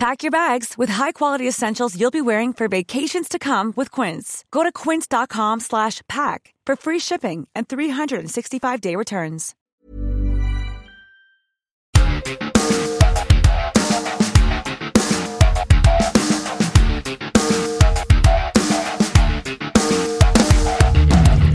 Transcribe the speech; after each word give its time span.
Pack 0.00 0.22
your 0.22 0.30
bags 0.30 0.78
with 0.78 0.88
high-quality 0.88 1.46
essentials 1.46 1.94
you'll 1.94 2.10
be 2.10 2.22
wearing 2.22 2.54
for 2.54 2.68
vacations 2.68 3.28
to 3.28 3.38
come 3.38 3.74
with 3.76 3.90
Quince. 3.90 4.46
Go 4.50 4.62
to 4.62 4.72
quince.com 4.72 5.60
slash 5.60 6.00
pack 6.08 6.54
for 6.64 6.74
free 6.74 6.98
shipping 6.98 7.46
and 7.54 7.68
365-day 7.68 8.96
returns. 8.96 9.54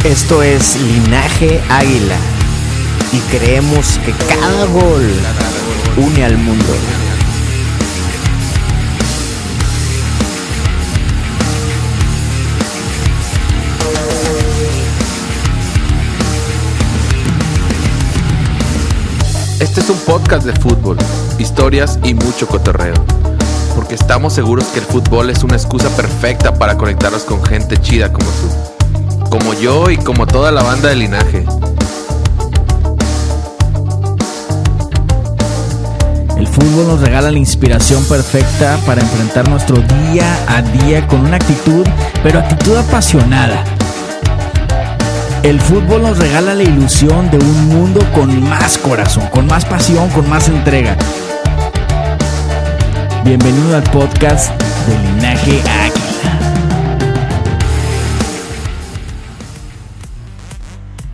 Esto 0.06 0.44
es 0.44 0.80
Linaje 0.80 1.60
Águila 1.68 2.20
y 3.12 3.20
creemos 3.32 3.98
que 4.06 4.14
cada 4.30 4.66
gol 4.68 5.10
une 5.98 6.24
al 6.24 6.38
mundo. 6.38 7.15
Este 19.66 19.82
es 19.82 19.90
un 19.90 19.98
podcast 19.98 20.46
de 20.46 20.54
fútbol, 20.54 20.96
historias 21.40 21.98
y 22.04 22.14
mucho 22.14 22.48
cotorreo. 22.48 22.94
Porque 23.76 23.96
estamos 23.96 24.32
seguros 24.32 24.66
que 24.66 24.80
el 24.80 24.86
fútbol 24.86 25.32
es 25.32 25.44
una 25.44 25.56
excusa 25.56 25.90
perfecta 25.98 26.54
para 26.54 26.78
conectarnos 26.78 27.24
con 27.24 27.44
gente 27.44 27.76
chida 27.78 28.14
como 28.14 28.28
tú. 28.28 29.28
Como 29.32 29.56
yo 29.56 29.90
y 29.90 29.98
como 29.98 30.28
toda 30.28 30.52
la 30.52 30.62
banda 30.62 30.90
de 30.90 30.96
linaje. 30.96 31.46
El 36.38 36.48
fútbol 36.48 36.88
nos 36.88 37.02
regala 37.02 37.32
la 37.32 37.40
inspiración 37.40 38.06
perfecta 38.06 38.78
para 38.86 39.02
enfrentar 39.02 39.50
nuestro 39.50 39.78
día 39.78 40.38
a 40.48 40.62
día 40.62 41.08
con 41.08 41.22
una 41.22 41.38
actitud, 41.38 41.88
pero 42.22 42.38
actitud 42.38 42.78
apasionada. 42.78 43.64
El 45.46 45.62
fútbol 45.62 46.02
nos 46.02 46.18
regala 46.18 46.56
la 46.56 46.64
ilusión 46.64 47.30
de 47.30 47.38
un 47.38 47.68
mundo 47.68 48.02
con 48.16 48.44
más 48.46 48.80
corazón, 48.80 49.28
con 49.28 49.46
más 49.46 49.64
pasión, 49.64 50.10
con 50.10 50.28
más 50.28 50.50
entrega. 50.50 50.98
Bienvenido 53.24 53.76
al 53.76 53.84
podcast 53.84 54.60
de 54.60 54.98
Linaje 54.98 55.62
Águila. 55.62 56.40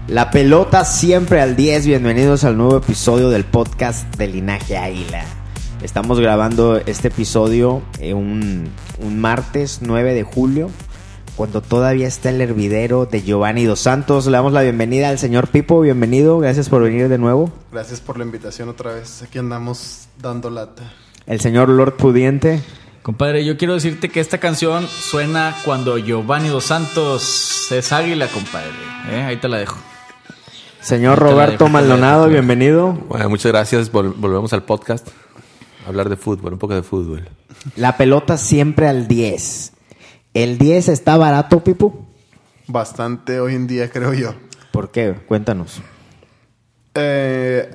La 0.07 0.31
pelota 0.31 0.85
siempre 0.85 1.41
al 1.41 1.57
10. 1.57 1.87
Bienvenidos 1.87 2.45
al 2.45 2.55
nuevo 2.55 2.77
episodio 2.77 3.29
del 3.29 3.43
podcast 3.43 4.15
de 4.15 4.27
Linaje 4.27 4.77
Águila. 4.77 5.25
Estamos 5.83 6.21
grabando 6.21 6.77
este 6.77 7.09
episodio 7.09 7.81
eh, 7.99 8.13
un, 8.13 8.69
un 8.99 9.19
martes 9.19 9.79
9 9.81 10.13
de 10.13 10.23
julio, 10.23 10.69
cuando 11.41 11.61
todavía 11.61 12.07
está 12.07 12.29
el 12.29 12.39
hervidero 12.39 13.07
de 13.07 13.23
Giovanni 13.23 13.65
Dos 13.65 13.79
Santos. 13.79 14.27
Le 14.27 14.33
damos 14.33 14.53
la 14.53 14.61
bienvenida 14.61 15.09
al 15.09 15.17
señor 15.17 15.47
Pipo. 15.47 15.81
Bienvenido, 15.81 16.37
gracias 16.37 16.69
por 16.69 16.83
venir 16.83 17.09
de 17.09 17.17
nuevo. 17.17 17.49
Gracias 17.71 17.99
por 17.99 18.19
la 18.19 18.23
invitación 18.25 18.69
otra 18.69 18.93
vez. 18.93 19.23
Aquí 19.23 19.39
andamos 19.39 20.07
dando 20.21 20.51
lata. 20.51 20.93
El 21.25 21.39
señor 21.39 21.67
Lord 21.69 21.93
Pudiente. 21.97 22.61
Compadre, 23.01 23.43
yo 23.43 23.57
quiero 23.57 23.73
decirte 23.73 24.09
que 24.09 24.19
esta 24.19 24.37
canción 24.37 24.85
suena 24.87 25.55
cuando 25.65 25.97
Giovanni 25.97 26.49
Dos 26.49 26.65
Santos 26.65 27.71
es 27.71 27.91
águila, 27.91 28.27
compadre. 28.27 28.69
¿Eh? 29.09 29.23
Ahí 29.23 29.37
te 29.37 29.47
la 29.49 29.57
dejo. 29.57 29.77
Señor 30.79 31.17
Roberto 31.17 31.63
dejo, 31.63 31.69
Maldonado, 31.73 32.25
dejo. 32.25 32.33
bienvenido. 32.33 32.93
Bueno, 33.09 33.29
muchas 33.29 33.51
gracias. 33.51 33.91
Vol- 33.91 34.13
volvemos 34.15 34.53
al 34.53 34.61
podcast. 34.61 35.07
Hablar 35.87 36.07
de 36.07 36.17
fútbol, 36.17 36.53
un 36.53 36.59
poco 36.59 36.75
de 36.75 36.83
fútbol. 36.83 37.27
La 37.77 37.97
pelota 37.97 38.37
siempre 38.37 38.87
al 38.87 39.07
10. 39.07 39.73
¿El 40.33 40.57
10 40.57 40.89
está 40.89 41.17
barato, 41.17 41.63
Pipo? 41.63 42.05
Bastante 42.67 43.39
hoy 43.39 43.55
en 43.55 43.67
día, 43.67 43.89
creo 43.89 44.13
yo. 44.13 44.33
¿Por 44.71 44.91
qué? 44.91 45.13
Cuéntanos. 45.27 45.81
Eh, 46.95 47.69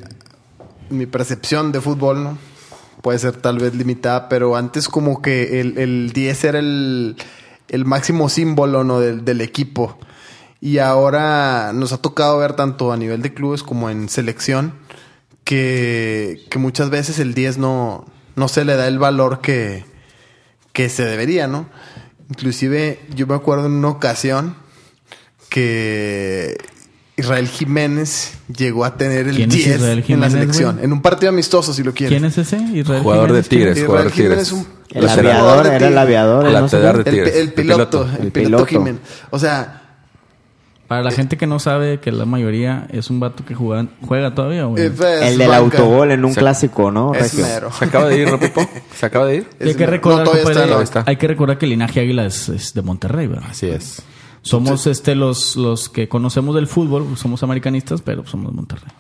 mi 0.89 1.07
percepción 1.07 1.73
de 1.73 1.81
fútbol, 1.81 2.25
¿no? 2.25 2.39
Puede 3.03 3.19
ser 3.19 3.37
tal 3.37 3.59
vez 3.59 3.75
limitada, 3.75 4.29
pero 4.29 4.57
antes 4.57 4.89
como 4.89 5.21
que 5.21 5.61
el, 5.61 5.77
el 5.77 6.13
10 6.13 6.45
era 6.45 6.59
el, 6.59 7.17
el 7.69 7.85
máximo 7.85 8.29
símbolo, 8.29 8.85
¿no? 8.85 9.01
Del, 9.01 9.25
del 9.25 9.43
equipo. 9.43 9.99
Y 10.61 10.79
ahora 10.79 11.73
nos 11.75 11.93
ha 11.93 11.99
tocado 11.99 12.39
ver 12.39 12.55
tanto 12.55 12.91
a 12.91 12.97
nivel 12.97 13.21
de 13.21 13.35
clubes 13.35 13.63
como 13.63 13.91
en 13.91 14.09
selección 14.09 14.73
que, 15.45 16.45
que 16.51 16.59
muchas 16.59 16.89
veces 16.89 17.19
el 17.19 17.35
10 17.35 17.59
no, 17.59 18.07
no 18.35 18.49
se 18.49 18.65
le 18.65 18.77
da 18.77 18.89
el 18.89 18.99
valor 18.99 19.41
que, 19.43 19.85
que 20.73 20.89
se 20.89 21.05
debería, 21.05 21.47
¿no? 21.47 21.69
Inclusive 22.31 23.01
yo 23.15 23.27
me 23.27 23.35
acuerdo 23.35 23.67
en 23.67 23.73
una 23.73 23.89
ocasión 23.89 24.57
que 25.49 26.57
Israel 27.17 27.49
Jiménez 27.49 28.33
llegó 28.55 28.85
a 28.85 28.97
tener 28.97 29.29
el 29.29 29.37
¿Quién 29.37 29.51
es 29.51 29.57
10 29.57 29.77
Israel 29.77 30.05
en 30.07 30.21
la 30.21 30.31
selección, 30.31 30.73
güey? 30.75 30.85
en 30.85 30.93
un 30.93 31.03
partido 31.03 31.31
amistoso 31.31 31.73
si 31.73 31.83
lo 31.83 31.95
quieres. 31.95 32.19
¿Quién 32.19 32.25
es 32.31 32.37
ese? 32.39 32.57
Israel 32.75 33.03
Jugador 33.03 33.33
de? 33.33 33.43
Tigres, 33.43 33.85
jugador 33.85 34.07
de 34.09 34.13
Jiménez 34.13 34.53
un- 34.53 34.67
El 34.91 35.09
aviador, 35.09 35.67
era 35.67 35.89
el 35.89 35.99
aviador. 35.99 36.47
El 36.47 36.53
¿no? 36.53 36.61
lateral 36.63 37.03
de 37.05 37.11
El, 37.11 37.17
Tigres. 37.17 37.33
pi- 37.33 37.39
el 37.39 37.53
piloto, 37.53 38.09
el, 38.21 38.33
piloto. 38.33 38.67
Jiménez. 38.67 39.01
O 39.31 39.39
sea, 39.39 39.83
Para 40.89 41.03
la 41.03 41.11
gente 41.11 41.37
que 41.37 41.47
no 41.49 41.59
sabe 41.59 41.99
que 42.01 42.13
la 42.13 42.25
mayoría 42.27 42.87
es 42.93 43.11
un 43.11 43.19
vato 43.19 43.45
que 43.45 43.55
juega, 43.57 43.89
juega 44.07 44.35
todavía, 44.35 44.65
güey. 44.67 44.85
El 44.85 44.97
del 44.97 45.49
banca. 45.49 45.57
autogol 45.57 46.13
en 46.13 46.25
un 46.25 46.33
Se- 46.33 46.39
clásico, 46.41 46.91
¿no? 46.93 47.13
Es 47.15 47.35
mero. 47.35 47.71
¿Se 47.73 47.85
acaba 47.87 48.09
de 48.09 48.19
ir, 48.19 48.31
¿no, 48.31 48.39
Pipo? 48.39 48.65
¿Se 48.95 49.07
acaba 49.07 49.27
de 49.27 49.37
ir? 49.39 49.49
Hay 49.61 49.75
que 49.75 49.87
recordar, 49.87 50.21
No, 50.21 50.25
todavía 50.31 50.45
compadre, 50.45 50.53
está, 50.53 50.67
todavía 50.67 50.85
está. 50.85 51.05
hay 51.07 51.17
que 51.17 51.27
recordar 51.27 51.59
que 51.59 51.67
el 51.67 51.71
linaje 51.71 52.01
águila 52.01 52.25
es, 52.27 52.49
es 52.49 52.73
de 52.75 52.83
Monterrey, 52.83 53.27
¿verdad? 53.27 53.49
Así 53.51 53.67
es. 53.69 54.03
Somos 54.43 54.87
este 54.87 55.17
los, 55.17 55.57
los 55.57 55.89
que 55.89 56.09
conocemos 56.09 56.55
del 56.55 56.69
fútbol, 56.69 57.17
somos 57.17 57.43
americanistas, 57.43 58.01
pero 58.01 58.25
somos 58.25 58.53
de 58.53 58.57
Monterrey. 58.57 58.93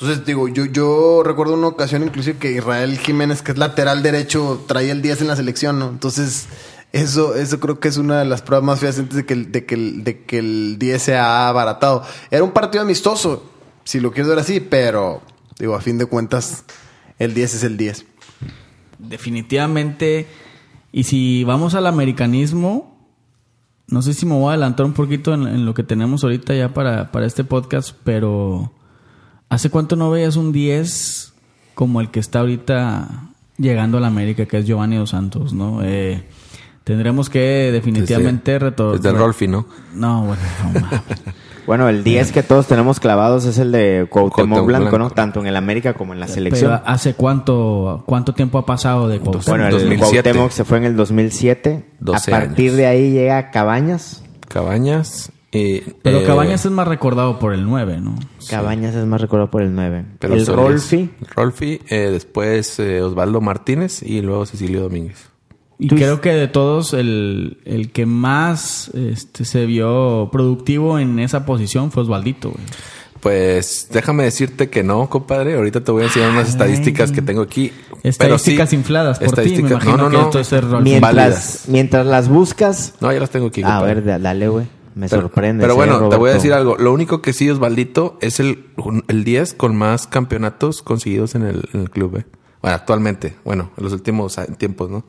Entonces, 0.00 0.24
digo, 0.24 0.48
yo, 0.48 0.64
yo 0.64 1.22
recuerdo 1.24 1.54
una 1.54 1.66
ocasión 1.66 2.04
inclusive 2.04 2.38
que 2.38 2.52
Israel 2.52 2.96
Jiménez, 2.98 3.42
que 3.42 3.52
es 3.52 3.58
lateral 3.58 4.02
derecho, 4.02 4.64
traía 4.66 4.92
el 4.92 5.02
10 5.02 5.22
en 5.22 5.26
la 5.26 5.36
selección, 5.36 5.78
¿no? 5.78 5.88
Entonces, 5.90 6.46
eso, 6.92 7.34
eso 7.34 7.60
creo 7.60 7.80
que 7.80 7.88
es 7.88 7.96
una 7.98 8.18
de 8.20 8.24
las 8.24 8.42
pruebas 8.42 8.64
más 8.66 8.80
fehacientes 8.80 9.16
de 9.16 9.26
que, 9.26 9.34
el- 9.34 9.52
de, 9.52 9.64
que 9.66 9.76
de 9.76 10.22
que 10.24 10.38
el 10.38 10.76
10 10.78 11.02
se 11.02 11.16
ha 11.16 11.48
abaratado. 11.48 12.02
Era 12.30 12.42
un 12.44 12.52
partido 12.52 12.82
amistoso, 12.82 13.50
si 13.84 14.00
lo 14.00 14.10
quieres 14.12 14.28
ver 14.28 14.38
así, 14.38 14.60
pero, 14.60 15.22
digo, 15.58 15.74
a 15.74 15.80
fin 15.80 15.98
de 15.98 16.06
cuentas, 16.06 16.64
el 17.18 17.34
10 17.34 17.54
es 17.54 17.62
el 17.64 17.76
10. 17.76 18.06
Definitivamente, 18.98 20.26
y 20.92 21.04
si 21.04 21.44
vamos 21.44 21.74
al 21.74 21.86
americanismo, 21.86 22.98
no 23.86 24.02
sé 24.02 24.12
si 24.12 24.26
me 24.26 24.34
voy 24.34 24.46
a 24.46 24.52
adelantar 24.54 24.84
un 24.86 24.92
poquito 24.92 25.32
en, 25.34 25.46
en 25.46 25.64
lo 25.64 25.72
que 25.74 25.82
tenemos 25.82 26.24
ahorita 26.24 26.54
ya 26.54 26.74
para, 26.74 27.10
para 27.12 27.26
este 27.26 27.44
podcast, 27.44 27.92
pero 28.04 28.72
¿hace 29.48 29.70
cuánto 29.70 29.96
no 29.96 30.10
veías 30.10 30.36
un 30.36 30.52
10 30.52 31.32
como 31.74 32.00
el 32.00 32.10
que 32.10 32.20
está 32.20 32.40
ahorita 32.40 33.30
llegando 33.56 33.98
a 33.98 34.00
la 34.00 34.08
América, 34.08 34.46
que 34.46 34.58
es 34.58 34.66
Giovanni 34.66 34.96
Dos 34.96 35.10
Santos, 35.10 35.52
¿no? 35.52 35.80
Eh, 35.84 36.24
tendremos 36.88 37.28
que 37.28 37.70
definitivamente 37.70 38.58
retornar. 38.58 38.98
Desde 38.98 39.16
Rolfi, 39.16 39.46
¿no? 39.46 39.66
No, 39.94 40.24
bueno, 40.24 40.42
no 40.64 40.80
mames. 40.80 41.00
Bueno, 41.66 41.86
el 41.90 42.02
10 42.02 42.32
que 42.32 42.42
todos 42.42 42.66
tenemos 42.66 42.98
clavados 42.98 43.44
es 43.44 43.58
el 43.58 43.72
de 43.72 44.06
Cuauhtémoc 44.08 44.34
Cuauhtémoc 44.36 44.66
Blanco, 44.66 44.84
¿no? 44.92 45.04
Blanco. 45.04 45.14
Tanto 45.14 45.40
en 45.40 45.48
el 45.48 45.54
América 45.54 45.92
como 45.92 46.14
en 46.14 46.20
la 46.20 46.24
Pero 46.24 46.34
selección. 46.34 46.80
¿hace 46.86 47.12
cuánto, 47.12 48.04
cuánto 48.06 48.32
tiempo 48.32 48.56
ha 48.56 48.64
pasado 48.64 49.06
de 49.06 49.18
Cuauhtémoc? 49.18 49.48
Bueno, 49.48 49.66
el 49.66 49.72
2007. 49.72 50.00
Cuauhtémoc 50.00 50.50
se 50.50 50.64
fue 50.64 50.78
en 50.78 50.84
el 50.84 50.96
2007. 50.96 51.84
A 51.84 51.94
12 52.00 52.30
partir 52.30 52.68
años. 52.68 52.76
de 52.78 52.86
ahí 52.86 53.10
llega 53.10 53.50
Cabañas. 53.50 54.24
Cabañas. 54.48 55.30
y, 55.52 55.80
Pero 55.80 56.20
eh, 56.20 56.24
Cabañas 56.24 56.64
es 56.64 56.70
más 56.70 56.88
recordado 56.88 57.38
por 57.38 57.52
el 57.52 57.66
9, 57.66 58.00
¿no? 58.00 58.14
Cabañas 58.48 58.94
es 58.94 59.04
más 59.04 59.20
recordado 59.20 59.50
por 59.50 59.60
el 59.60 59.74
9. 59.74 60.06
pero 60.20 60.36
el 60.36 60.46
Rolfi. 60.46 61.10
Rolfi, 61.36 61.82
eh, 61.90 62.08
después 62.10 62.80
eh, 62.80 63.02
Osvaldo 63.02 63.42
Martínez 63.42 64.02
y 64.02 64.22
luego 64.22 64.46
Cecilio 64.46 64.80
Domínguez. 64.80 65.28
Y 65.78 65.88
creo 65.88 66.20
que 66.20 66.32
de 66.32 66.48
todos, 66.48 66.92
el, 66.92 67.58
el 67.64 67.92
que 67.92 68.04
más 68.04 68.90
este, 68.94 69.44
se 69.44 69.64
vio 69.66 70.28
productivo 70.32 70.98
en 70.98 71.18
esa 71.20 71.46
posición 71.46 71.92
fue 71.92 72.02
Osvaldito, 72.02 72.50
güey. 72.50 72.64
Pues 73.20 73.88
déjame 73.90 74.22
decirte 74.24 74.70
que 74.70 74.82
no, 74.82 75.08
compadre. 75.10 75.56
Ahorita 75.56 75.82
te 75.82 75.90
voy 75.90 76.02
a 76.02 76.06
enseñar 76.06 76.30
unas 76.30 76.48
estadísticas 76.48 77.10
que 77.10 77.20
tengo 77.22 77.42
aquí. 77.42 77.72
Estadísticas 78.04 78.72
infladas 78.72 79.18
por 79.18 79.40
ti, 79.42 79.60
me 79.62 79.70
imagino 79.70 80.08
que 80.08 80.38
esto 80.38 80.38
es 80.40 80.64
Rolfi. 80.64 80.90
Mientras, 80.90 81.64
mientras 81.68 82.06
las 82.06 82.28
buscas. 82.28 82.94
No, 83.00 83.12
ya 83.12 83.18
las 83.18 83.30
tengo 83.30 83.48
aquí. 83.48 83.62
A 83.62 83.66
compadre. 83.66 83.94
ver, 83.94 84.04
da- 84.04 84.18
dale, 84.18 84.48
güey. 84.48 84.66
Me 84.94 85.08
Pero- 85.08 85.22
sorprende. 85.22 85.62
Pero 85.62 85.74
sí, 85.74 85.76
bueno, 85.76 86.08
te 86.08 86.16
voy 86.16 86.30
a 86.30 86.34
decir 86.34 86.52
algo. 86.52 86.76
Lo 86.76 86.92
único 86.92 87.20
que 87.22 87.32
sí, 87.32 87.48
Osvaldito, 87.50 88.18
es 88.20 88.40
el, 88.40 88.66
el 89.08 89.24
10 89.24 89.54
con 89.54 89.76
más 89.76 90.06
campeonatos 90.06 90.82
conseguidos 90.82 91.34
en 91.34 91.42
el, 91.42 91.68
en 91.72 91.80
el 91.82 91.90
club. 91.90 92.18
¿eh? 92.18 92.26
Bueno, 92.62 92.76
actualmente. 92.76 93.36
Bueno, 93.44 93.70
en 93.76 93.84
los 93.84 93.92
últimos 93.92 94.38
ah, 94.38 94.46
tiempos, 94.46 94.90
¿no? 94.90 95.04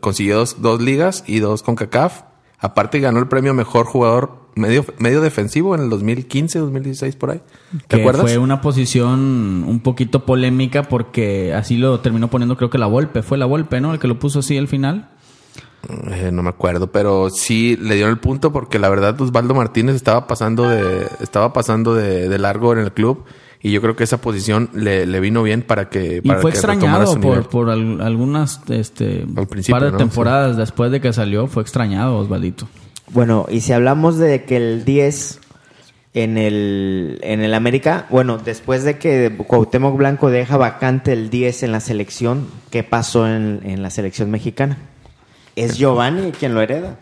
Consiguió 0.00 0.36
dos, 0.36 0.60
dos 0.60 0.80
ligas 0.80 1.24
y 1.26 1.38
dos 1.38 1.62
con 1.62 1.76
CACAF. 1.76 2.22
Aparte 2.58 3.00
ganó 3.00 3.18
el 3.18 3.28
premio 3.28 3.54
Mejor 3.54 3.86
Jugador 3.86 4.46
Medio, 4.56 4.86
medio 4.98 5.20
Defensivo 5.20 5.74
en 5.74 5.82
el 5.82 5.90
2015, 5.90 6.58
2016, 6.60 7.16
por 7.16 7.30
ahí. 7.30 7.42
¿Te 7.88 7.96
que 7.96 8.00
acuerdas? 8.00 8.22
fue 8.22 8.38
una 8.38 8.62
posición 8.62 9.64
un 9.68 9.80
poquito 9.80 10.24
polémica 10.24 10.84
porque 10.84 11.52
así 11.52 11.76
lo 11.76 12.00
terminó 12.00 12.30
poniendo 12.30 12.56
creo 12.56 12.70
que 12.70 12.78
la 12.78 12.86
Volpe. 12.86 13.22
Fue 13.22 13.36
la 13.36 13.44
Volpe, 13.44 13.82
¿no? 13.82 13.92
El 13.92 13.98
que 13.98 14.08
lo 14.08 14.18
puso 14.18 14.38
así 14.38 14.56
al 14.56 14.66
final. 14.66 15.10
Eh, 16.10 16.30
no 16.32 16.42
me 16.42 16.48
acuerdo, 16.48 16.90
pero 16.90 17.28
sí 17.28 17.76
le 17.76 17.96
dieron 17.96 18.12
el 18.12 18.18
punto 18.18 18.50
porque 18.50 18.78
la 18.78 18.88
verdad 18.88 19.20
Osvaldo 19.20 19.54
Martínez 19.54 19.94
estaba 19.94 20.26
pasando 20.26 20.68
de 20.68 21.06
estaba 21.20 21.52
pasando 21.52 21.94
de, 21.94 22.28
de 22.28 22.38
largo 22.38 22.72
en 22.72 22.78
el 22.78 22.92
club 22.92 23.24
y 23.62 23.72
yo 23.72 23.80
creo 23.80 23.96
que 23.96 24.04
esa 24.04 24.20
posición 24.20 24.70
le, 24.74 25.06
le 25.06 25.20
vino 25.20 25.42
bien 25.42 25.62
para 25.62 25.88
que 25.88 26.20
Y 26.22 26.28
para 26.28 26.40
fue 26.40 26.52
que 26.52 26.58
retomara 26.60 26.74
extrañado 27.04 27.12
su 27.12 27.18
nivel. 27.18 27.38
por, 27.40 27.48
por 27.48 27.70
al- 27.70 28.00
algunas 28.00 28.60
este, 28.68 29.24
Al 29.36 29.46
principio, 29.46 29.74
par 29.76 29.84
de 29.84 29.92
¿no? 29.92 29.96
temporadas 29.98 30.56
después 30.56 30.90
de 30.92 31.00
que 31.00 31.12
salió. 31.12 31.46
Fue 31.46 31.62
extrañado 31.62 32.16
Osvaldito. 32.18 32.68
Bueno, 33.10 33.46
y 33.48 33.60
si 33.60 33.72
hablamos 33.72 34.18
de 34.18 34.44
que 34.44 34.56
el 34.56 34.84
10 34.84 35.40
en 36.14 36.38
el, 36.38 37.18
en 37.22 37.40
el 37.42 37.52
América, 37.54 38.06
bueno, 38.10 38.38
después 38.38 38.84
de 38.84 38.98
que 38.98 39.30
Cuauhtémoc 39.46 39.96
Blanco 39.96 40.30
deja 40.30 40.56
vacante 40.56 41.12
el 41.12 41.28
10 41.30 41.64
en 41.64 41.72
la 41.72 41.80
selección, 41.80 42.46
¿qué 42.70 42.82
pasó 42.82 43.28
en, 43.28 43.60
en 43.64 43.82
la 43.82 43.90
selección 43.90 44.30
mexicana? 44.30 44.78
¿Es 45.56 45.76
Giovanni 45.78 46.32
quien 46.32 46.54
lo 46.54 46.60
hereda? 46.62 46.98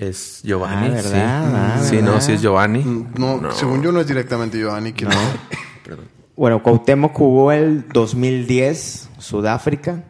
Es 0.00 0.40
Giovanni, 0.42 0.88
Ah, 0.88 0.90
¿verdad? 0.92 1.10
sí. 1.10 1.18
Ah, 1.54 1.80
sí, 1.84 1.96
¿verdad? 1.96 2.12
no, 2.14 2.20
sí 2.22 2.32
es 2.32 2.40
Giovanni. 2.40 3.06
No, 3.18 3.52
según 3.52 3.82
yo 3.82 3.92
no 3.92 4.00
es 4.00 4.06
directamente 4.06 4.58
Giovanni 4.58 4.92
quien 4.94 5.10
Bueno, 6.36 6.62
Cuauhtémoc 6.62 7.12
jugó 7.12 7.52
el 7.52 7.86
2010, 7.92 9.10
Sudáfrica. 9.18 10.04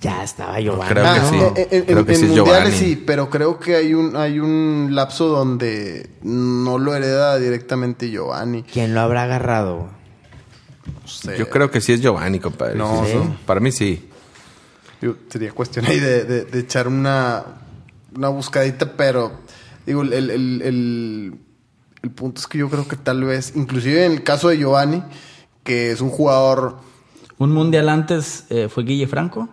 Ya 0.00 0.24
estaba 0.24 0.58
Giovanni. 0.58 0.90
creo 0.90 1.04
que 1.04 1.10
Ah, 1.10 1.26
sí. 1.28 1.36
en- 1.36 1.68
en, 1.80 1.84
Creo 1.84 2.06
que 2.06 2.12
en 2.12 2.18
sí 2.18 2.24
es 2.24 2.30
mundiales 2.30 2.70
Giovanni. 2.74 2.76
sí, 2.78 3.02
pero 3.06 3.28
creo 3.28 3.58
que 3.58 3.76
hay 3.76 3.92
un 3.92 4.16
hay 4.16 4.40
un 4.40 4.88
lapso 4.92 5.26
donde 5.26 6.08
no 6.22 6.78
lo 6.78 6.94
hereda 6.94 7.36
directamente 7.38 8.08
Giovanni. 8.10 8.62
¿Quién 8.62 8.94
lo 8.94 9.00
habrá 9.02 9.24
agarrado? 9.24 9.90
No 11.02 11.06
sé. 11.06 11.36
Yo 11.36 11.50
creo 11.50 11.70
que 11.70 11.82
sí 11.82 11.92
es 11.92 12.00
Giovanni, 12.00 12.40
compadre. 12.40 12.76
No, 12.76 13.04
Sí, 13.04 13.10
sí. 13.12 13.16
no. 13.18 13.36
Para 13.44 13.60
mí 13.60 13.70
sí. 13.70 14.08
Digo, 15.02 15.16
sería 15.28 15.52
cuestión 15.52 15.84
ahí 15.84 16.00
de, 16.00 16.24
de- 16.24 16.44
de 16.46 16.58
echar 16.60 16.88
una, 16.88 17.44
una 18.14 18.28
buscadita, 18.28 18.92
pero 18.96 19.32
digo, 19.86 20.02
el, 20.02 20.12
el- 20.12 20.30
el- 20.30 20.62
el- 22.02 22.10
punto 22.14 22.40
es 22.40 22.46
que 22.46 22.58
yo 22.58 22.68
creo 22.70 22.88
que 22.88 22.96
tal 22.96 23.24
vez, 23.24 23.52
inclusive 23.56 24.04
en 24.06 24.12
el 24.12 24.22
caso 24.22 24.48
de 24.48 24.56
Giovanni, 24.58 25.02
que 25.62 25.90
es 25.92 26.00
un 26.00 26.08
jugador, 26.10 26.78
Un 27.38 27.52
mundial 27.52 27.88
antes 27.88 28.44
eh, 28.50 28.68
fue 28.68 28.84
Guille 28.84 29.06
Franco. 29.06 29.48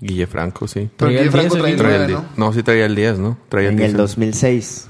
Guille 0.00 0.26
Franco, 0.26 0.66
sí. 0.66 0.88
pero 0.96 1.10
Guille 1.10 1.30
Franco 1.30 1.54
10, 1.56 1.66
el 1.68 1.76
Traía 1.76 1.94
el 1.96 2.00
9, 2.02 2.06
10. 2.08 2.20
¿no? 2.36 2.46
¿no? 2.46 2.52
sí 2.52 2.62
traía 2.62 2.86
el 2.86 2.94
10, 2.94 3.18
¿no? 3.18 3.38
Traía 3.48 3.68
el 3.68 3.74
En 3.74 3.78
10. 3.78 3.90
el 3.92 3.96
2006. 3.98 4.88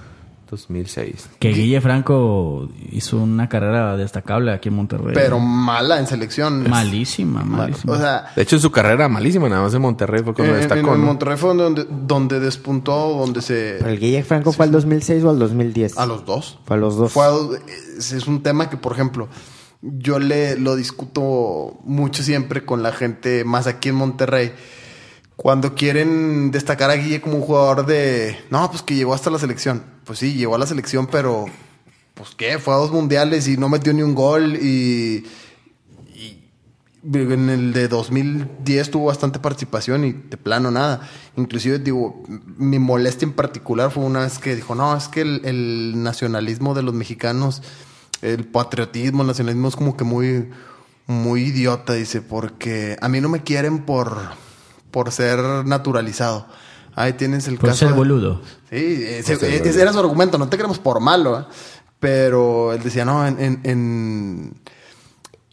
2006. 0.53 1.31
Que 1.41 1.49
Guille 1.53 1.81
Franco 1.81 2.69
hizo 2.93 3.17
una 3.17 3.49
carrera 3.49 3.97
destacable 3.97 4.53
aquí 4.53 4.69
en 4.69 4.77
Monterrey. 4.77 5.13
Pero 5.15 5.41
mala 5.41 5.99
en 5.99 6.07
selección. 6.07 6.69
malísima, 6.71 7.43
malísima. 7.43 7.95
O 7.95 7.99
sea, 7.99 8.31
De 8.37 8.43
hecho, 8.43 8.57
en 8.57 8.63
su 8.63 8.71
carrera 8.71 9.09
malísima, 9.09 9.49
nada 9.49 9.63
más 9.63 9.75
en 9.75 9.83
Monterrey 9.83 10.23
fue 10.23 10.35
cuando 10.35 10.55
en, 10.55 10.61
destacó. 10.61 10.95
en-. 10.95 11.01
Monterrey 11.01 11.37
fue 11.37 11.55
donde, 11.57 11.87
donde 11.91 12.39
despuntó, 12.39 12.93
donde 13.19 13.43
se... 13.43 13.77
¿Pero 13.79 13.91
el 13.91 13.99
Guille 13.99 14.23
Franco 14.23 14.53
fue 14.53 14.67
al 14.67 14.71
2006 14.73 15.25
o 15.25 15.31
al 15.31 15.39
2010? 15.39 15.99
A 15.99 16.07
los 16.07 16.25
dos. 16.25 16.59
Fue 16.67 16.77
a 16.77 16.79
los 16.79 16.97
dos. 16.97 17.11
Fue 17.13 17.25
a- 17.25 17.31
es, 17.99 18.13
es 18.13 18.27
un 18.29 18.43
tema 18.43 18.69
que, 18.71 18.77
por 18.77 18.93
ejemplo, 18.93 19.29
yo 19.81 20.19
le 20.21 20.57
lo 20.59 20.77
discuto 20.77 21.79
mucho 21.85 22.23
siempre 22.23 22.65
con 22.65 22.83
la 22.83 22.93
gente 22.93 23.43
más 23.45 23.67
aquí 23.67 23.89
en 23.89 23.97
Monterrey. 23.97 24.53
Cuando 25.35 25.75
quieren 25.75 26.51
destacar 26.53 26.91
a 26.91 26.95
Guille 26.95 27.21
como 27.21 27.37
un 27.37 27.43
jugador 27.43 27.85
de, 27.87 28.37
no, 28.51 28.71
pues 28.71 28.83
que 28.83 28.95
llegó 28.95 29.13
hasta 29.15 29.31
la 29.31 29.39
selección. 29.39 29.83
Pues 30.05 30.19
sí, 30.19 30.35
llegó 30.35 30.55
a 30.55 30.59
la 30.59 30.67
selección, 30.67 31.07
pero, 31.07 31.47
pues 32.15 32.31
qué, 32.37 32.59
fue 32.59 32.75
a 32.75 32.79
dos 32.79 32.91
mundiales 32.91 33.47
y 33.49 33.57
no 33.57 33.69
metió 33.69 33.93
ni 33.93 34.03
un 34.03 34.15
gol 34.15 34.57
y, 34.57 35.25
en 37.05 37.51
el 37.51 37.73
de 37.73 37.89
2010 37.89 38.91
tuvo 38.93 39.07
bastante 39.07 39.39
participación 39.41 40.05
y 40.05 40.13
de 40.13 40.37
plano 40.37 40.71
nada. 40.71 41.09
Inclusive, 41.37 41.79
digo, 41.79 42.23
mi 42.57 42.79
molestia 42.79 43.27
en 43.27 43.33
particular 43.33 43.91
fue 43.91 44.05
una 44.05 44.21
vez 44.21 44.39
que 44.39 44.55
dijo, 44.55 44.75
no, 44.75 44.97
es 44.97 45.09
que 45.09 45.23
el, 45.23 45.41
el 45.45 46.03
nacionalismo 46.03 46.75
de 46.75 46.83
los 46.83 46.95
mexicanos, 46.95 47.63
el 48.23 48.45
patriotismo, 48.45 49.23
el 49.23 49.29
nacionalismo 49.29 49.69
es 49.69 49.77
como 49.77 49.97
que 49.97 50.05
muy, 50.05 50.49
muy 51.07 51.43
idiota, 51.43 51.95
dice, 51.95 52.23
porque 52.23 52.97
a 53.01 53.09
mí 53.09 53.21
no 53.21 53.29
me 53.29 53.43
quieren 53.43 53.85
por, 53.85 54.17
por 54.91 55.11
ser 55.11 55.39
naturalizado. 55.65 56.47
Ahí 56.94 57.15
tienes 57.15 57.49
el 57.49 57.56
Por 57.59 57.71
caso. 57.71 57.87
ser 57.87 57.94
boludo. 57.94 58.41
Sí, 58.71 59.05
ese, 59.06 59.35
ese 59.35 59.81
era 59.83 59.93
su 59.93 59.99
argumento, 59.99 60.39
no 60.39 60.49
te 60.49 60.56
queremos 60.56 60.79
por 60.79 61.00
malo, 61.00 61.41
¿eh? 61.41 61.44
pero 62.00 62.73
él 62.73 62.83
decía, 62.83 63.05
no, 63.05 63.27
en, 63.27 63.41
en, 63.41 63.61
en, 63.65 64.55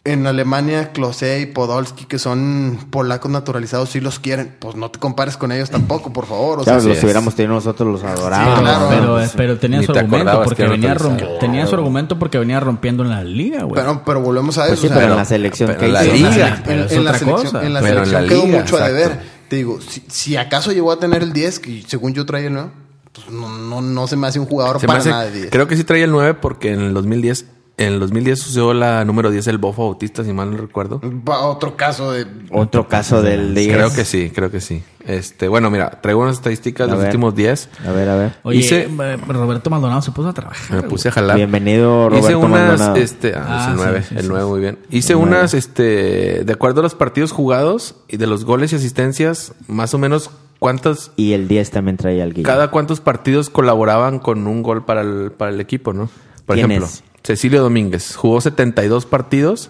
en 0.05 0.25
Alemania, 0.25 0.91
Klose 0.91 1.39
y 1.41 1.45
Podolski, 1.45 2.05
que 2.05 2.17
son 2.17 2.87
polacos 2.89 3.29
naturalizados, 3.29 3.89
sí 3.89 3.99
los 3.99 4.17
quieren. 4.19 4.55
Pues 4.59 4.75
no 4.75 4.89
te 4.89 4.97
compares 4.99 5.37
con 5.37 5.51
ellos 5.51 5.69
tampoco, 5.69 6.11
por 6.11 6.25
favor. 6.25 6.59
O 6.61 6.63
Claro, 6.63 6.79
sea, 6.81 6.89
los 6.89 7.03
hubiéramos 7.03 7.35
tenido 7.35 7.53
nosotros, 7.53 7.87
los 7.91 8.03
adorábamos. 8.03 8.57
Sí, 8.57 8.63
claro. 8.63 8.87
pero, 8.89 9.13
Pues, 9.15 9.33
pero 9.35 9.57
tenía 9.59 9.83
su 9.83 9.91
argumento 9.91 10.41
porque 10.43 10.67
venía, 10.67 10.97
tenía 11.39 11.67
su 11.67 11.75
argumento 11.75 12.17
porque 12.17 12.39
venía 12.39 12.59
rompiendo 12.59 13.03
en 13.03 13.09
la 13.09 13.23
liga, 13.23 13.63
güey. 13.63 13.75
pero, 13.79 14.01
pero 14.05 14.21
volvemos 14.21 14.57
a 14.57 14.63
eso. 14.65 14.69
Pues 14.71 14.79
sí, 14.79 14.85
o 14.87 14.89
sea, 14.89 14.97
pero 14.97 15.11
en 15.11 15.17
la 15.17 15.25
selección 15.25 15.67
pero 15.67 15.79
que 15.79 15.85
en 15.85 15.93
la 15.93 16.03
liga. 16.03 16.63
en, 16.65 16.79
la 17.05 17.13
selección, 17.13 17.63
en 17.65 17.73
la 17.73 17.81
selección 17.81 18.27
quedó 18.27 18.45
mucho 18.47 18.77
a 18.77 18.87
deber. 18.87 19.38
Te 19.49 19.55
digo, 19.57 19.81
si, 19.81 20.03
si 20.07 20.37
acaso 20.37 20.71
llegó 20.71 20.91
a 20.91 20.99
tener 20.99 21.23
el 21.23 21.33
10, 21.33 21.59
que 21.59 21.83
según 21.87 22.13
yo 22.13 22.25
traía 22.25 22.47
el 22.47 22.53
9, 22.53 22.69
pues 23.13 23.29
no, 23.31 23.49
no, 23.57 23.81
no 23.81 24.07
se 24.07 24.15
me 24.15 24.27
hace 24.27 24.39
un 24.39 24.45
jugador 24.45 24.79
Se 24.79 24.87
para 24.87 24.99
hace- 24.99 25.09
nada 25.09 25.23
de 25.25 25.31
10. 25.31 25.49
creo 25.51 25.67
que 25.67 25.75
sí 25.75 25.83
traía 25.83 26.05
el 26.05 26.11
9 26.11 26.35
porque 26.35 26.71
en 26.71 26.81
el 26.81 26.93
2010, 26.93 27.45
en 27.79 27.93
el 27.93 27.99
2010 27.99 28.47
usó 28.47 28.73
la 28.73 29.03
número 29.05 29.31
10 29.31 29.47
el 29.47 29.57
Bofo 29.57 29.85
Bautista, 29.85 30.23
si 30.23 30.33
mal 30.33 30.51
no 30.51 30.57
recuerdo. 30.57 31.01
Va 31.27 31.39
otro 31.47 31.75
caso 31.77 32.11
de 32.11 32.27
Otro 32.51 32.87
caso 32.87 33.21
del 33.21 33.55
10. 33.55 33.73
Creo 33.75 33.93
que 33.93 34.05
sí, 34.05 34.31
creo 34.35 34.51
que 34.51 34.61
sí. 34.61 34.83
Este, 35.05 35.47
bueno, 35.47 35.71
mira, 35.71 35.89
traigo 36.01 36.21
unas 36.21 36.35
estadísticas 36.35 36.85
de 36.87 36.91
los 36.91 36.99
ver. 36.99 37.07
últimos 37.07 37.33
10. 37.35 37.69
A 37.87 37.91
ver, 37.91 38.09
a 38.09 38.15
ver. 38.15 38.33
Oye, 38.43 38.59
hice- 38.59 38.81
eh, 38.83 39.17
Roberto 39.27 39.69
Maldonado 39.69 40.01
se 40.01 40.11
puso 40.11 40.29
a 40.29 40.33
trabajar. 40.33 40.75
Me 40.83 40.83
puse 40.89 41.07
a 41.07 41.11
jalar. 41.11 41.37
Bienvenido, 41.37 42.07
Hice 42.11 42.33
Roberto 42.33 42.39
unas, 42.39 42.51
Maldonado. 42.67 42.95
este, 42.97 43.33
ah, 43.35 43.45
Ah, 43.47 43.61
es 43.63 43.67
el 43.67 43.73
sí, 43.77 43.81
9, 43.83 44.03
sí, 44.09 44.15
el 44.15 44.21
sí, 44.21 44.27
9 44.29 44.43
sí. 44.43 44.49
muy 44.51 44.59
bien. 44.59 44.79
Hice 44.91 45.13
El 45.13 45.19
unas, 45.19 45.53
este, 45.53 46.43
de 46.43 46.53
acuerdo 46.53 46.81
a 46.81 46.83
los 46.83 46.95
partidos 46.95 47.31
jugados 47.31 47.95
y 48.07 48.17
de 48.17 48.27
los 48.27 48.45
goles 48.45 48.73
y 48.73 48.75
asistencias, 48.75 49.53
más 49.67 49.93
o 49.93 49.97
menos 49.97 50.29
cuántos, 50.59 51.11
Y 51.15 51.31
el 51.33 51.47
10 51.47 51.71
también 51.71 51.95
traía 51.97 52.23
al 52.23 52.33
Guille. 52.33 52.43
cada 52.43 52.69
cuántos 52.69 52.99
partidos 52.99 53.49
colaboraban 53.49 54.19
con 54.19 54.45
un 54.47 54.61
gol 54.63 54.83
para 54.85 55.01
el, 55.01 55.31
para 55.31 55.51
el 55.51 55.61
equipo, 55.61 55.93
¿no? 55.93 56.09
Por 56.45 56.55
¿Quién 56.57 56.69
ejemplo, 56.71 56.87
es? 56.87 57.03
Cecilio 57.23 57.61
Domínguez 57.61 58.15
jugó 58.15 58.41
72 58.41 59.05
partidos, 59.05 59.69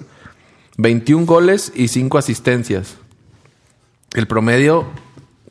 21 0.77 1.25
goles 1.25 1.71
y 1.75 1.87
5 1.89 2.17
asistencias. 2.17 2.95
El 4.13 4.27
promedio 4.27 4.85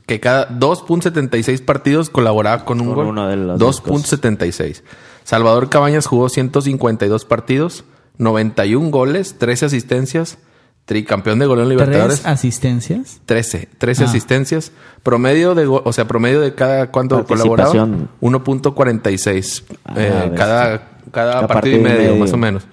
que 0.07 0.21
cada 0.21 0.49
2.76 0.49 1.63
partidos 1.65 2.09
colaboraba 2.11 2.65
con 2.65 2.81
un 2.81 2.87
Con 2.89 2.95
gol. 2.97 3.07
uno 3.09 3.29
de 3.29 3.37
los 3.37 3.59
dos 3.59 3.83
2.76. 3.85 4.83
Salvador 5.25 5.69
Cabañas 5.69 6.07
jugó 6.07 6.29
152 6.31 7.25
partidos, 7.27 7.85
91 8.17 8.91
goles, 8.91 9.37
13 9.39 9.67
asistencias, 9.67 10.39
tricampeón 10.87 11.39
de 11.39 11.45
goleo 11.47 11.65
en 11.65 11.69
Libertadores. 11.69 12.21
¿Tres 12.23 12.27
asistencias? 12.33 13.21
13, 13.27 13.69
13 13.77 14.05
Ah. 14.05 14.07
asistencias. 14.07 14.73
Promedio 15.03 15.55
de, 15.55 15.67
o 15.67 15.93
sea, 15.93 16.09
promedio 16.09 16.41
de 16.41 16.55
cada 16.55 16.91
cuánto 16.91 17.27
colaboraba, 17.27 17.73
Participación. 17.73 18.09
1.46 18.23 19.65
Ah, 19.85 19.95
eh, 19.99 20.33
cada, 20.35 20.98
cada 21.11 21.47
partido, 21.47 21.79
y 21.79 21.81
medio, 21.81 22.17
más 22.17 22.33
o 22.33 22.37
menos. 22.37 22.65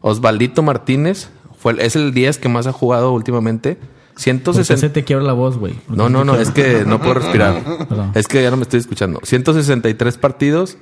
Osvaldito 0.00 0.62
Martínez 0.62 1.28
fue 1.58 1.72
el- 1.72 1.80
es 1.80 1.96
el 1.96 2.12
10 2.12 2.38
que 2.38 2.48
más 2.48 2.66
ha 2.66 2.72
jugado 2.72 3.12
últimamente. 3.12 3.76
Porque 3.76 4.22
160 4.22 4.76
se 4.76 4.90
te 4.90 5.02
quiebra 5.02 5.24
la 5.24 5.32
voz, 5.32 5.58
güey. 5.58 5.74
No, 5.88 6.08
no, 6.08 6.24
no, 6.24 6.36
es 6.36 6.50
que 6.50 6.84
no 6.86 7.00
puedo 7.00 7.14
respirar. 7.14 7.62
Perdón. 7.88 8.12
Es 8.14 8.28
que 8.28 8.42
ya 8.42 8.50
no 8.50 8.56
me 8.56 8.62
estoy 8.62 8.78
escuchando. 8.80 9.20
163 9.24 10.18
partidos, 10.18 10.76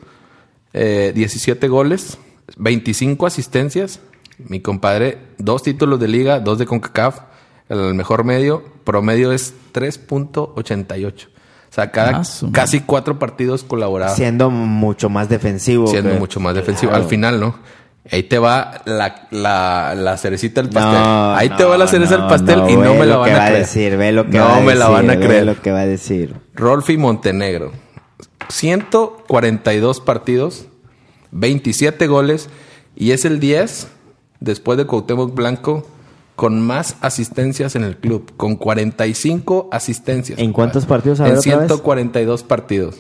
eh, 0.75 1.13
17 1.15 1.69
goles, 1.69 2.19
25 2.59 3.27
asistencias. 3.27 4.01
Mi 4.39 4.61
compadre, 4.61 5.19
dos 5.39 5.63
títulos 5.63 5.99
de 6.01 6.09
liga, 6.09 6.41
dos 6.41 6.59
de 6.59 6.67
CONCACAF, 6.67 7.21
el 7.69 7.95
mejor 7.95 8.25
medio, 8.25 8.65
promedio 8.85 9.33
es 9.33 9.55
3.88. 9.73 11.29
O 11.73 11.75
sea, 11.75 11.91
cada 11.91 12.19
Ah, 12.19 12.23
casi 12.53 12.81
cuatro 12.81 13.19
partidos 13.19 13.65
colaboraba, 13.65 14.15
Siendo 14.15 14.51
mucho 14.51 15.09
más 15.09 15.31
defensivo. 15.31 15.87
siendo 15.87 16.11
que- 16.11 16.19
mucho 16.19 16.39
más 16.39 16.55
defensivo. 16.55 16.91
Claro. 16.91 17.03
Al 17.05 17.09
final, 17.11 17.41
¿no? 17.41 17.55
Ahí 18.11 18.25
te 18.25 18.39
va 18.39 18.83
la, 18.85 19.27
la, 19.31 19.95
la 19.97 20.17
cerecita 20.19 20.61
del 20.61 20.71
pastel. 20.71 20.93
No, 21.03 21.35
Ahí 21.35 21.49
te 21.51 21.65
va 21.65 21.79
la 21.79 21.87
cereza 21.87 22.13
del 22.17 22.23
no, 22.25 22.29
pastel 22.29 22.63
y 22.69 22.77
no 22.77 22.93
me 22.95 23.07
la 23.07 23.15
lo 23.15 23.21
van 23.21 23.31
a 23.31 23.39
va 23.39 23.47
creer. 23.47 23.61
decir, 23.61 23.97
ve 23.97 24.13
lo 24.13 24.29
que 24.29 24.37
no 24.39 24.45
va 24.45 24.57
a 24.57 24.61
me 24.61 24.75
la 24.75 24.87
decir, 24.89 24.93
van 24.93 25.11
a 25.11 25.15
ve 25.17 25.27
creer. 25.27 25.47
lo 25.47 25.63
que 25.63 25.71
va 25.73 25.81
a 25.81 25.87
decir. 25.87 26.35
Rolfi 26.55 26.97
Montenegro. 26.99 27.73
142 28.49 30.01
partidos, 30.01 30.67
27 31.31 32.07
goles 32.07 32.49
y 32.97 33.13
es 33.13 33.25
el 33.25 33.41
10 33.41 33.89
después 34.41 34.77
de 34.79 34.85
Cuauhtémoc 34.87 35.35
Blanco 35.35 35.87
con 36.37 36.61
más 36.61 36.97
asistencias 37.01 37.77
en 37.77 37.85
el 37.85 37.97
club, 37.97 38.33
con 38.37 38.57
45 38.57 39.69
asistencias. 39.71 40.39
¿En 40.39 40.53
cuántos 40.53 40.87
partidos? 40.87 41.21
A 41.21 41.25
ver, 41.25 41.33
En 41.33 41.39
otra 41.39 41.57
vez. 41.59 41.69
142 41.69 42.43
partidos. 42.43 42.97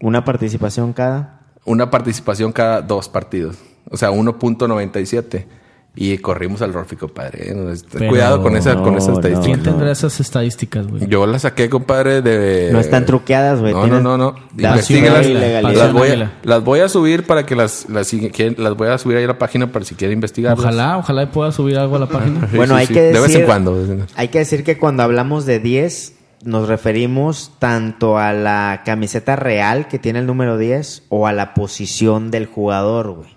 Una 0.00 0.24
participación 0.24 0.92
cada. 0.92 1.40
Una 1.64 1.90
participación 1.90 2.52
cada 2.52 2.82
dos 2.82 3.08
partidos. 3.08 3.56
O 3.90 3.96
sea, 3.96 4.10
1.97. 4.10 5.46
Y 5.94 6.16
corrimos 6.18 6.62
al 6.62 6.72
Rolfi, 6.72 6.96
compadre. 6.96 7.50
¿eh? 7.50 7.74
Pero 7.92 8.08
Cuidado 8.08 8.42
con 8.42 8.56
esa, 8.56 8.76
con 8.76 8.96
esa 8.96 9.10
no, 9.10 9.16
estadística. 9.18 9.44
¿Quién 9.44 9.58
no. 9.58 9.64
tendrá 9.64 9.92
esas 9.92 10.20
estadísticas, 10.20 10.86
güey? 10.86 11.06
Yo 11.06 11.26
la 11.26 11.38
saqué, 11.38 11.68
compadre, 11.68 12.22
de... 12.22 12.70
No 12.72 12.80
están 12.80 13.04
truqueadas, 13.04 13.60
güey. 13.60 13.74
No, 13.74 13.86
no, 13.86 14.00
no, 14.00 14.16
no. 14.16 14.34
Legalidad. 14.56 15.62
Las 15.62 15.92
voy, 15.92 16.08
a, 16.08 16.32
las 16.42 16.64
voy 16.64 16.80
a 16.80 16.88
subir 16.88 17.26
para 17.26 17.44
que 17.44 17.54
las, 17.54 17.90
las, 17.90 18.10
las 18.12 18.74
voy 18.74 18.88
a 18.88 18.96
subir 18.96 19.18
ahí 19.18 19.24
a 19.24 19.26
la 19.26 19.38
página 19.38 19.70
para 19.70 19.84
si 19.84 19.94
quieren 19.94 20.16
investigar. 20.16 20.58
Ojalá, 20.58 20.96
ojalá 20.96 21.30
pueda 21.30 21.52
subir 21.52 21.76
algo 21.76 21.96
a 21.96 21.98
la 21.98 22.06
página. 22.08 22.48
Sí, 22.50 22.56
Bueno, 22.56 22.74
sí, 22.74 22.80
hay 22.80 22.86
sí. 22.86 22.94
que 22.94 23.00
decir. 23.02 23.20
De 23.20 23.26
vez 23.26 23.34
en 23.36 23.44
cuando. 23.44 24.06
Hay 24.16 24.28
que 24.28 24.38
decir 24.38 24.64
que 24.64 24.78
cuando 24.78 25.02
hablamos 25.02 25.44
de 25.44 25.58
10, 25.60 26.14
nos 26.44 26.68
referimos 26.68 27.52
tanto 27.58 28.16
a 28.16 28.32
la 28.32 28.80
camiseta 28.86 29.36
real 29.36 29.88
que 29.88 29.98
tiene 29.98 30.20
el 30.20 30.26
número 30.26 30.56
10 30.56 31.04
o 31.10 31.26
a 31.26 31.34
la 31.34 31.52
posición 31.52 32.30
del 32.30 32.46
jugador, 32.46 33.10
güey. 33.10 33.28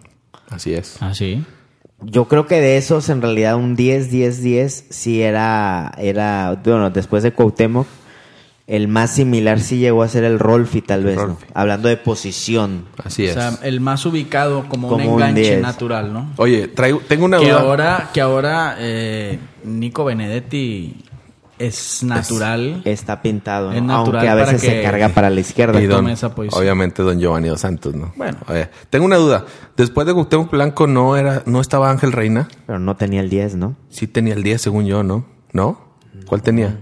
Así 0.49 0.73
es. 0.73 0.97
Ah, 1.01 1.13
sí. 1.13 1.43
Yo 2.01 2.27
creo 2.27 2.45
que 2.45 2.59
de 2.61 2.77
esos, 2.77 3.09
en 3.09 3.21
realidad, 3.21 3.55
un 3.55 3.75
10, 3.75 4.11
10, 4.11 4.41
10 4.41 4.85
sí 4.89 5.21
era, 5.21 5.91
era, 5.97 6.59
bueno, 6.63 6.89
después 6.89 7.23
de 7.23 7.31
Cuauhtémoc, 7.31 7.87
el 8.67 8.87
más 8.87 9.11
similar 9.11 9.59
sí 9.59 9.77
llegó 9.77 10.01
a 10.03 10.07
ser 10.07 10.23
el 10.23 10.39
Rolfi, 10.39 10.81
tal 10.81 11.03
vez, 11.03 11.17
¿no? 11.17 11.37
Hablando 11.53 11.87
de 11.87 11.97
posición. 11.97 12.85
Así 13.03 13.23
O 13.23 13.27
es. 13.29 13.33
sea, 13.35 13.59
el 13.63 13.79
más 13.79 14.05
ubicado 14.07 14.67
como, 14.67 14.89
Como 14.89 15.05
un 15.13 15.21
enganche 15.21 15.41
10. 15.41 15.61
natural, 15.61 16.11
¿no? 16.11 16.31
Oye, 16.37 16.67
traigo, 16.67 16.99
tengo 17.07 17.25
una 17.25 17.37
Que 17.37 17.45
duda. 17.49 17.59
ahora, 17.61 18.09
que 18.13 18.21
ahora 18.21 18.75
eh, 18.79 19.39
Nico 19.63 20.03
Benedetti 20.03 20.95
es 21.59 22.03
natural. 22.03 22.81
Está 22.85 23.21
pintado, 23.21 23.71
¿no? 23.71 23.75
Es 23.77 23.81
natural 23.83 24.15
Aunque 24.27 24.29
a 24.29 24.35
veces 24.35 24.61
se 24.61 24.81
carga 24.81 25.09
para 25.09 25.29
la 25.29 25.39
izquierda. 25.39 25.81
Y 25.81 25.85
don- 25.87 25.97
tome 25.99 26.13
esa 26.13 26.33
posición. 26.35 26.61
obviamente 26.61 27.01
don 27.03 27.19
Giovanni 27.19 27.47
Dos 27.49 27.61
Santos, 27.61 27.93
¿no? 27.95 28.13
Bueno. 28.15 28.37
Oye, 28.47 28.69
tengo 28.89 29.05
una 29.05 29.17
duda. 29.17 29.45
Después 29.77 30.05
de 30.07 30.13
Cuauhtémoc 30.13 30.51
Blanco 30.51 30.87
no 30.87 31.15
era, 31.17 31.43
no 31.45 31.61
estaba 31.61 31.89
Ángel 31.89 32.11
Reina. 32.11 32.47
Pero 32.67 32.79
no 32.79 32.95
tenía 32.95 33.21
el 33.21 33.29
10, 33.29 33.55
¿no? 33.55 33.75
Sí 33.89 34.07
tenía 34.07 34.33
el 34.33 34.43
10 34.43 34.61
según 34.61 34.85
yo, 34.85 35.03
¿no? 35.03 35.25
¿No? 35.53 35.79
¿Cuál 36.27 36.41
tenía? 36.41 36.77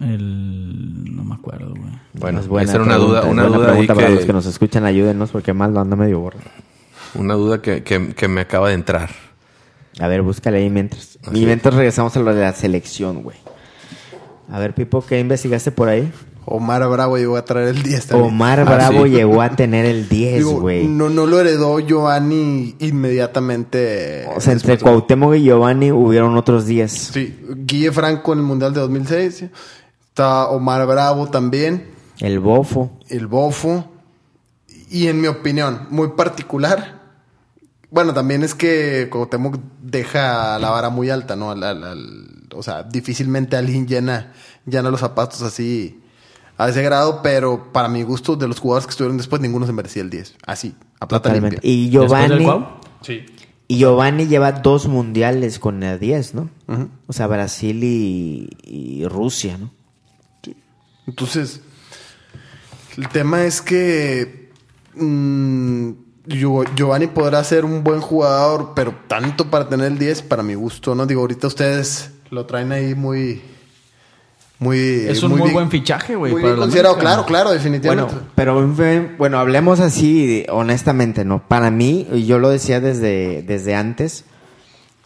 El... 0.00 1.14
No 1.16 1.24
me 1.24 1.34
acuerdo, 1.34 1.70
güey. 1.74 1.92
Bueno, 2.14 2.40
Es 2.40 2.48
buena 2.48 2.64
esa 2.70 2.74
era 2.76 2.84
una 2.84 2.94
pregunta, 2.94 3.20
duda, 3.20 3.30
una 3.30 3.42
buena 3.42 3.56
duda 3.56 3.66
pregunta 3.68 3.94
para 3.94 4.06
que- 4.08 4.14
los 4.14 4.24
que 4.24 4.32
nos 4.32 4.46
escuchan, 4.46 4.84
ayúdenos 4.84 5.30
porque 5.30 5.52
más 5.52 5.70
lo 5.70 5.80
anda 5.80 5.96
medio 5.96 6.20
borro. 6.20 6.38
Una 7.14 7.34
duda 7.34 7.60
que, 7.62 7.82
que- 7.82 8.14
que 8.14 8.28
me 8.28 8.42
acaba 8.42 8.68
de 8.68 8.74
entrar. 8.74 9.10
A 10.00 10.06
ver, 10.06 10.22
búscale 10.22 10.58
ahí 10.58 10.70
mientras. 10.70 11.18
Y 11.32 11.44
mientras 11.44 11.74
regresamos 11.74 12.16
a 12.16 12.20
lo 12.20 12.32
de 12.34 12.42
la 12.42 12.52
selección, 12.52 13.22
güey. 13.22 13.36
A 14.50 14.58
ver, 14.58 14.74
Pipo, 14.74 15.04
¿qué 15.04 15.20
investigaste 15.20 15.70
por 15.72 15.88
ahí? 15.88 16.10
Omar 16.50 16.88
Bravo 16.88 17.18
llegó 17.18 17.36
a 17.36 17.44
traer 17.44 17.68
el 17.68 17.82
10 17.82 18.06
también. 18.06 18.30
Omar 18.30 18.60
Ah, 18.60 18.64
Bravo 18.64 19.04
sí. 19.04 19.10
llegó 19.10 19.42
a 19.42 19.50
tener 19.50 19.84
el 19.84 20.08
10, 20.08 20.36
Digo, 20.38 20.60
güey. 20.60 20.86
no, 20.88 21.10
no 21.10 21.26
lo 21.26 21.38
heredó 21.40 21.78
Giovanni 21.80 22.74
inmediatamente. 22.78 24.26
O 24.34 24.40
sea, 24.40 24.54
entre 24.54 24.78
Cuauhtémoc 24.78 25.34
y 25.34 25.42
Giovanni 25.44 25.92
hubieron 25.92 26.36
otros 26.36 26.64
10. 26.66 26.90
Sí, 26.90 27.38
Guille 27.66 27.92
Franco 27.92 28.32
en 28.32 28.38
el 28.38 28.44
Mundial 28.44 28.72
de 28.72 28.80
2006. 28.80 29.44
Está 30.08 30.48
Omar 30.48 30.86
Bravo 30.86 31.26
también. 31.28 31.88
El 32.18 32.40
Bofo. 32.40 32.90
El 33.08 33.26
Bofo. 33.26 33.84
Y 34.90 35.08
en 35.08 35.20
mi 35.20 35.26
opinión, 35.28 35.86
muy 35.90 36.08
particular. 36.16 36.98
Bueno, 37.90 38.14
también 38.14 38.42
es 38.42 38.54
que 38.54 39.08
Cuauhtémoc 39.10 39.58
deja 39.82 40.58
la 40.58 40.70
vara 40.70 40.88
muy 40.88 41.10
alta, 41.10 41.36
¿no? 41.36 41.50
Al- 41.50 41.62
al- 41.62 41.84
al- 41.84 42.27
o 42.58 42.62
sea, 42.62 42.82
difícilmente 42.82 43.56
alguien 43.56 43.86
llena, 43.86 44.32
llena 44.66 44.90
los 44.90 45.00
zapatos 45.00 45.40
así 45.42 46.00
a 46.58 46.68
ese 46.68 46.82
grado, 46.82 47.20
pero 47.22 47.72
para 47.72 47.88
mi 47.88 48.02
gusto, 48.02 48.34
de 48.36 48.48
los 48.48 48.58
jugadores 48.58 48.86
que 48.86 48.90
estuvieron 48.90 49.16
después, 49.16 49.40
ninguno 49.40 49.64
se 49.66 49.72
merecía 49.72 50.02
el 50.02 50.10
10. 50.10 50.34
Así, 50.46 50.74
a 51.00 51.06
plata 51.06 51.28
Totalmente. 51.30 51.60
limpia. 51.62 51.70
Y 51.70 51.88
¿Después 51.90 52.10
del 52.28 52.38
Giovanni. 52.40 52.44
Cuau? 52.44 52.66
Y 53.70 53.76
Giovanni 53.78 54.26
lleva 54.26 54.50
dos 54.52 54.86
mundiales 54.88 55.58
con 55.58 55.82
el 55.82 55.98
10, 56.00 56.34
¿no? 56.34 56.50
O 57.06 57.12
sea, 57.12 57.26
Brasil 57.26 57.84
y, 57.84 58.48
y 58.64 59.04
Rusia, 59.06 59.56
¿no? 59.58 59.70
Entonces, 61.06 61.60
el 62.96 63.08
tema 63.08 63.44
es 63.44 63.62
que 63.62 64.50
mm, 64.94 65.90
Gio- 66.28 66.74
Giovanni 66.74 67.06
podrá 67.06 67.42
ser 67.44 67.64
un 67.64 67.82
buen 67.84 68.00
jugador, 68.00 68.72
pero 68.74 68.94
tanto 69.06 69.50
para 69.50 69.68
tener 69.68 69.86
el 69.92 69.98
10, 69.98 70.22
para 70.22 70.42
mi 70.42 70.54
gusto, 70.54 70.94
¿no? 70.94 71.06
Digo, 71.06 71.20
ahorita 71.22 71.46
ustedes 71.46 72.10
lo 72.30 72.46
traen 72.46 72.72
ahí 72.72 72.94
muy... 72.94 73.42
muy 74.58 74.78
Es 74.78 75.22
un 75.22 75.36
muy 75.36 75.50
buen 75.50 75.70
fichaje, 75.70 76.14
güey, 76.16 76.32
Muy 76.32 76.42
para 76.42 76.54
bien 76.54 76.62
considerado, 76.62 76.94
América. 76.94 77.10
claro, 77.14 77.26
claro, 77.26 77.52
definitivamente. 77.52 78.14
Bueno, 78.14 78.28
pero 78.34 79.16
bueno, 79.18 79.38
hablemos 79.38 79.80
así, 79.80 80.44
honestamente, 80.50 81.24
¿no? 81.24 81.42
Para 81.46 81.70
mí, 81.70 82.06
y 82.12 82.26
yo 82.26 82.38
lo 82.38 82.50
decía 82.50 82.80
desde, 82.80 83.42
desde 83.42 83.74
antes, 83.74 84.24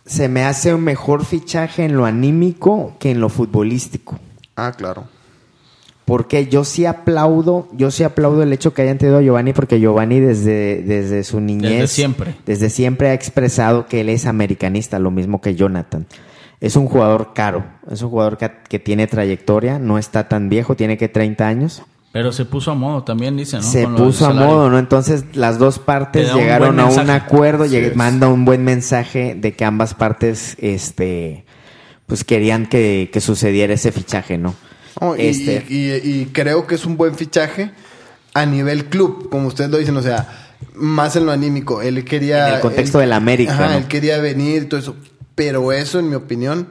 se 0.05 0.29
me 0.29 0.45
hace 0.45 0.75
un 0.75 0.83
mejor 0.83 1.25
fichaje 1.25 1.85
en 1.85 1.97
lo 1.97 2.07
anímico 2.07 2.97
que 2.99 3.11
en 3.11 3.21
lo 3.21 3.29
futbolístico. 3.29 4.19
Ah, 4.57 4.73
claro. 4.77 5.05
Porque 6.05 6.49
yo 6.49 6.65
sí 6.65 6.85
aplaudo, 6.85 7.69
yo 7.73 7.93
sí 7.93 8.03
aplaudo 8.03 8.43
el 8.43 8.53
hecho 8.53 8.75
que 8.75 8.83
hayan 8.83 8.99
tenido 8.99 9.19
a 9.19 9.23
Giovanni, 9.23 9.53
porque 9.53 9.79
Giovanni 9.79 10.19
desde, 10.19 10.83
desde 10.83 11.23
su 11.23 11.41
niñez. 11.41 11.71
Desde 11.71 11.87
siempre. 11.87 12.35
Desde 12.45 12.71
siempre 12.71 13.11
ha 13.11 13.15
expresado 13.15 13.87
que 13.87 14.01
él 14.01 14.09
es 14.09 14.27
americanista, 14.27 14.99
lo 14.99 15.13
mismo 15.13 15.41
que 15.41 15.55
Jonathan. 15.55 16.07
Es 16.63 16.77
un 16.77 16.87
jugador 16.87 17.33
caro, 17.35 17.65
es 17.91 18.01
un 18.03 18.09
jugador 18.11 18.39
que, 18.39 18.51
que 18.69 18.79
tiene 18.79 19.07
trayectoria, 19.09 19.79
no 19.81 19.99
está 19.99 20.29
tan 20.29 20.49
viejo, 20.49 20.77
tiene 20.77 20.97
que 20.97 21.09
30 21.09 21.47
años. 21.47 21.83
Pero 22.13 22.31
se 22.31 22.45
puso 22.45 22.71
a 22.71 22.75
modo 22.75 23.03
también, 23.03 23.37
dice, 23.37 23.57
¿no? 23.57 23.63
Se 23.65 23.87
puso 23.89 24.27
a 24.27 24.33
modo, 24.33 24.71
¿no? 24.71 24.79
Entonces 24.79 25.25
las 25.35 25.59
dos 25.59 25.79
Te 25.81 25.85
partes 25.85 26.33
un 26.33 26.39
llegaron 26.41 26.79
a 26.79 26.87
un 26.87 27.11
acuerdo, 27.11 27.65
Así 27.65 27.75
lleg- 27.75 27.91
es. 27.91 27.97
manda 27.97 28.29
un 28.29 28.45
buen 28.45 28.63
mensaje 28.65 29.35
de 29.35 29.53
que 29.55 29.65
ambas 29.65 29.95
partes, 29.95 30.57
este, 30.61 31.45
pues 32.07 32.23
querían 32.23 32.67
que, 32.67 33.11
que 33.13 33.21
sucediera 33.21 33.75
ese 33.75 33.91
fichaje, 33.91 34.39
¿no? 34.39 34.55
Y, 35.19 35.23
este, 35.27 35.65
y- 35.69 35.91
y- 35.91 36.21
y 36.21 36.27
creo 36.27 36.67
que 36.67 36.75
es 36.77 36.85
un 36.87 36.97
buen 36.97 37.15
fichaje 37.17 37.71
a 38.35 38.47
nivel 38.47 38.85
club, 38.85 39.29
como 39.31 39.49
ustedes 39.49 39.71
lo 39.71 39.79
dicen, 39.79 39.97
o 39.97 40.03
sea, 40.03 40.29
más 40.75 41.17
en 41.17 41.27
lo 41.27 41.33
anímico. 41.33 41.83
Él 41.83 42.05
quería. 42.05 42.49
En 42.51 42.55
el 42.57 42.61
contexto 42.61 42.99
él- 43.01 43.07
del 43.07 43.13
América, 43.15 43.53
Ajá, 43.55 43.69
¿no? 43.71 43.79
él 43.79 43.87
quería 43.87 44.19
venir 44.19 44.63
y 44.63 44.67
todo 44.67 44.79
eso. 44.79 44.97
Pero 45.35 45.73
eso, 45.73 45.99
en 45.99 46.09
mi 46.09 46.15
opinión, 46.15 46.69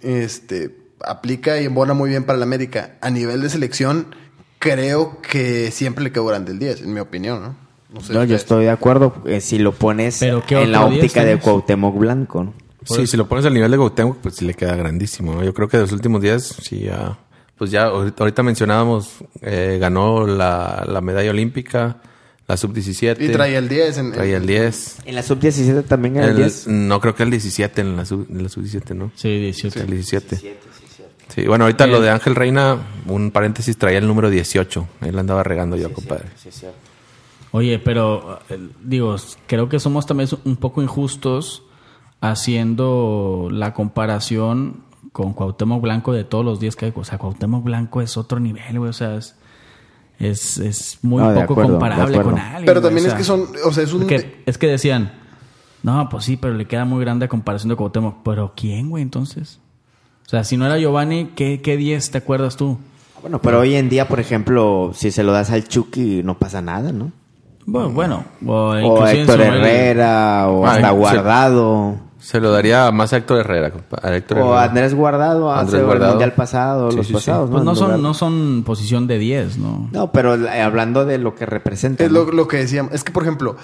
este, 0.00 0.76
aplica 1.04 1.60
y 1.60 1.64
embona 1.64 1.94
muy 1.94 2.10
bien 2.10 2.24
para 2.24 2.36
el 2.36 2.42
América. 2.42 2.96
A 3.00 3.10
nivel 3.10 3.42
de 3.42 3.48
selección, 3.48 4.14
creo 4.58 5.20
que 5.22 5.70
siempre 5.70 6.04
le 6.04 6.12
quedó 6.12 6.26
grande 6.26 6.52
el 6.52 6.58
10, 6.58 6.82
en 6.82 6.94
mi 6.94 7.00
opinión, 7.00 7.42
¿no? 7.42 7.56
No 7.92 8.00
sé 8.00 8.14
no, 8.14 8.20
yo 8.20 8.22
ustedes. 8.22 8.40
estoy 8.42 8.64
de 8.64 8.70
acuerdo 8.70 9.14
eh, 9.26 9.42
si 9.42 9.58
lo 9.58 9.72
pones 9.72 10.18
Pero 10.18 10.42
¿qué 10.46 10.62
en 10.62 10.72
la 10.72 10.80
otro 10.80 10.92
10 10.92 11.04
óptica 11.04 11.24
de? 11.26 11.38
Cuauhtémoc 11.38 11.98
Blanco, 11.98 12.44
¿no? 12.44 12.54
Sí, 12.84 13.06
si 13.06 13.16
lo 13.16 13.28
pones 13.28 13.44
al 13.44 13.54
nivel 13.54 13.70
de 13.70 13.76
Cuauhtémoc, 13.76 14.16
pues 14.18 14.36
sí 14.36 14.44
le 14.44 14.54
queda 14.54 14.74
grandísimo. 14.74 15.34
¿no? 15.34 15.44
Yo 15.44 15.52
creo 15.54 15.68
que 15.68 15.76
de 15.76 15.82
los 15.82 15.92
últimos 15.92 16.20
días, 16.20 16.42
sí, 16.62 16.80
ya... 16.80 17.18
Pues 17.56 17.70
ya, 17.70 17.84
ahorita, 17.84 18.24
ahorita 18.24 18.42
mencionábamos, 18.42 19.18
eh, 19.40 19.78
ganó 19.80 20.26
la, 20.26 20.84
la 20.88 21.00
medalla 21.00 21.30
olímpica, 21.30 21.98
la 22.48 22.56
sub-17. 22.56 23.16
Y 23.20 23.28
traía 23.32 23.58
el 23.58 23.68
10. 23.68 23.98
En, 23.98 24.12
Traía 24.12 24.36
el 24.36 24.46
10. 24.46 24.98
En 25.06 25.14
la 25.14 25.22
sub-17 25.22 25.84
también 25.84 26.16
era 26.16 26.24
el, 26.26 26.30
El- 26.32 26.36
10. 26.38 26.66
no, 26.68 27.00
creo 27.00 27.14
que 27.14 27.22
el 27.22 27.30
17 27.30 27.80
en 27.80 27.96
la 27.96 28.04
sub- 28.04 28.26
en 28.30 28.42
la 28.42 28.48
sub-17, 28.48 28.94
¿no? 28.94 29.10
Sí, 29.14 29.28
18. 29.38 29.80
El 29.80 29.86
17. 29.90 30.54
Sí, 31.34 31.46
bueno, 31.46 31.64
ahorita 31.64 31.86
Bien. 31.86 31.96
lo 31.98 32.02
de 32.02 32.10
Ángel 32.10 32.34
Reina, 32.34 32.76
un 33.06 33.30
paréntesis, 33.30 33.78
traía 33.78 33.98
el 33.98 34.06
número 34.06 34.28
18. 34.28 34.86
Él 35.00 35.18
andaba 35.18 35.42
regando 35.42 35.76
yo, 35.76 35.90
compadre. 35.92 36.26
Oye, 37.52 37.78
pero 37.78 38.40
eh, 38.50 38.58
digo, 38.82 39.16
creo 39.46 39.68
que 39.68 39.78
somos 39.78 40.04
también 40.06 40.28
un 40.44 40.56
poco 40.56 40.82
injustos 40.82 41.62
haciendo 42.20 43.48
la 43.50 43.72
comparación 43.74 44.84
con 45.12 45.32
Cuauhtémoc 45.34 45.80
Blanco 45.82 46.12
de 46.12 46.24
todos 46.24 46.44
los 46.44 46.60
días 46.60 46.76
que 46.76 46.86
hay. 46.86 46.92
O 46.94 47.04
sea, 47.04 47.18
Cuauhtémoc 47.18 47.62
Blanco 47.64 48.00
es 48.00 48.16
otro 48.16 48.40
nivel, 48.40 48.78
güey. 48.78 48.90
O 48.90 48.92
sea, 48.94 49.16
es, 49.16 49.36
es, 50.22 50.58
es 50.58 50.98
muy 51.02 51.22
No, 51.22 51.28
poco 51.34 51.52
acuerdo, 51.52 51.70
comparable 51.72 52.22
con 52.22 52.38
alguien. 52.38 52.64
Pero 52.64 52.80
también 52.80 53.06
o 53.06 53.08
es 53.08 53.14
que 53.14 53.24
son, 53.24 53.46
o 53.64 53.72
sea, 53.72 53.82
es 53.84 53.92
un... 53.92 54.00
porque 54.00 54.42
es 54.46 54.56
que 54.56 54.68
decían, 54.68 55.12
no, 55.82 56.08
pues 56.08 56.24
sí, 56.24 56.36
pero 56.36 56.54
le 56.54 56.66
queda 56.66 56.84
muy 56.84 57.00
grande 57.00 57.26
a 57.26 57.28
comparación 57.28 57.70
de 57.70 57.76
Cuauhtémoc. 57.76 58.22
Pero 58.24 58.52
¿quién, 58.56 58.88
güey, 58.88 59.02
entonces? 59.02 59.58
O 60.26 60.28
sea, 60.28 60.44
si 60.44 60.56
no 60.56 60.64
era 60.66 60.78
Giovanni, 60.78 61.30
¿qué, 61.34 61.60
qué 61.60 61.76
10 61.76 62.12
te 62.12 62.18
acuerdas 62.18 62.56
tú? 62.56 62.78
Bueno, 63.20 63.40
pero 63.40 63.60
hoy 63.60 63.74
en 63.74 63.88
día, 63.88 64.08
por 64.08 64.20
ejemplo, 64.20 64.92
si 64.94 65.10
se 65.10 65.22
lo 65.22 65.32
das 65.32 65.50
al 65.50 65.66
Chucky, 65.66 66.22
no 66.22 66.38
pasa 66.38 66.62
nada, 66.62 66.92
¿no? 66.92 67.12
Bueno, 67.66 67.90
bueno 67.90 68.24
o, 68.46 68.52
O 68.52 68.78
inclusive 68.78 69.10
en 69.12 69.20
Héctor 69.20 69.40
Herrera, 69.40 70.48
o 70.48 70.66
Ah, 70.66 70.74
hasta 70.74 70.90
sí. 70.90 70.96
Guardado. 70.96 71.96
Se 72.22 72.40
lo 72.40 72.52
daría 72.52 72.90
más 72.92 73.12
a 73.12 73.16
Héctor 73.16 73.40
Herrera, 73.40 73.72
a 74.00 74.14
Héctor 74.14 74.38
O 74.38 74.40
Herrera. 74.42 74.62
Andrés 74.62 74.94
Guardado 74.94 75.50
hace 75.52 75.60
Andrés 75.62 75.80
el 75.80 75.86
Guardado. 75.86 76.10
mundial 76.12 76.32
pasado, 76.34 76.90
Sí, 76.92 76.96
los 76.96 77.06
sí, 77.06 77.10
sí. 77.10 77.14
pasados. 77.14 77.50
Pues 77.50 77.64
no 77.64 77.72
En 77.72 77.76
son, 77.76 78.02
no 78.02 78.14
son 78.14 78.62
posición 78.64 79.06
de 79.08 79.18
10, 79.18 79.58
¿no? 79.58 79.88
No, 79.92 80.12
pero 80.12 80.34
eh, 80.36 80.62
hablando 80.62 81.04
de 81.04 81.18
lo 81.18 81.34
que 81.34 81.46
representa. 81.46 82.04
Es 82.04 82.12
¿no? 82.12 82.24
lo, 82.24 82.32
lo 82.32 82.46
que 82.48 82.58
decíamos. 82.58 82.92
Es 82.92 83.02
que, 83.02 83.10
por 83.12 83.24
ejemplo, 83.24 83.56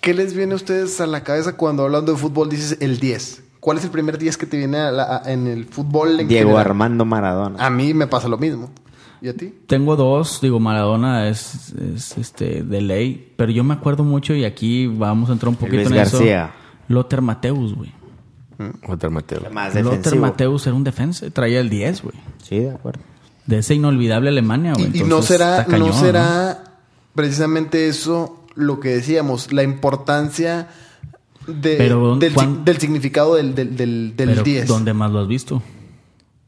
¿qué 0.00 0.14
les 0.14 0.34
viene 0.34 0.52
a 0.52 0.56
ustedes 0.56 1.00
a 1.00 1.06
la 1.08 1.24
cabeza 1.24 1.56
cuando 1.56 1.82
hablando 1.82 2.12
de 2.12 2.18
fútbol 2.18 2.48
dices 2.48 2.78
el 2.80 3.00
10? 3.00 3.42
¿Cuál 3.58 3.78
es 3.78 3.84
el 3.84 3.90
primer 3.90 4.16
10 4.18 4.36
que 4.38 4.46
te 4.46 4.56
viene 4.56 4.78
a 4.78 4.90
la- 4.92 5.16
a- 5.24 5.30
en 5.32 5.46
el 5.48 5.66
fútbol? 5.66 6.20
En 6.20 6.28
Diego 6.28 6.50
general? 6.50 6.66
Armando 6.66 7.04
Maradona. 7.04 7.66
A 7.66 7.70
mí 7.70 7.92
me 7.92 8.06
pasa 8.06 8.28
lo 8.28 8.38
mismo. 8.38 8.70
¿Y 9.20 9.28
a 9.28 9.34
ti? 9.36 9.52
Tengo 9.66 9.96
dos, 9.96 10.40
digo, 10.40 10.58
Maradona 10.60 11.28
es, 11.28 11.74
es, 11.94 12.16
este 12.16 12.62
de 12.62 12.80
ley, 12.80 13.34
pero 13.36 13.50
yo 13.52 13.62
me 13.64 13.74
acuerdo 13.74 14.02
mucho 14.04 14.32
y 14.32 14.44
aquí 14.46 14.86
vamos 14.86 15.28
a 15.28 15.34
entrar 15.34 15.50
un 15.50 15.56
poquito 15.56 15.76
Luis 15.76 15.88
en 15.90 15.96
García. 15.96 16.44
eso. 16.46 16.59
Lothar 16.90 17.22
Mateus, 17.22 17.74
güey. 17.74 17.92
Walter 18.86 19.08
Mateo. 19.10 19.40
Más 19.52 19.74
Lothar. 19.74 20.16
Mateus 20.16 20.66
era 20.66 20.74
un 20.76 20.84
defensa, 20.84 21.30
traía 21.30 21.60
el 21.60 21.70
10, 21.70 22.02
güey. 22.02 22.14
Sí, 22.42 22.58
de 22.58 22.70
acuerdo. 22.72 23.00
De 23.46 23.58
esa 23.58 23.72
inolvidable 23.72 24.28
Alemania, 24.28 24.74
güey. 24.74 24.90
Y, 24.92 25.00
y 25.00 25.04
no 25.04 25.22
será, 25.22 25.64
cañón, 25.64 25.88
no 25.88 25.94
será 25.94 26.64
precisamente 27.14 27.88
eso 27.88 28.44
lo 28.54 28.78
que 28.80 28.90
decíamos, 28.90 29.52
la 29.52 29.62
importancia 29.62 30.68
de- 31.46 31.76
Pero, 31.76 32.16
del, 32.16 32.34
¿cuán- 32.34 32.58
sig- 32.58 32.64
del 32.64 32.76
significado 32.78 33.36
del, 33.36 33.54
del, 33.54 33.76
del, 33.76 34.14
del 34.16 34.28
Pero, 34.30 34.42
10. 34.42 34.66
¿Dónde 34.66 34.92
más 34.92 35.10
lo 35.10 35.20
has 35.20 35.28
visto? 35.28 35.62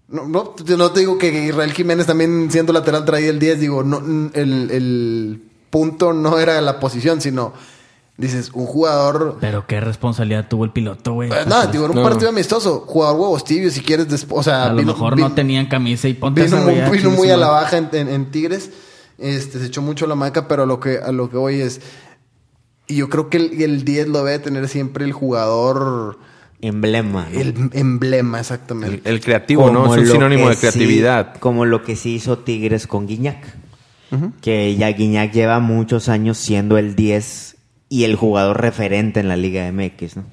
No, 0.08 0.28
no, 0.28 0.54
yo 0.66 0.76
no 0.76 0.90
te 0.90 1.00
digo 1.00 1.16
que 1.16 1.46
Israel 1.46 1.72
Jiménez 1.72 2.06
también 2.06 2.50
siendo 2.50 2.72
lateral 2.74 3.04
traía 3.06 3.30
el 3.30 3.38
10, 3.38 3.58
digo, 3.60 3.82
no, 3.82 3.98
el, 4.34 4.70
el 4.70 5.42
punto 5.70 6.12
no 6.12 6.38
era 6.38 6.60
la 6.60 6.78
posición, 6.78 7.22
sino 7.22 7.54
dices, 8.16 8.50
un 8.52 8.66
jugador... 8.66 9.38
Pero 9.40 9.66
qué 9.66 9.80
responsabilidad 9.80 10.46
tuvo 10.48 10.64
el 10.64 10.70
piloto, 10.70 11.14
güey. 11.14 11.30
Eh, 11.30 11.44
no, 11.48 11.66
digo, 11.66 11.84
era 11.86 11.92
un 11.94 12.02
No. 12.02 12.08
partido 12.08 12.28
amistoso, 12.28 12.84
jugador 12.86 13.18
huevos 13.20 13.44
tibios 13.44 13.72
si 13.74 13.80
quieres 13.80 14.08
después, 14.08 14.40
o 14.40 14.42
sea, 14.42 14.64
a 14.66 14.68
lo 14.72 14.76
vino- 14.80 14.92
mejor 14.92 15.16
vino- 15.16 15.28
no 15.30 15.34
tenían 15.34 15.66
camisa 15.66 16.08
y 16.08 16.14
ponte 16.14 16.44
vino 16.44 16.58
muy, 16.58 16.74
vino 16.98 17.34
a 17.34 17.36
la 17.36 17.48
baja 17.48 17.78
en, 17.78 17.88
en- 17.92 18.08
en 18.08 18.30
Tigres, 18.30 18.70
este, 19.18 19.58
se 19.58 19.66
echó 19.66 19.82
mucho 19.82 20.06
la 20.06 20.14
maca, 20.14 20.46
pero 20.46 20.64
a 20.64 20.66
lo 20.66 20.78
que, 20.78 20.98
a 20.98 21.10
lo 21.12 21.30
que 21.30 21.36
voy 21.36 21.60
es, 21.60 21.80
y 22.86 22.96
yo 22.96 23.08
creo 23.08 23.28
que 23.30 23.38
el, 23.38 23.62
el 23.62 23.84
10 23.84 24.08
lo 24.08 24.24
debe 24.24 24.38
tener 24.38 24.68
siempre 24.68 25.04
el 25.04 25.12
jugador, 25.12 26.18
Emblema. 26.60 27.26
¿no? 27.32 27.40
el 27.40 27.70
emblema 27.72 28.38
exactamente. 28.40 29.08
el 29.08 29.20
creativo, 29.20 29.70
¿no? 29.70 29.92
Es 29.96 30.02
un 30.02 30.06
sinónimo 30.06 30.48
de 30.48 30.56
creatividad. 30.56 31.32
sí- 31.34 31.40
como 31.40 31.64
lo 31.64 31.82
que 31.82 31.96
sí 31.96 32.14
hizo 32.14 32.38
Tigres 32.38 32.86
con 32.86 33.06
Guiñac. 33.06 33.42
Que 34.42 34.76
ya 34.76 34.88
Guiñac 34.88 35.32
lleva 35.32 35.58
muchos 35.58 36.10
años 36.10 36.36
siendo 36.36 36.76
el 36.76 36.94
10 36.94 37.51
y 37.92 38.04
el 38.04 38.16
jugador 38.16 38.58
referente 38.58 39.20
en 39.20 39.28
la 39.28 39.36
Liga 39.36 39.70
MX, 39.70 40.16
¿no? 40.16 40.24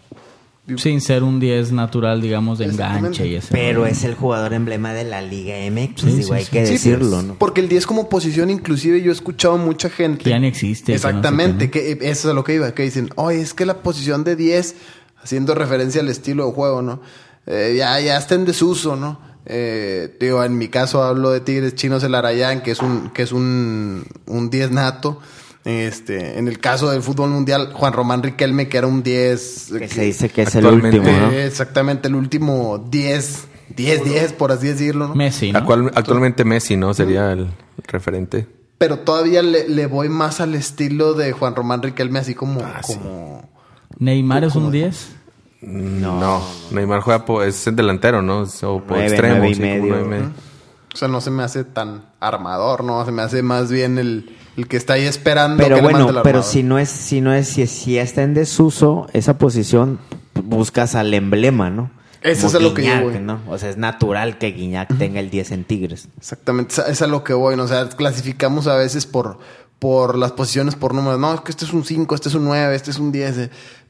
Sin 0.77 1.01
ser 1.01 1.23
un 1.23 1.41
10 1.41 1.73
natural, 1.73 2.21
digamos, 2.21 2.57
de 2.57 2.65
enganche 2.65 3.27
y 3.27 3.35
ese. 3.35 3.49
Pero 3.51 3.85
es 3.85 4.05
el 4.05 4.15
jugador 4.15 4.53
emblema 4.53 4.93
de 4.93 5.03
la 5.03 5.21
Liga 5.21 5.55
MX, 5.69 5.99
Sí, 6.01 6.07
digo, 6.07 6.27
sí, 6.29 6.33
hay 6.35 6.45
sí. 6.45 6.51
que 6.51 6.65
Sí, 6.65 6.71
decirlo, 6.73 7.09
pues, 7.17 7.23
¿no? 7.25 7.35
Porque 7.35 7.59
el 7.59 7.67
10 7.67 7.85
como 7.85 8.07
posición, 8.07 8.49
inclusive 8.49 9.01
yo 9.01 9.09
he 9.11 9.13
escuchado 9.13 9.57
mucha 9.57 9.89
gente. 9.89 10.23
Que 10.23 10.29
ya 10.29 10.39
ni 10.39 10.47
existe. 10.47 10.93
que 10.93 10.97
no 10.97 11.01
sé 11.01 11.07
Exactamente, 11.07 11.69
que 11.69 11.91
eso 11.99 11.99
es 12.09 12.25
a 12.27 12.33
lo 12.33 12.45
que 12.45 12.53
iba, 12.53 12.73
que 12.73 12.83
dicen, 12.83 13.09
oye, 13.15 13.41
es 13.41 13.53
que 13.53 13.65
la 13.65 13.81
posición 13.83 14.23
de 14.23 14.37
10, 14.37 14.75
haciendo 15.21 15.53
referencia 15.53 15.99
al 15.99 16.07
estilo 16.07 16.45
de 16.45 16.53
juego, 16.53 16.81
¿no? 16.81 17.01
Eh, 17.45 17.75
ya, 17.77 17.99
ya 17.99 18.17
está 18.17 18.35
en 18.35 18.45
desuso, 18.45 18.95
¿no? 18.95 19.19
Eh, 19.45 20.15
digo, 20.17 20.45
en 20.45 20.57
mi 20.57 20.69
caso 20.69 21.03
hablo 21.03 21.31
de 21.31 21.41
Tigres 21.41 21.75
Chinos 21.75 22.03
el 22.05 22.15
Arayán, 22.15 22.61
que 22.61 22.71
es 22.71 22.79
un, 22.79 23.09
que 23.09 23.23
es 23.23 23.33
un, 23.33 24.05
un 24.27 24.49
10 24.49 24.71
nato. 24.71 25.19
Este, 25.65 26.39
en 26.39 26.47
el 26.47 26.59
caso 26.59 26.89
del 26.89 27.01
fútbol 27.03 27.29
mundial, 27.31 27.71
Juan 27.73 27.93
Román 27.93 28.23
Riquelme, 28.23 28.69
que 28.69 28.77
era 28.77 28.87
un 28.87 29.03
10. 29.03 29.73
Que 29.77 29.87
se 29.87 30.01
dice 30.03 30.29
que 30.29 30.43
es 30.43 30.55
el 30.55 30.65
último, 30.65 31.05
¿no? 31.05 31.31
eh, 31.31 31.45
Exactamente, 31.45 32.07
el 32.07 32.15
último 32.15 32.87
10, 32.89 33.47
10, 33.75 34.03
10, 34.05 34.33
por 34.33 34.51
así 34.51 34.67
decirlo, 34.67 35.03
no. 35.03 35.09
¿no? 35.09 35.15
Messi, 35.15 35.51
¿no? 35.51 35.59
Actual- 35.59 35.91
actualmente 35.95 36.45
Messi, 36.45 36.77
¿no? 36.77 36.93
Sería 36.93 37.31
el, 37.33 37.49
referente. 37.87 38.47
Pero 38.77 38.99
todavía 38.99 39.41
le, 39.41 39.67
le 39.67 39.85
voy 39.87 40.07
más 40.07 40.39
al 40.39 40.55
estilo 40.55 41.13
de 41.13 41.33
Juan 41.33 41.55
Román 41.55 41.81
Riquelme, 41.83 42.19
así 42.19 42.33
como, 42.35 42.61
Ah, 42.61 42.81
sí. 42.81 42.93
como 42.95 43.49
Neymar 43.99 44.45
es 44.45 44.55
un 44.55 44.71
10. 44.71 45.09
No. 45.61 46.41
Neymar 46.71 47.01
juega 47.01 47.25
po- 47.25 47.43
es 47.43 47.67
el 47.67 47.75
delantero, 47.75 48.21
¿no? 48.21 48.43
O 48.63 48.81
por 48.81 48.97
extremo. 48.99 49.35
nueve 49.39 49.49
y 49.49 49.55
sí, 49.55 49.61
como 49.61 49.71
medio. 49.73 49.85
nueve 49.89 50.05
y 50.05 50.09
medio. 50.09 50.31
O 50.93 50.97
sea, 50.97 51.07
no 51.09 51.19
se 51.21 51.29
me 51.29 51.43
hace 51.43 51.65
tan 51.65 52.05
armador, 52.21 52.83
¿no? 52.83 53.05
Se 53.05 53.11
me 53.11 53.21
hace 53.21 53.43
más 53.43 53.69
bien 53.69 53.97
el, 53.97 54.35
el 54.59 54.67
que 54.67 54.77
está 54.77 54.93
ahí 54.93 55.05
esperando 55.05 55.57
Pero 55.63 55.75
que 55.77 55.81
le 55.81 55.87
bueno, 55.89 56.05
mande 56.07 56.21
pero 56.23 56.43
si 56.43 56.63
no 56.63 56.77
es, 56.79 56.89
si 56.89 57.21
no 57.21 57.33
es, 57.33 57.47
si, 57.47 57.65
si 57.67 57.97
está 57.97 58.21
en 58.23 58.33
desuso, 58.33 59.07
esa 59.13 59.37
posición 59.37 59.99
buscas 60.43 60.95
al 60.95 61.13
emblema, 61.13 61.69
¿no? 61.69 61.91
Eso 62.21 62.47
Como 62.47 62.49
es 62.49 62.55
a 62.55 62.59
lo 62.59 62.73
que 62.73 62.85
yo 62.85 63.01
voy. 63.01 63.19
¿no? 63.19 63.39
O 63.47 63.57
sea, 63.57 63.69
es 63.69 63.77
natural 63.77 64.37
que 64.37 64.47
Guiñac 64.51 64.97
tenga 64.97 65.21
el 65.21 65.29
10 65.29 65.51
en 65.51 65.63
Tigres. 65.63 66.09
Exactamente, 66.17 66.75
es 66.89 67.01
a- 67.01 67.07
lo 67.07 67.23
que 67.23 67.33
voy, 67.33 67.55
¿no? 67.55 67.63
O 67.63 67.67
sea, 67.67 67.87
clasificamos 67.89 68.67
a 68.67 68.75
veces 68.75 69.05
por, 69.05 69.39
por 69.79 70.17
las 70.17 70.33
posiciones, 70.33 70.75
por 70.75 70.93
números. 70.93 71.17
No, 71.19 71.33
es 71.33 71.39
que 71.41 71.51
este 71.51 71.63
es 71.63 71.71
un 71.71 71.85
5, 71.85 72.13
este 72.15 72.27
es 72.27 72.35
un 72.35 72.43
9, 72.43 72.75
este 72.75 72.91
es 72.91 72.99
un 72.99 73.11
10. 73.13 73.37
eh. 73.37 73.49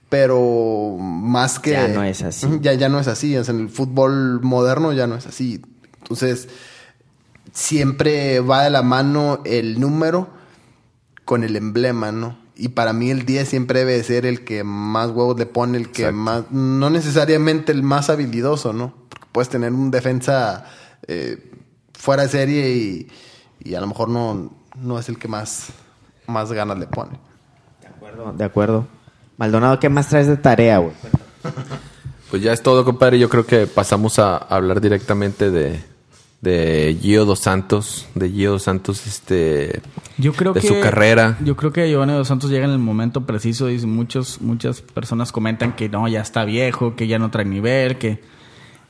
Pero 0.10 0.96
más 1.00 1.58
que... 1.60 1.72
Ya 1.72 1.88
no 1.88 2.04
es 2.04 2.22
así. 2.24 2.48
Ya, 2.62 2.74
ya 2.74 2.88
no 2.90 3.00
es 3.00 3.08
así. 3.08 3.36
O 3.36 3.44
sea, 3.44 3.54
en 3.56 3.62
el 3.62 3.70
fútbol 3.70 4.42
moderno 4.42 4.94
ya 4.94 5.08
no 5.08 5.16
es 5.16 5.26
así. 5.26 5.62
Entonces, 6.02 6.48
siempre 7.52 8.40
va 8.40 8.64
de 8.64 8.70
la 8.70 8.82
mano 8.84 9.42
el 9.46 9.80
número 9.80 10.30
con 11.30 11.44
el 11.44 11.56
emblema, 11.56 12.12
¿no? 12.12 12.40
Y 12.56 12.70
para 12.70 12.92
mí 12.92 13.12
el 13.12 13.24
10 13.24 13.48
siempre 13.48 13.86
debe 13.86 14.02
ser 14.02 14.26
el 14.26 14.44
que 14.44 14.64
más 14.64 15.12
huevos 15.12 15.38
le 15.38 15.46
pone, 15.46 15.78
el 15.78 15.92
que 15.92 16.08
Exacto. 16.08 16.18
más... 16.18 16.52
No 16.52 16.90
necesariamente 16.90 17.72
el 17.72 17.84
más 17.84 18.10
habilidoso, 18.10 18.74
¿no? 18.74 18.96
Porque 19.10 19.28
puedes 19.32 19.48
tener 19.48 19.72
un 19.72 19.92
defensa 19.92 20.66
eh, 21.06 21.52
fuera 21.94 22.24
de 22.24 22.30
serie 22.30 22.72
y, 22.72 23.08
y 23.60 23.76
a 23.76 23.80
lo 23.80 23.86
mejor 23.86 24.10
no, 24.10 24.52
no 24.76 24.98
es 24.98 25.08
el 25.08 25.20
que 25.20 25.28
más, 25.28 25.68
más 26.26 26.52
ganas 26.52 26.80
le 26.80 26.88
pone. 26.88 27.20
De 27.80 27.88
acuerdo, 27.90 28.34
de 28.34 28.44
acuerdo. 28.44 28.88
Maldonado, 29.38 29.80
¿qué 29.80 29.88
más 29.88 30.08
traes 30.08 30.26
de 30.26 30.38
tarea, 30.38 30.80
güey? 30.80 30.94
Pues 32.32 32.42
ya 32.42 32.54
es 32.54 32.64
todo, 32.64 32.84
compadre. 32.84 33.20
Yo 33.20 33.30
creo 33.30 33.46
que 33.46 33.68
pasamos 33.68 34.18
a 34.18 34.36
hablar 34.36 34.82
directamente 34.82 35.52
de, 35.52 35.80
de 36.42 36.98
Gio 37.02 37.26
Dos 37.26 37.40
Santos. 37.40 38.08
De 38.16 38.30
Gio 38.30 38.52
Dos 38.52 38.64
Santos, 38.64 39.06
este. 39.08 39.82
Yo 40.18 40.34
creo 40.34 40.54
de 40.54 40.62
que 40.62 40.68
su 40.68 40.80
carrera. 40.80 41.38
Yo 41.44 41.56
creo 41.56 41.72
que 41.72 41.90
Giovanni 41.90 42.14
Dos 42.14 42.28
Santos 42.28 42.50
llega 42.50 42.66
en 42.66 42.72
el 42.72 42.80
momento 42.80 43.26
preciso 43.26 43.70
y 43.70 43.78
muchos 43.86 44.42
muchas 44.42 44.82
personas 44.82 45.32
comentan 45.32 45.76
que 45.76 45.90
no, 45.90 46.08
ya 46.08 46.22
está 46.22 46.46
viejo, 46.46 46.96
que 46.96 47.08
ya 47.08 47.20
no 47.20 47.32
trae 47.32 47.46
nivel, 47.46 47.98
que 47.98 48.22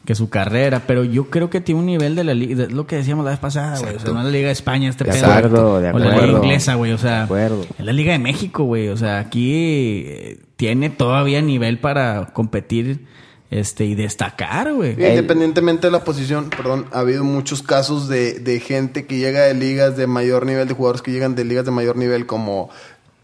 que 0.05 0.15
su 0.15 0.29
carrera, 0.29 0.83
pero 0.88 1.03
yo 1.03 1.29
creo 1.29 1.49
que 1.49 1.62
tiene 1.62 1.81
un 1.81 1.85
nivel 1.85 2.15
de 2.15 2.23
la 2.23 2.33
liga, 2.33 2.63
es 2.63 2.71
lo 2.71 2.88
que 2.88 2.95
decíamos 2.95 3.25
la 3.25 3.31
vez 3.31 3.39
pasada, 3.39 3.77
güey, 3.79 3.95
o 3.95 3.99
sea, 3.99 4.12
no 4.13 4.19
es 4.19 4.25
la 4.25 4.31
liga 4.31 4.47
de 4.47 4.53
España 4.53 4.89
este 4.89 5.03
De 5.03 5.12
pedo, 5.12 5.25
acuerdo, 5.25 5.79
de 5.81 5.89
o 5.89 5.99
la 5.99 6.05
liga 6.05 6.15
acuerdo. 6.15 6.38
inglesa, 6.38 6.75
güey, 6.75 6.93
o 6.93 6.97
sea, 6.97 7.17
De 7.17 7.23
acuerdo. 7.25 7.65
es 7.77 7.85
la 7.85 7.91
liga 7.91 8.13
de 8.13 8.19
México, 8.19 8.63
güey, 8.63 8.88
o 8.88 8.97
sea, 8.97 9.19
aquí 9.19 10.03
eh, 10.07 10.39
tiene 10.55 10.89
todavía 10.89 11.41
nivel 11.41 11.79
para 11.79 12.27
competir 12.33 13.05
este 13.51 13.85
y 13.85 13.95
destacar, 13.95 14.73
güey. 14.73 14.91
Independientemente 14.91 15.88
de 15.88 15.91
la 15.91 16.03
posición, 16.03 16.49
perdón, 16.49 16.85
ha 16.91 16.99
habido 16.99 17.23
muchos 17.23 17.63
casos 17.63 18.07
de, 18.07 18.39
de 18.39 18.59
gente 18.59 19.05
que 19.07 19.17
llega 19.17 19.41
de 19.41 19.53
ligas 19.55 19.97
de 19.97 20.07
mayor 20.07 20.45
nivel, 20.45 20.67
de 20.67 20.73
jugadores 20.73 21.01
que 21.01 21.12
llegan 21.12 21.35
de 21.35 21.45
ligas 21.45 21.65
de 21.65 21.71
mayor 21.71 21.95
nivel, 21.95 22.27
como, 22.27 22.69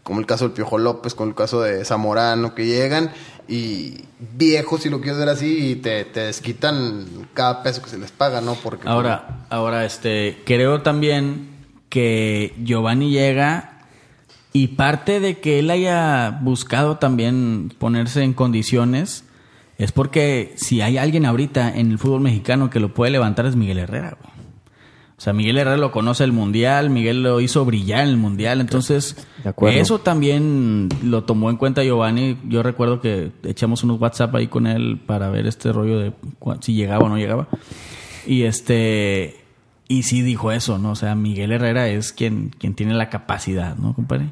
como 0.02 0.18
el 0.18 0.26
caso 0.26 0.44
del 0.44 0.54
Piojo 0.54 0.78
López, 0.78 1.14
como 1.14 1.30
el 1.30 1.36
caso 1.36 1.60
de 1.60 1.84
Zamorano, 1.84 2.54
que 2.54 2.66
llegan 2.66 3.12
y 3.48 4.04
viejos, 4.36 4.82
si 4.82 4.90
lo 4.90 5.00
quieres 5.00 5.18
ver 5.18 5.28
así, 5.28 5.70
y 5.70 5.76
te, 5.76 6.04
te 6.04 6.20
desquitan 6.20 7.06
cada 7.32 7.62
peso 7.62 7.80
que 7.82 7.90
se 7.90 7.98
les 7.98 8.10
paga, 8.10 8.40
¿no? 8.40 8.54
Porque 8.54 8.88
Ahora, 8.88 9.46
ahora, 9.48 9.84
este, 9.84 10.38
creo 10.44 10.82
también 10.82 11.50
que 11.88 12.52
Giovanni 12.64 13.10
llega 13.12 13.84
y 14.52 14.68
parte 14.68 15.20
de 15.20 15.38
que 15.38 15.60
él 15.60 15.70
haya 15.70 16.40
buscado 16.42 16.96
también 16.96 17.72
ponerse 17.78 18.22
en 18.22 18.32
condiciones 18.32 19.25
es 19.78 19.92
porque 19.92 20.54
si 20.56 20.80
hay 20.80 20.98
alguien 20.98 21.26
ahorita 21.26 21.76
en 21.76 21.90
el 21.90 21.98
fútbol 21.98 22.20
mexicano 22.20 22.70
que 22.70 22.80
lo 22.80 22.94
puede 22.94 23.10
levantar 23.12 23.46
es 23.46 23.56
Miguel 23.56 23.78
Herrera, 23.78 24.16
güey. 24.20 24.36
O 25.18 25.20
sea, 25.20 25.32
Miguel 25.32 25.56
Herrera 25.56 25.78
lo 25.78 25.92
conoce 25.92 26.24
el 26.24 26.32
Mundial, 26.32 26.90
Miguel 26.90 27.22
lo 27.22 27.40
hizo 27.40 27.64
brillar 27.64 28.02
en 28.02 28.08
el 28.08 28.16
Mundial, 28.18 28.60
entonces 28.60 29.16
De 29.42 29.80
eso 29.80 29.98
también 29.98 30.90
lo 31.02 31.24
tomó 31.24 31.48
en 31.48 31.56
cuenta 31.56 31.82
Giovanni. 31.82 32.36
Yo 32.46 32.62
recuerdo 32.62 33.00
que 33.00 33.32
echamos 33.42 33.82
unos 33.82 33.98
WhatsApp 33.98 34.34
ahí 34.34 34.48
con 34.48 34.66
él 34.66 35.00
para 35.06 35.30
ver 35.30 35.46
este 35.46 35.72
rollo 35.72 35.98
de 35.98 36.12
si 36.60 36.74
llegaba 36.74 37.06
o 37.06 37.08
no 37.08 37.16
llegaba. 37.16 37.48
Y 38.26 38.42
este 38.42 39.42
y 39.88 40.02
sí 40.02 40.20
dijo 40.20 40.52
eso, 40.52 40.78
¿no? 40.78 40.90
O 40.90 40.96
sea, 40.96 41.14
Miguel 41.14 41.52
Herrera 41.52 41.88
es 41.88 42.12
quien 42.12 42.50
quien 42.50 42.74
tiene 42.74 42.92
la 42.92 43.08
capacidad, 43.08 43.74
¿no, 43.76 43.94
compadre? 43.94 44.26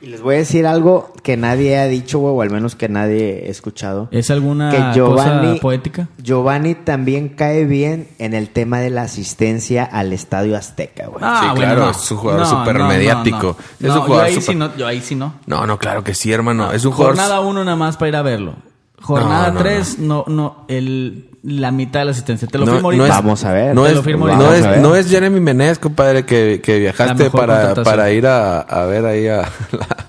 Y 0.00 0.06
les 0.06 0.20
voy 0.22 0.36
a 0.36 0.38
decir 0.38 0.64
algo 0.66 1.12
que 1.24 1.36
nadie 1.36 1.76
ha 1.76 1.86
dicho, 1.86 2.20
güey, 2.20 2.32
o 2.32 2.40
al 2.42 2.50
menos 2.50 2.76
que 2.76 2.88
nadie 2.88 3.42
ha 3.46 3.50
escuchado. 3.50 4.08
¿Es 4.12 4.30
alguna 4.30 4.70
que 4.70 4.98
Giovanni, 4.98 5.48
cosa 5.48 5.60
poética? 5.60 6.08
Giovanni 6.22 6.76
también 6.76 7.28
cae 7.30 7.64
bien 7.64 8.06
en 8.18 8.32
el 8.32 8.48
tema 8.50 8.78
de 8.78 8.90
la 8.90 9.02
asistencia 9.02 9.82
al 9.84 10.12
Estadio 10.12 10.56
Azteca, 10.56 11.06
güey. 11.08 11.18
Ah, 11.22 11.50
Sí, 11.52 11.60
claro, 11.60 11.90
es 11.90 12.10
un 12.12 12.16
jugador 12.18 12.46
súper 12.46 12.78
mediático. 12.78 13.56
Es 13.80 13.88
un 13.88 13.96
No, 13.96 14.02
jugador 14.02 14.28
yo 14.28 14.34
ahí 14.36 14.40
sí 14.40 14.54
no, 14.54 14.76
yo 14.76 14.86
ahí 14.86 15.00
sí 15.00 15.14
no. 15.16 15.34
No, 15.46 15.66
no, 15.66 15.78
claro 15.78 16.04
que 16.04 16.14
sí, 16.14 16.30
hermano. 16.32 16.70
es 16.72 16.84
un 16.84 16.90
Por 16.92 16.96
jugador. 16.98 17.16
nada 17.16 17.40
uno 17.40 17.64
nada 17.64 17.76
más 17.76 17.96
para 17.96 18.08
ir 18.10 18.16
a 18.16 18.22
verlo. 18.22 18.54
Jornada 19.00 19.48
No, 19.48 19.54
no, 19.54 19.60
3, 19.60 19.98
no, 20.00 20.24
no, 20.28 20.64
el, 20.68 21.30
la 21.42 21.70
mitad 21.70 22.00
de 22.00 22.04
la 22.06 22.10
asistencia. 22.10 22.46
Te 22.48 22.58
lo 22.58 22.66
No- 22.66 22.72
firmo 22.72 22.92
no 22.92 22.98
ahorita. 22.98 23.06
es- 23.18 23.24
Vamos 23.24 23.44
a 23.44 23.52
ver. 23.52 23.74
No 23.74 23.84
Te 23.84 23.90
es, 23.90 23.96
lo 23.96 24.02
firmo 24.02 24.26
no, 24.28 24.52
es, 24.52 24.64
a 24.64 24.70
ver. 24.70 24.80
no 24.80 24.96
es 24.96 25.08
Jeremy 25.08 25.40
Menez, 25.40 25.78
compadre, 25.78 26.24
que, 26.26 26.60
que 26.62 26.78
viajaste 26.78 27.30
para, 27.30 27.74
para 27.74 28.10
ir 28.10 28.26
a, 28.26 28.60
a 28.60 28.84
ver 28.86 29.06
ahí 29.06 29.26
a 29.28 29.42
la- 29.72 30.06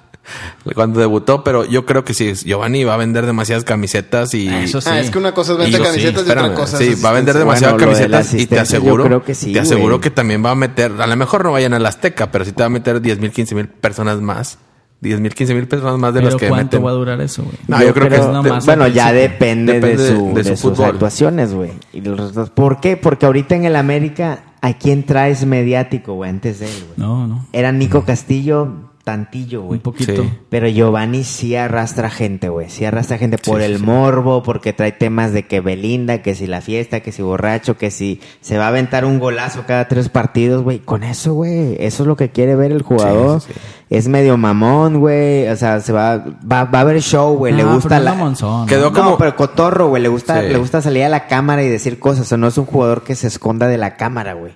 cuando 0.76 1.00
debutó, 1.00 1.44
pero 1.44 1.66
yo 1.66 1.86
creo 1.88 2.04
que 2.04 2.14
sí, 2.14 2.34
Giovanni 2.36 2.84
va 2.84 2.94
a 2.94 2.98
vender 2.98 3.26
demasiadas 3.26 3.64
camisetas 3.64 4.34
y... 4.36 4.48
Eso 4.48 4.80
sí. 4.80 4.90
Ah, 4.92 5.00
es 5.00 5.10
que 5.10 5.18
una 5.18 5.32
cosa 5.34 5.54
es 5.54 5.58
vender 5.58 5.82
sí, 5.82 5.88
camisetas 5.88 6.28
y 6.28 6.30
otra 6.30 6.54
cosa 6.54 6.78
sí, 6.78 6.88
es 6.90 7.04
va 7.04 7.10
a 7.10 7.14
vender 7.14 7.36
demasiadas 7.38 7.76
Bueno, 7.78 7.92
de 7.96 7.96
camisetas 8.08 8.34
y 8.36 8.46
te 8.46 8.60
aseguro, 8.60 9.04
creo 9.06 9.24
que 9.24 9.34
sí, 9.34 9.54
te 9.54 9.60
aseguro 9.60 9.96
güey. 9.96 10.02
que 10.02 10.12
también 10.12 10.46
va 10.46 10.52
a 10.52 10.56
meter, 10.56 10.92
a 11.02 11.08
lo 11.08 11.16
mejor 11.16 11.44
no 11.46 11.52
vayan 11.54 11.74
a 11.74 11.80
la 11.80 11.90
Azteca, 11.90 12.32
pero 12.32 12.46
sí 12.46 12.52
te 12.52 12.62
va 12.62 12.68
a 12.68 12.70
meter 12.70 13.02
10 13.02 13.20
mil, 13.20 13.32
15 13.32 13.56
mil 13.56 13.68
personas 13.70 14.22
más. 14.22 14.60
10 15.02 15.20
mil, 15.22 15.34
15 15.34 15.54
mil 15.56 15.68
personas 15.68 15.98
más 15.98 16.14
de 16.14 16.22
las 16.22 16.36
que 16.36 16.50
¿cuánto 16.50 16.78
meten. 16.78 16.86
va 16.86 16.90
a 16.90 16.94
durar 16.94 17.22
eso, 17.22 17.44
güey? 17.44 17.56
No, 17.68 17.82
yo, 17.82 17.94
creo, 17.94 18.10
que 18.10 18.16
es 18.18 18.28
nomás 18.28 18.66
bueno, 18.66 18.88
ya 18.88 19.14
depende, 19.14 19.74
Depende 19.74 20.04
de, 20.04 20.10
de- 20.12 20.16
su- 20.18 20.34
de 20.34 20.44
de 20.44 20.58
su 20.58 20.70
sus 20.70 20.80
actuaciones, 20.82 21.54
güey. 21.54 21.72
Y 21.94 22.02
los 22.02 22.18
resultados. 22.20 22.50
¿Por 22.50 22.82
qué? 22.82 22.98
Porque 22.98 23.26
ahorita 23.26 23.56
en 23.56 23.64
el 23.66 23.76
América, 23.78 24.44
¿a 24.62 24.74
quién 24.74 25.04
traes 25.06 25.46
mediático, 25.46 26.16
güey? 26.16 26.30
Antes 26.30 26.60
de 26.60 26.66
él, 26.66 26.84
güey. 26.86 26.94
No, 26.98 27.28
no. 27.28 27.46
Era 27.54 27.72
Nico 27.72 28.04
Castillo, 28.04 28.89
tantillo, 29.04 29.64
güey. 29.64 29.78
Un 29.78 29.84
poquito. 29.84 30.24
Sí. 30.24 30.30
Pero 30.50 30.68
Giovanni 30.68 31.24
sí 31.24 31.56
arrastra 31.56 32.10
gente, 32.10 32.50
güey. 32.50 32.70
Sí 32.70 32.86
arrastra 32.86 33.18
gente 33.18 33.38
por 33.38 33.60
Sí, 33.60 33.66
el 33.66 33.74
sí, 33.74 33.80
sí. 33.80 33.86
morbo, 33.86 34.44
porque 34.44 34.74
trae 34.74 34.92
temas 34.92 35.34
de 35.34 35.48
que 35.48 35.62
Belinda, 35.62 36.22
que 36.22 36.36
si 36.36 36.46
la 36.48 36.62
fiesta, 36.62 37.00
que 37.00 37.12
si 37.12 37.22
borracho, 37.22 37.78
que 37.78 37.92
si 37.92 38.22
se 38.42 38.58
va 38.58 38.66
a 38.66 38.68
aventar 38.70 39.06
un 39.06 39.20
golazo 39.20 39.64
cada 39.66 39.88
tres 39.88 40.10
partidos, 40.10 40.64
güey. 40.64 40.80
Con 40.80 41.04
eso, 41.04 41.34
güey. 41.34 41.76
Eso 41.80 42.04
es 42.04 42.08
lo 42.08 42.16
que 42.16 42.30
quiere 42.30 42.56
ver 42.56 42.72
el 42.72 42.82
jugador. 42.84 43.42
Sí, 43.42 43.48
sí, 43.48 43.54
sí. 43.54 43.60
Es 43.90 44.08
medio 44.08 44.38
mamón, 44.38 45.00
güey. 45.00 45.48
O 45.48 45.56
sea, 45.56 45.80
se 45.80 45.92
va, 45.92 46.18
va, 46.50 46.66
va 46.66 46.80
a 46.82 46.84
ver 46.84 47.02
show, 47.02 47.36
güey. 47.36 47.54
Le 47.54 47.64
gusta 47.64 47.90
pero 47.90 48.04
la. 48.04 48.12
no 48.12 48.18
Monzón, 48.18 48.62
¿no? 48.62 48.66
Quedó 48.68 48.92
No, 48.92 48.94
como- 48.94 49.18
pero 49.18 49.36
cotorro, 49.36 49.88
güey. 49.88 50.04
Le 50.04 50.10
gusta, 50.10 50.42
Sí. 50.42 50.50
le 50.50 50.58
gusta 50.60 50.82
salir 50.82 51.04
a 51.06 51.10
la 51.10 51.26
cámara 51.26 51.64
y 51.64 51.70
decir 51.70 51.98
cosas. 51.98 52.22
O 52.22 52.26
sea, 52.26 52.38
no 52.38 52.48
es 52.48 52.58
un 52.60 52.66
jugador 52.66 53.04
que 53.04 53.16
se 53.16 53.26
esconda 53.28 53.68
de 53.68 53.78
la 53.80 53.96
cámara, 53.98 54.34
güey. 54.34 54.54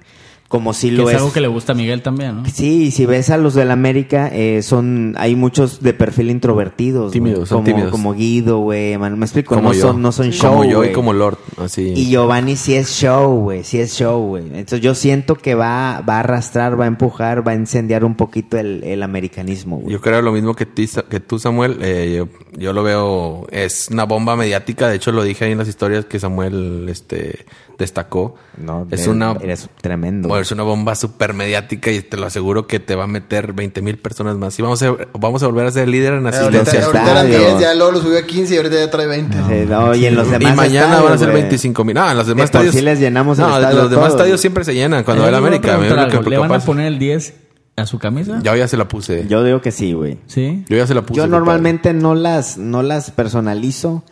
Como 0.53 0.71
si 0.75 0.89
Que 0.91 0.97
lo 0.97 1.09
es 1.09 1.15
es. 1.15 1.21
algo 1.21 1.33
que 1.33 1.41
le 1.41 1.47
gusta 1.47 1.71
a 1.71 1.75
Miguel 1.75 2.03
también, 2.03 2.43
¿no? 2.43 2.45
Sí, 2.45 2.83
y 2.83 2.91
si 2.91 3.07
ves 3.07 3.31
a 3.31 3.37
los 3.37 3.55
del 3.55 3.71
América, 3.71 4.29
eh, 4.31 4.61
son, 4.61 5.15
hay 5.17 5.35
muchos 5.35 5.81
de 5.81 5.95
perfil 5.95 6.29
introvertidos. 6.29 7.11
Tímidos, 7.11 7.49
son 7.49 7.63
como, 7.63 7.65
tímidos. 7.65 7.89
Como 7.91 8.13
Guido, 8.13 8.59
güey. 8.59 8.95
man, 8.99 9.17
Me 9.17 9.25
explico, 9.25 9.55
como 9.55 9.69
no 9.69 9.73
yo. 9.73 9.81
son, 9.81 10.01
no 10.03 10.11
son 10.11 10.29
show. 10.29 10.51
Como 10.51 10.65
yo 10.65 10.83
y 10.85 10.91
como 10.91 11.11
Lord, 11.11 11.39
así. 11.57 11.93
Y 11.95 12.05
Giovanni 12.11 12.55
sí 12.55 12.75
es 12.75 12.89
show, 12.91 13.35
güey. 13.41 13.63
Sí 13.63 13.79
es 13.79 13.93
show, 13.95 14.21
güey. 14.27 14.43
Entonces 14.45 14.81
yo 14.81 14.93
siento 14.93 15.33
que 15.33 15.55
va, 15.55 16.01
va 16.07 16.17
a 16.17 16.19
arrastrar, 16.19 16.79
va 16.79 16.83
a 16.83 16.87
empujar, 16.87 17.47
va 17.47 17.53
a 17.53 17.55
incendiar 17.55 18.05
un 18.05 18.13
poquito 18.13 18.59
el, 18.59 18.83
el 18.83 19.01
americanismo, 19.01 19.77
güey. 19.79 19.91
Yo 19.93 20.01
creo 20.01 20.21
lo 20.21 20.31
mismo 20.33 20.55
que, 20.55 20.67
ti- 20.67 20.87
que 21.09 21.19
tú, 21.19 21.39
Samuel. 21.39 21.79
Eh, 21.81 22.13
yo, 22.15 22.27
yo 22.59 22.73
lo 22.73 22.83
veo, 22.83 23.47
es 23.49 23.87
una 23.89 24.03
bomba 24.03 24.35
mediática. 24.35 24.87
De 24.87 24.97
hecho, 24.97 25.11
lo 25.11 25.23
dije 25.23 25.45
ahí 25.45 25.53
en 25.53 25.57
las 25.57 25.67
historias 25.67 26.05
que 26.05 26.19
Samuel 26.19 26.85
este, 26.89 27.47
destacó. 27.79 28.35
No, 28.55 28.85
es 28.91 28.99
eres- 29.01 29.07
una, 29.07 29.31
Eres 29.41 29.67
tremendo. 29.81 30.27
bueno, 30.27 30.42
es 30.43 30.51
una 30.51 30.63
bomba 30.63 30.95
súper 30.95 31.34
mediática 31.34 31.91
y 31.91 32.01
te 32.01 32.15
lo 32.17 32.25
aseguro 32.27 32.67
que 32.67 32.79
te 32.79 32.95
va 32.95 33.06
a 33.06 33.08
meter 33.08 33.53
20 33.53 33.82
mil 33.82 33.97
personas 33.97 34.38
más. 34.38 34.58
Y 34.60 34.62
vamos 34.62 34.82
a, 34.84 34.95
vamos 35.19 35.41
a 35.43 35.47
volver 35.47 35.65
a 35.65 35.71
ser 35.71 35.88
líder 35.89 36.13
en 36.13 36.27
Eh, 36.27 36.29
Ahorita, 36.29 36.62
asistencia. 36.62 36.86
ahorita 36.86 37.12
eran 37.12 37.25
Estadios. 37.25 37.51
10, 37.60 37.62
ya 37.62 37.73
luego 37.73 37.91
lo 37.93 38.01
subió 38.01 38.19
a 38.19 38.23
15 38.23 38.53
y 38.53 38.58
ahorita 38.58 38.75
ya 38.75 38.91
trae 38.91 39.08
20. 39.08 39.38
Sí, 39.38 39.65
no, 39.69 39.95
y 39.95 40.06
en 40.06 40.15
los 40.15 40.27
Y 40.27 40.32
demás 40.32 40.56
mañana 40.56 40.86
estadios, 40.86 41.03
van 41.03 41.13
a 41.13 41.17
ser 41.17 41.29
güey. 41.32 41.41
25 41.41 41.84
mil. 41.84 41.95
No, 41.95 42.12
en 42.12 42.17
los 42.17 42.27
demás 42.27 42.41
De 42.41 42.45
estadios. 42.45 42.75
sí 42.75 42.82
les 42.82 42.99
llenamos 42.99 43.39
el 43.39 43.45
no, 43.45 43.56
estadio 43.58 43.77
los 43.82 43.89
demás 43.89 44.06
todos, 44.08 44.15
estadios 44.19 44.41
siempre 44.41 44.63
se 44.63 44.73
llenan 44.75 45.03
cuando 45.03 45.25
Yo 45.25 45.32
va 45.32 45.38
a 45.38 45.39
América. 45.39 45.77
Me 45.77 45.88
algo. 45.89 46.21
¿Le 46.29 46.38
van 46.38 46.51
a 46.53 46.60
poner 46.60 46.88
el 46.88 46.99
10 46.99 47.34
a 47.75 47.86
su 47.86 47.97
camisa? 47.99 48.39
Yo 48.43 48.56
ya 48.56 48.67
se 48.67 48.77
la 48.77 48.88
puse. 48.88 49.23
Yo, 49.23 49.29
Yo 49.29 49.43
digo 49.43 49.62
que 49.62 49.71
sí, 49.71 49.93
güey. 49.93 50.19
Sí. 50.27 50.63
ya 50.69 50.86
se 50.86 50.93
la 50.93 51.01
puse. 51.03 51.17
Yo 51.17 51.27
normalmente 51.27 51.93
no 51.93 52.13
las, 52.15 52.58
no 52.58 52.84
las 52.84 53.10
personalizo, 53.12 54.03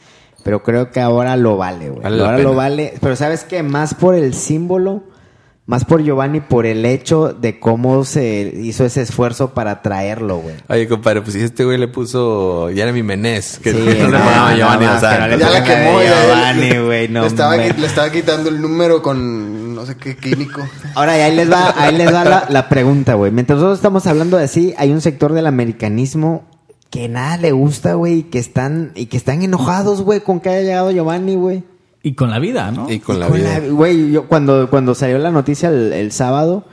pero 0.44 0.64
creo 0.64 0.92
que 0.92 1.00
ahora 1.00 1.36
lo 1.38 1.58
vale, 1.58 1.90
güey. 1.90 2.02
Vale 2.02 2.24
ahora 2.24 2.38
lo 2.40 2.56
vale. 2.56 2.94
Pero 3.02 3.16
¿sabes 3.16 3.44
qué? 3.44 3.62
Más 3.64 3.94
por 3.94 4.16
el 4.16 4.34
símbolo, 4.34 5.04
más 5.72 5.86
por 5.86 6.04
Giovanni, 6.04 6.42
por 6.42 6.66
el 6.66 6.86
hecho 6.86 7.30
de 7.32 7.58
cómo 7.58 8.04
se 8.04 8.52
hizo 8.62 8.84
ese 8.84 9.04
esfuerzo 9.04 9.54
para 9.54 9.82
traerlo, 9.82 10.40
güey. 10.40 10.56
Oye, 10.68 10.86
compadre, 10.86 11.22
pues 11.22 11.32
si 11.32 11.40
este 11.40 11.64
güey 11.64 11.78
le 11.78 11.88
puso 11.88 12.68
Jeremy 12.74 13.02
Menez, 13.04 13.58
que 13.60 13.72
Sí, 13.72 13.78
no, 13.80 13.86
le 13.86 13.96
no, 13.96 14.54
Giovanni 14.54 14.86
no, 14.86 15.00
no 15.00 15.28
le 15.28 15.38
Ya 15.38 15.50
la 15.50 15.64
quemó. 15.64 16.02
Giovanni, 16.02 16.78
güey, 16.86 17.08
no, 17.08 17.22
le, 17.22 17.28
estaba, 17.28 17.56
le 17.56 17.86
estaba 17.88 18.12
quitando 18.12 18.50
el 18.50 18.62
número 18.62 19.02
con 19.02 19.74
no 19.74 19.86
sé 19.86 19.96
qué 19.96 20.18
químico. 20.18 20.62
Ahora, 20.94 21.18
y 21.18 21.22
ahí 21.22 21.36
les 21.38 21.50
va, 21.50 21.74
ahí 21.78 21.96
les 21.96 22.14
va 22.14 22.26
la, 22.26 22.48
la 22.50 22.68
pregunta, 22.68 23.14
güey. 23.14 23.32
Mientras 23.32 23.56
nosotros 23.56 23.80
estamos 23.80 24.06
hablando 24.08 24.36
de 24.36 24.44
así, 24.44 24.74
hay 24.78 24.92
un 24.92 25.00
sector 25.00 25.32
del 25.32 25.48
americanismo 25.48 26.44
que 26.90 27.08
nada 27.08 27.38
le 27.38 27.54
gusta, 27.54 27.94
güey, 27.94 28.14
y 28.16 28.24
que 28.24 28.40
están, 28.40 28.92
y 28.94 29.06
que 29.06 29.16
están 29.16 29.42
enojados, 29.42 30.02
güey, 30.02 30.20
con 30.20 30.42
que 30.42 30.50
haya 30.50 30.64
llegado 30.64 30.92
Giovanni, 30.92 31.36
güey. 31.36 31.64
Y 32.04 32.14
con 32.16 32.32
la 32.32 32.40
vida, 32.40 32.72
¿no? 32.72 32.90
Y 32.92 33.00
con 33.00 33.18
Y 33.18 33.20
la 33.20 33.28
con 33.28 33.38
vida. 33.38 33.60
la- 33.60 33.68
Güey, 33.70 34.12
yo 34.12 34.28
cuando, 34.28 34.70
cuando 34.70 34.96
salió 34.96 35.18
la 35.20 35.32
noticia 35.32 35.70
el, 35.70 35.94
el 35.94 36.12
sábado 36.12 36.66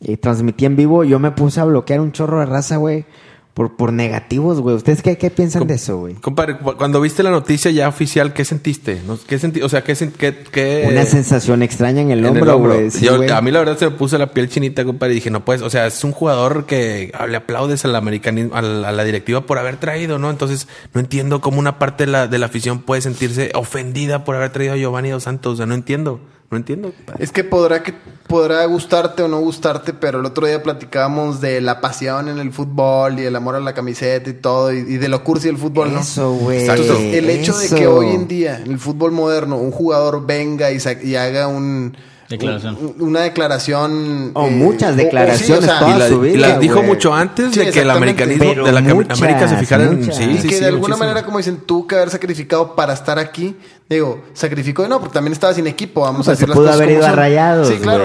y 0.00 0.16
transmití 0.16 0.64
en 0.64 0.76
vivo, 0.76 1.04
yo 1.04 1.18
me 1.18 1.30
puse 1.32 1.60
a 1.60 1.64
bloquear 1.64 2.00
un 2.00 2.12
chorro 2.12 2.40
de 2.40 2.46
raza, 2.46 2.76
güey, 2.76 3.04
por, 3.54 3.76
por 3.76 3.92
negativos, 3.92 4.60
güey. 4.60 4.76
¿Ustedes 4.76 5.02
qué, 5.02 5.18
qué 5.18 5.28
piensan 5.30 5.66
de 5.66 5.74
eso, 5.74 5.98
güey? 5.98 6.14
Compadre, 6.14 6.56
cu- 6.58 6.76
cuando 6.76 7.00
viste 7.00 7.22
la 7.22 7.30
noticia 7.30 7.70
ya 7.70 7.88
oficial, 7.88 8.32
¿qué 8.32 8.44
sentiste? 8.44 9.00
¿Qué 9.26 9.38
senti 9.38 9.60
o 9.60 9.68
sea, 9.68 9.82
¿qué, 9.82 9.94
qué, 10.16 10.36
qué- 10.52 10.88
Una 10.90 11.04
sensación 11.04 11.62
extraña 11.62 12.00
en 12.00 12.10
el 12.10 12.20
en 12.20 12.26
el 12.26 12.30
hombro, 12.48 12.58
güey. 12.58 12.90
Sí, 12.90 13.04
Yo- 13.04 13.16
güey. 13.16 13.30
a 13.30 13.40
mí 13.40 13.50
la 13.50 13.58
verdad 13.58 13.76
se 13.76 13.86
me 13.86 13.90
puso 13.96 14.16
la 14.18 14.28
piel 14.32 14.48
chinita, 14.48 14.84
compadre, 14.84 15.12
y 15.14 15.16
dije, 15.16 15.30
no 15.30 15.44
puedes, 15.44 15.62
o 15.62 15.68
sea, 15.70 15.86
es 15.88 16.02
un 16.04 16.12
jugador 16.12 16.64
que 16.66 17.10
ah, 17.18 17.26
le 17.26 17.36
aplaudes 17.36 17.84
al 17.84 17.94
americanismo, 17.96 18.54
al- 18.54 18.84
a 18.84 18.92
la 18.92 19.04
directiva 19.04 19.42
por 19.42 19.58
haber 19.58 19.76
traído, 19.78 20.18
¿no? 20.18 20.30
Entonces, 20.30 20.68
no 20.94 21.00
entiendo 21.00 21.40
cómo 21.40 21.58
una 21.58 21.78
parte 21.78 22.06
de 22.06 22.12
la, 22.12 22.28
de 22.28 22.38
la 22.38 22.46
afición 22.46 22.80
puede 22.80 23.02
sentirse 23.02 23.50
ofendida 23.54 24.24
por 24.24 24.36
haber 24.36 24.50
traído 24.52 24.74
a 24.74 24.76
Giovanni 24.76 25.10
Dos 25.10 25.24
Santos, 25.24 25.54
o 25.54 25.56
sea, 25.56 25.66
no 25.66 25.74
entiendo, 25.74 26.20
no 26.50 26.56
entiendo. 26.56 26.92
Es 27.18 27.30
que 27.30 27.44
podrá 27.44 27.82
que 27.82 27.94
podrá 28.26 28.64
gustarte 28.64 29.22
o 29.22 29.28
no 29.28 29.38
gustarte, 29.40 29.92
pero 29.92 30.20
el 30.20 30.26
otro 30.26 30.46
día 30.46 30.62
platicábamos 30.62 31.40
de 31.40 31.60
la 31.60 31.80
pasión 31.80 32.28
en 32.28 32.38
el 32.38 32.52
fútbol 32.52 33.18
y 33.18 33.24
el 33.24 33.36
amor 33.36 33.56
a 33.56 33.60
la 33.60 33.74
camiseta 33.74 34.30
y 34.30 34.34
todo, 34.34 34.72
y, 34.72 34.78
y 34.78 34.96
de 34.98 35.08
lo 35.08 35.22
cursi 35.22 35.48
del 35.48 35.58
fútbol, 35.58 35.92
¿no? 35.92 36.00
Eso, 36.00 36.32
güey. 36.32 36.60
Entonces, 36.60 37.14
el 37.14 37.30
hecho 37.30 37.56
de 37.56 37.68
que 37.68 37.86
hoy 37.86 38.08
en 38.08 38.28
día, 38.28 38.58
en 38.58 38.72
el 38.72 38.78
fútbol 38.78 39.12
moderno, 39.12 39.56
un 39.58 39.70
jugador 39.70 40.26
venga 40.26 40.70
y, 40.70 40.78
y 41.02 41.16
haga 41.16 41.48
un... 41.48 41.96
Declaración. 42.30 42.78
un- 42.80 42.94
una 43.08 43.20
declaración... 43.20 44.30
O 44.34 44.46
eh, 44.46 44.50
muchas 44.50 44.90
o- 44.90 44.92
o 44.94 44.96
declaraciones, 44.96 45.46
sí, 45.46 45.52
o 45.52 45.60
sea, 45.62 45.78
toda 45.80 45.96
y, 45.96 45.98
la- 45.98 46.08
su 46.08 46.20
vida, 46.20 46.32
y 46.34 46.36
las 46.38 46.60
dijo 46.60 46.82
mucho 46.82 47.12
antes 47.12 47.52
Sí, 47.52 47.60
de 47.60 47.70
que 47.70 47.80
el 47.82 47.90
americanismo, 47.90 48.44
Pero 48.48 48.64
de 48.64 48.72
la 48.72 48.82
que 48.82 48.94
muchas, 48.94 49.18
América 49.20 49.48
se 49.48 49.56
fijara 49.56 49.84
en... 49.84 49.98
muchas. 50.00 50.16
Sí, 50.16 50.22
y 50.24 50.38
sí, 50.38 50.48
que 50.48 50.54
sí, 50.54 50.60
de 50.60 50.66
alguna 50.66 50.80
muchísimo. 50.94 50.98
manera, 51.06 51.24
como 51.26 51.36
dicen, 51.38 51.58
tuvo 51.66 51.86
que 51.86 51.96
haber 51.96 52.08
sacrificado 52.08 52.74
para 52.74 52.94
estar 52.94 53.18
aquí. 53.18 53.56
Digo, 53.88 54.22
sacrificó, 54.32 54.86
no, 54.88 55.00
porque 55.00 55.14
también 55.14 55.32
estaba 55.32 55.52
sin 55.52 55.66
equipo, 55.66 56.00
vamos 56.02 56.20
a 56.28 56.30
pues 56.30 56.38
se 56.38 56.46
decir 56.46 56.48
las 56.48 56.56
pudo 56.56 56.66
cosas 56.66 56.80
haber 56.80 56.90
ido 56.96 57.06
a. 57.06 57.12
Rayados, 57.12 57.68
Sí, 57.68 57.74
claro. 57.82 58.04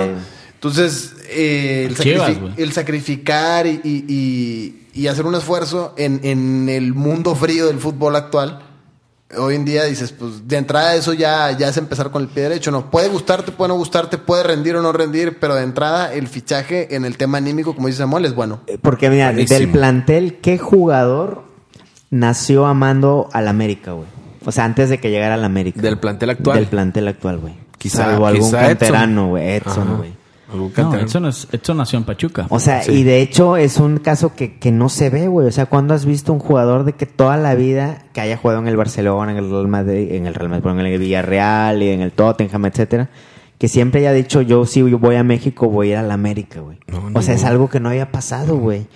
Entonces, 0.55 1.13
eh, 1.29 1.85
el, 1.87 1.95
Chivas, 1.97 2.31
el 2.57 2.73
sacrificar 2.73 3.67
y, 3.67 3.79
y- 3.83 4.05
y- 4.07 4.81
y 5.03 5.07
hacer 5.07 5.25
un 5.25 5.35
esfuerzo 5.35 5.93
en, 5.97 6.19
en 6.23 6.69
el 6.69 6.93
mundo 6.95 7.35
frío 7.35 7.67
del 7.67 7.77
fútbol 7.79 8.15
actual, 8.15 8.64
hoy 9.37 9.55
en 9.55 9.65
día 9.65 9.83
dices, 9.85 10.11
pues 10.11 10.47
de 10.47 10.57
entrada 10.57 10.95
eso 10.95 11.13
ya, 11.13 11.51
ya 11.57 11.69
es 11.69 11.77
empezar 11.77 12.11
con 12.11 12.21
el 12.21 12.27
pie 12.29 12.43
derecho. 12.43 12.71
No, 12.71 12.89
puede 12.91 13.07
gustarte, 13.09 13.51
puede 13.51 13.69
no 13.69 13.75
gustarte, 13.75 14.17
puede 14.17 14.43
rendir 14.43 14.75
o 14.75 14.81
no 14.81 14.91
rendir, 14.91 15.37
pero 15.39 15.55
de 15.55 15.63
entrada 15.63 16.13
el 16.13 16.27
fichaje 16.27 16.95
en 16.95 17.05
el 17.05 17.17
tema 17.17 17.37
anímico, 17.39 17.73
como 17.75 17.87
dice 17.87 17.99
Samuel, 17.99 18.25
es 18.25 18.35
bueno. 18.35 18.61
Porque 18.81 19.09
mira, 19.09 19.27
Buenísimo. 19.31 19.59
del 19.59 19.69
plantel, 19.71 20.37
¿qué 20.41 20.57
jugador 20.57 21.43
nació 22.09 22.65
amando 22.65 23.29
al 23.33 23.47
América, 23.47 23.91
güey? 23.93 24.07
O 24.45 24.51
sea, 24.51 24.63
antes 24.65 24.89
de 24.89 24.99
que 24.99 25.09
llegara 25.09 25.33
al 25.35 25.43
América. 25.43 25.81
Del 25.81 25.97
plantel 25.97 26.29
actual. 26.29 26.57
Del 26.59 26.67
plantel 26.67 27.07
actual, 27.07 27.37
güey. 27.39 27.55
Quizá- 27.79 28.05
Salvo 28.05 28.27
algún 28.27 28.45
quizá 28.49 28.67
canterano, 28.67 29.29
güey. 29.29 29.47
Edson, 29.55 29.97
güey. 29.97 30.13
Algún 30.55 30.71
No. 30.75 30.95
Edson, 30.95 31.25
es- 31.27 31.47
Edson 31.51 31.77
nació 31.77 31.99
en 31.99 32.05
Pachuca. 32.05 32.47
O 32.49 32.59
sea, 32.59 32.81
Sí. 32.83 32.91
y 32.91 33.03
de 33.03 33.21
hecho 33.21 33.57
es 33.57 33.77
un 33.77 33.97
caso 33.97 34.33
que, 34.35 34.57
que 34.57 34.71
no 34.71 34.89
se 34.89 35.09
ve, 35.09 35.27
güey. 35.27 35.47
O 35.47 35.51
sea, 35.51 35.65
cuando 35.67 35.93
has 35.93 36.05
visto 36.05 36.33
un 36.33 36.39
jugador 36.39 36.83
de 36.85 36.93
que 36.93 37.05
toda 37.05 37.37
la 37.37 37.55
vida 37.55 38.05
que 38.13 38.21
haya 38.21 38.37
jugado 38.37 38.59
en 38.61 38.67
el 38.67 38.77
Barcelona, 38.77 39.31
en 39.31 39.37
el 39.37 39.49
Real 39.49 39.67
Madrid, 39.67 40.11
en 40.13 40.25
el 40.27 40.33
Real 40.33 40.49
Madrid, 40.49 40.69
en 40.71 40.85
el 40.85 40.99
Villarreal 40.99 41.83
y 41.83 41.89
en 41.89 42.01
el 42.01 42.11
Tottenham, 42.11 42.65
etcétera, 42.65 43.09
que 43.57 43.67
siempre 43.67 44.01
haya 44.01 44.11
dicho 44.13 44.41
yo 44.41 44.65
si 44.65 44.79
yo 44.89 44.99
voy 44.99 45.15
a 45.15 45.23
México 45.23 45.69
voy 45.69 45.89
a 45.89 45.91
ir 45.91 45.97
a 45.97 46.03
la 46.03 46.13
América, 46.15 46.59
güey. 46.59 46.77
No, 46.87 47.09
no, 47.09 47.19
o 47.19 47.21
sea, 47.21 47.35
es 47.35 47.43
algo 47.45 47.69
que 47.69 47.79
no 47.79 47.89
había 47.89 48.11
pasado, 48.11 48.57
güey. 48.57 48.87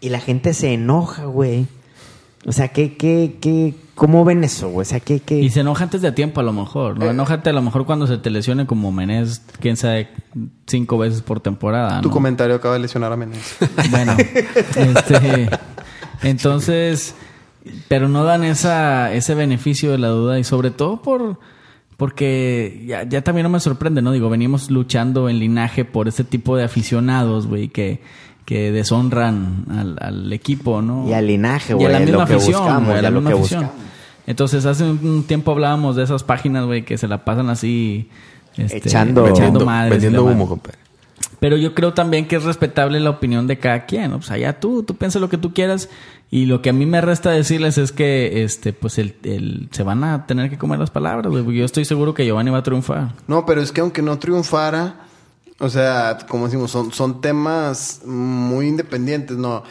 Y 0.00 0.08
la 0.10 0.20
gente 0.20 0.54
se 0.54 0.72
enoja, 0.74 1.24
güey. 1.26 1.66
O 2.46 2.52
sea, 2.52 2.68
¿qué, 2.68 2.96
qué, 2.96 3.36
qué, 3.40 3.74
cómo 3.94 4.24
ven 4.24 4.44
eso, 4.44 4.68
güey? 4.68 4.82
O 4.82 4.84
sea, 4.84 5.00
¿qué, 5.00 5.20
qué? 5.20 5.38
Y 5.40 5.50
se 5.50 5.60
enoja 5.60 5.84
antes 5.84 6.00
de 6.02 6.12
tiempo 6.12 6.40
a 6.40 6.44
lo 6.44 6.52
mejor, 6.52 6.96
Eh. 6.96 7.00
¿no? 7.00 7.10
Enójate 7.10 7.50
a 7.50 7.52
lo 7.52 7.62
mejor 7.62 7.84
cuando 7.84 8.06
se 8.06 8.16
te 8.18 8.30
lesione 8.30 8.64
como 8.66 8.92
Menés, 8.92 9.42
quién 9.60 9.76
sabe, 9.76 10.08
cinco 10.66 10.98
veces 10.98 11.20
por 11.22 11.40
temporada, 11.40 12.00
Tu 12.00 12.08
¿no? 12.08 12.14
comentario 12.14 12.54
acaba 12.54 12.74
de 12.74 12.80
lesionar 12.80 13.12
a 13.12 13.16
Menez. 13.16 13.56
Bueno, 13.90 14.16
este, 14.76 15.50
entonces, 16.22 17.14
pero 17.88 18.08
no 18.08 18.24
dan 18.24 18.44
esa, 18.44 19.12
ese 19.12 19.34
beneficio 19.34 19.90
de 19.92 19.98
la 19.98 20.08
duda 20.08 20.38
y 20.38 20.44
sobre 20.44 20.70
todo 20.70 21.02
por, 21.02 21.38
porque 21.98 22.84
ya, 22.86 23.02
ya 23.02 23.22
también 23.22 23.42
no 23.42 23.50
me 23.50 23.58
sorprende, 23.60 24.00
¿no? 24.00 24.12
Digo, 24.12 24.30
venimos 24.30 24.70
luchando 24.70 25.28
en 25.28 25.38
linaje 25.40 25.84
por 25.84 26.06
este 26.08 26.22
tipo 26.24 26.56
de 26.56 26.62
aficionados, 26.62 27.48
güey, 27.48 27.68
que, 27.68 28.00
que 28.46 28.70
deshonran 28.70 29.64
al, 29.68 29.98
al 30.00 30.32
equipo, 30.32 30.80
¿no? 30.80 31.06
Y 31.08 31.12
al 31.12 31.26
linaje, 31.26 31.72
Y 31.72 31.74
a 31.74 31.76
güey, 31.76 31.92
la 31.92 31.98
misma 31.98 32.22
afición, 32.22 32.84
güey, 32.86 32.98
a 32.98 33.02
la 33.02 33.10
misma 33.10 33.30
afición. 33.32 33.70
Entonces, 34.28 34.64
hace 34.64 34.84
un 34.84 35.24
tiempo 35.24 35.50
hablábamos 35.50 35.96
de 35.96 36.04
esas 36.04 36.22
páginas, 36.22 36.64
güey, 36.66 36.84
que 36.84 36.96
se 36.98 37.08
la 37.08 37.24
pasan 37.24 37.50
así... 37.50 38.08
este, 38.56 38.78
Echando- 38.88 39.24
Vendiendo, 39.24 39.64
madres 39.66 39.90
vendiendo 39.92 40.24
humo, 40.24 40.48
compadre. 40.48 40.78
Pero 41.40 41.56
yo 41.56 41.74
creo 41.74 41.94
también 41.94 42.26
que 42.26 42.36
es 42.36 42.44
respetable 42.44 42.98
la 43.00 43.10
opinión 43.10 43.46
de 43.46 43.58
cada 43.58 43.86
quien. 43.86 44.10
¿no? 44.10 44.18
Pues 44.18 44.30
allá 44.30 44.58
tú, 44.58 44.82
tú 44.82 44.96
piensa 44.96 45.18
lo 45.20 45.28
que 45.28 45.38
tú 45.38 45.52
quieras. 45.54 45.88
Y 46.30 46.46
lo 46.46 46.60
que 46.62 46.70
a 46.70 46.72
mí 46.72 46.84
me 46.84 47.00
resta 47.00 47.30
decirles 47.30 47.78
es 47.78 47.92
que 47.92 48.42
este, 48.44 48.72
pues 48.72 48.98
el, 48.98 49.14
el- 49.22 49.68
se 49.70 49.82
van 49.82 50.04
a 50.04 50.26
tener 50.26 50.50
que 50.50 50.58
comer 50.58 50.78
las 50.78 50.90
palabras, 50.90 51.32
yo 51.32 51.64
estoy 51.64 51.84
seguro 51.84 52.12
que 52.12 52.26
Giovanni 52.26 52.50
va 52.50 52.58
a 52.58 52.62
triunfar. 52.62 53.14
No, 53.28 53.46
pero 53.46 53.62
es 53.62 53.72
que 53.72 53.80
aunque 53.80 54.02
no 54.02 54.18
triunfara, 54.18 55.06
o 55.60 55.68
sea, 55.70 56.18
como 56.28 56.44
decimos, 56.44 56.70
son, 56.70 56.92
son 56.92 57.20
temas 57.20 58.02
muy 58.04 58.66
independientes, 58.68 59.36
¿no? 59.38 59.62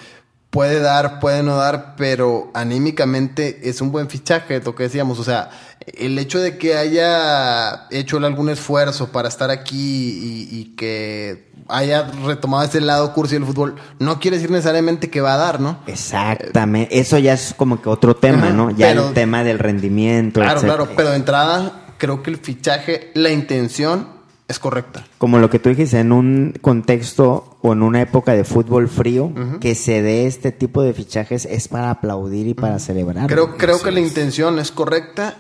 Puede 0.50 0.80
dar, 0.80 1.20
puede 1.20 1.44
no 1.44 1.58
dar, 1.58 1.96
pero 1.98 2.50
anímicamente 2.54 3.70
es 3.70 3.82
un 3.82 3.92
buen 3.92 4.10
fichaje, 4.10 4.62
lo 4.62 4.76
que 4.76 4.84
decíamos. 4.84 5.20
O 5.20 5.24
sea, 5.24 5.50
el 5.86 6.18
hecho 6.18 6.40
de 6.40 6.58
que 6.58 6.76
haya 6.78 7.88
hecho 7.92 8.18
algún 8.18 8.50
esfuerzo 8.50 9.12
para 9.12 9.28
estar 9.28 9.52
aquí 9.52 9.78
y, 9.78 10.58
y 10.58 10.76
que 10.76 11.48
haya 11.68 12.10
retomado 12.26 12.64
ese 12.64 12.80
lado 12.80 13.14
cursi 13.14 13.36
del 13.36 13.46
fútbol, 13.46 13.76
no 14.00 14.20
quiere 14.22 14.38
decir 14.38 14.50
necesariamente 14.50 15.10
que 15.10 15.20
va 15.20 15.34
a 15.34 15.38
dar, 15.38 15.60
¿no? 15.60 15.80
Exactamente. 15.86 16.98
Eso 16.98 17.18
ya 17.18 17.34
es 17.34 17.54
como 17.56 17.82
que 17.82 17.90
otro 17.90 18.16
tema, 18.16 18.50
¿no? 18.50 18.72
Ya 18.72 18.88
pero- 18.88 19.10
el 19.10 19.14
tema 19.14 19.44
del 19.44 19.60
rendimiento. 19.60 20.40
Claro, 20.40 20.60
etcétera. 20.60 20.76
claro, 20.78 20.94
pero 20.96 21.10
de 21.10 21.16
entrada 21.18 21.82
creo 21.98 22.24
que 22.24 22.30
el 22.30 22.38
fichaje, 22.38 23.12
la 23.16 23.32
intención 23.32 24.17
es 24.48 24.60
correcta. 24.60 25.06
Como 25.18 25.40
lo 25.40 25.50
que 25.50 25.60
tú 25.60 25.70
dijiste, 25.70 26.00
en 26.00 26.12
un 26.12 26.54
contexto 26.62 27.58
o 27.62 27.74
en 27.74 27.82
una 27.82 28.02
época 28.02 28.34
de 28.34 28.44
fútbol 28.44 28.88
frío, 28.88 29.32
que 29.60 29.76
se 29.76 30.02
dé 30.02 30.26
este 30.26 30.52
tipo 30.52 30.82
de 30.82 30.94
fichajes 30.94 31.46
es 31.46 31.68
para 31.68 31.90
aplaudir 31.90 32.48
y 32.48 32.54
para 32.54 32.80
celebrar. 32.80 33.28
Creo, 33.28 33.58
creo 33.58 33.82
que 33.82 33.92
la 33.92 34.00
intención 34.00 34.60
es 34.60 34.72
correcta, 34.72 35.36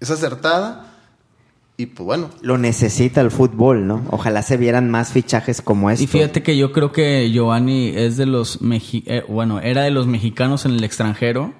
es 0.00 0.10
acertada 0.10 0.94
y 1.76 1.86
pues 1.86 2.06
bueno. 2.06 2.30
Lo 2.40 2.56
necesita 2.56 3.20
el 3.20 3.30
fútbol, 3.30 3.86
¿no? 3.86 4.02
Ojalá 4.10 4.42
se 4.42 4.56
vieran 4.56 4.90
más 4.90 5.12
fichajes 5.12 5.60
como 5.60 5.90
este. 5.90 6.04
Y 6.04 6.06
fíjate 6.06 6.42
que 6.42 6.56
yo 6.56 6.72
creo 6.72 6.92
que 6.92 7.30
Giovanni 7.30 7.92
es 7.94 8.16
de 8.16 8.24
los 8.24 8.62
mexi 8.62 9.04
eh, 9.06 9.24
bueno, 9.28 9.60
era 9.60 9.82
de 9.82 9.90
los 9.90 10.06
mexicanos 10.06 10.64
en 10.64 10.72
el 10.72 10.84
extranjero 10.84 11.52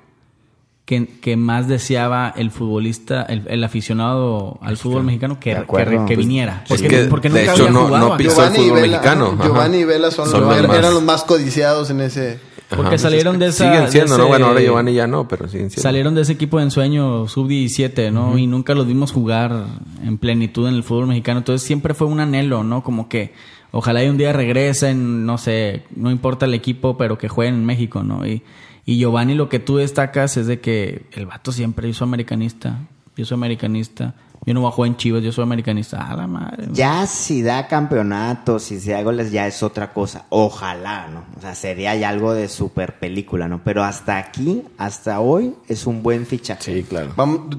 que, 0.86 1.06
que 1.20 1.36
más 1.36 1.66
deseaba 1.68 2.32
el 2.36 2.50
futbolista, 2.52 3.22
el, 3.24 3.42
el 3.48 3.62
aficionado 3.64 4.58
al 4.62 4.76
fútbol 4.78 5.02
mexicano 5.02 5.38
que, 5.40 5.54
De 5.54 5.60
que, 5.62 5.66
Pues, 5.66 6.16
viniera. 6.16 6.64
Porque, 6.68 6.88
que, 6.88 6.98
porque 7.06 7.28
de 7.28 7.40
nunca 7.40 7.52
hecho, 7.54 7.62
había 7.64 7.72
no- 7.74 7.86
jugado 7.86 8.08
no 8.10 8.16
pisó 8.16 8.44
el 8.46 8.50
fútbol 8.54 8.74
Vela, 8.80 8.86
mexicano. 8.86 9.38
Giovanni 9.42 9.78
y 9.78 9.84
Vela 9.84 10.10
son, 10.12 10.28
Son 10.30 10.42
los- 10.42 10.62
los 10.62 10.74
eran, 10.76 10.94
los 10.94 11.02
más 11.02 11.24
codiciados 11.24 11.90
en 11.90 12.00
ese. 12.00 12.38
Porque 12.68 12.86
Ajá. 12.94 12.98
salieron 12.98 13.38
de 13.38 13.46
esa... 13.46 13.64
Siguen 13.72 13.90
siendo, 13.92 14.12
de 14.16 14.22
¿no? 14.22 14.28
Bueno, 14.28 14.46
ahora 14.46 14.60
Giovanni 14.60 14.92
ya 14.94 15.06
no, 15.06 15.28
pero 15.28 15.46
siguen 15.48 15.70
siendo. 15.70 15.82
Salieron 15.82 16.14
de 16.16 16.22
ese 16.22 16.32
equipo 16.32 16.58
de 16.58 16.64
ensueño 16.64 17.28
sub-17, 17.28 18.10
¿no? 18.12 18.36
Y 18.38 18.46
nunca 18.48 18.74
los 18.74 18.86
vimos 18.88 19.12
jugar 19.12 19.66
en 20.04 20.18
plenitud 20.18 20.66
en 20.68 20.74
el 20.74 20.82
fútbol 20.82 21.06
mexicano. 21.08 21.38
Entonces 21.38 21.66
siempre 21.66 21.94
fue 21.94 22.06
un 22.08 22.18
anhelo, 22.20 22.64
¿no? 22.64 22.82
Como 22.82 23.08
que 23.08 23.32
ojalá 23.70 24.02
y 24.02 24.08
un 24.08 24.16
día 24.18 24.32
regresen, 24.32 25.26
no 25.26 25.38
sé, 25.38 25.82
no 25.94 26.10
importa 26.10 26.46
el 26.46 26.54
equipo, 26.54 26.96
pero 26.96 27.18
que 27.18 27.28
jueguen 27.28 27.54
en 27.54 27.64
México, 27.64 28.02
¿no? 28.02 28.26
Y, 28.26 28.42
y 28.86 28.98
Giovanni 28.98 29.34
lo 29.34 29.48
que 29.48 29.58
tú 29.58 29.76
destacas 29.76 30.36
es 30.36 30.46
de 30.46 30.60
que 30.60 31.06
el 31.12 31.26
vato 31.26 31.50
siempre 31.50 31.88
hizo 31.88 32.04
americanista. 32.04 32.78
Yo 33.16 33.24
soy 33.24 33.34
americanista. 33.34 34.14
Yo 34.44 34.54
no 34.54 34.60
voy 34.60 34.68
a 34.68 34.72
jugar 34.72 34.88
en 34.90 34.96
Chivas, 34.96 35.24
yo 35.24 35.32
soy 35.32 35.42
americanista. 35.42 36.08
A 36.08 36.14
la 36.14 36.28
madre. 36.28 36.68
Ya 36.70 37.04
si 37.08 37.42
da 37.42 37.66
campeonatos, 37.66 38.62
si 38.62 38.78
se 38.78 38.92
da 38.92 39.02
goles, 39.02 39.32
ya 39.32 39.48
es 39.48 39.64
otra 39.64 39.92
cosa. 39.92 40.26
Ojalá, 40.28 41.08
¿no? 41.08 41.24
O 41.36 41.40
sea, 41.40 41.56
sería 41.56 41.96
ya 41.96 42.10
algo 42.10 42.32
de 42.32 42.48
super 42.48 43.00
película, 43.00 43.48
¿no? 43.48 43.60
Pero 43.64 43.82
hasta 43.82 44.18
aquí, 44.18 44.62
hasta 44.78 45.18
hoy, 45.18 45.54
es 45.66 45.84
un 45.88 46.04
buen 46.04 46.26
fichaje. 46.26 46.62
Sí, 46.62 46.82
claro. 46.84 47.12
Vamos, 47.16 47.56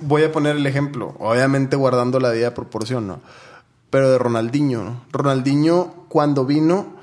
voy 0.00 0.22
a 0.22 0.32
poner 0.32 0.56
el 0.56 0.66
ejemplo, 0.66 1.14
obviamente 1.18 1.76
guardando 1.76 2.18
la 2.20 2.30
debida 2.30 2.54
proporción, 2.54 3.06
¿no? 3.06 3.20
Pero 3.90 4.10
de 4.10 4.18
Ronaldinho, 4.18 4.82
¿no? 4.82 5.02
Ronaldinho 5.12 6.06
cuando 6.08 6.46
vino, 6.46 6.99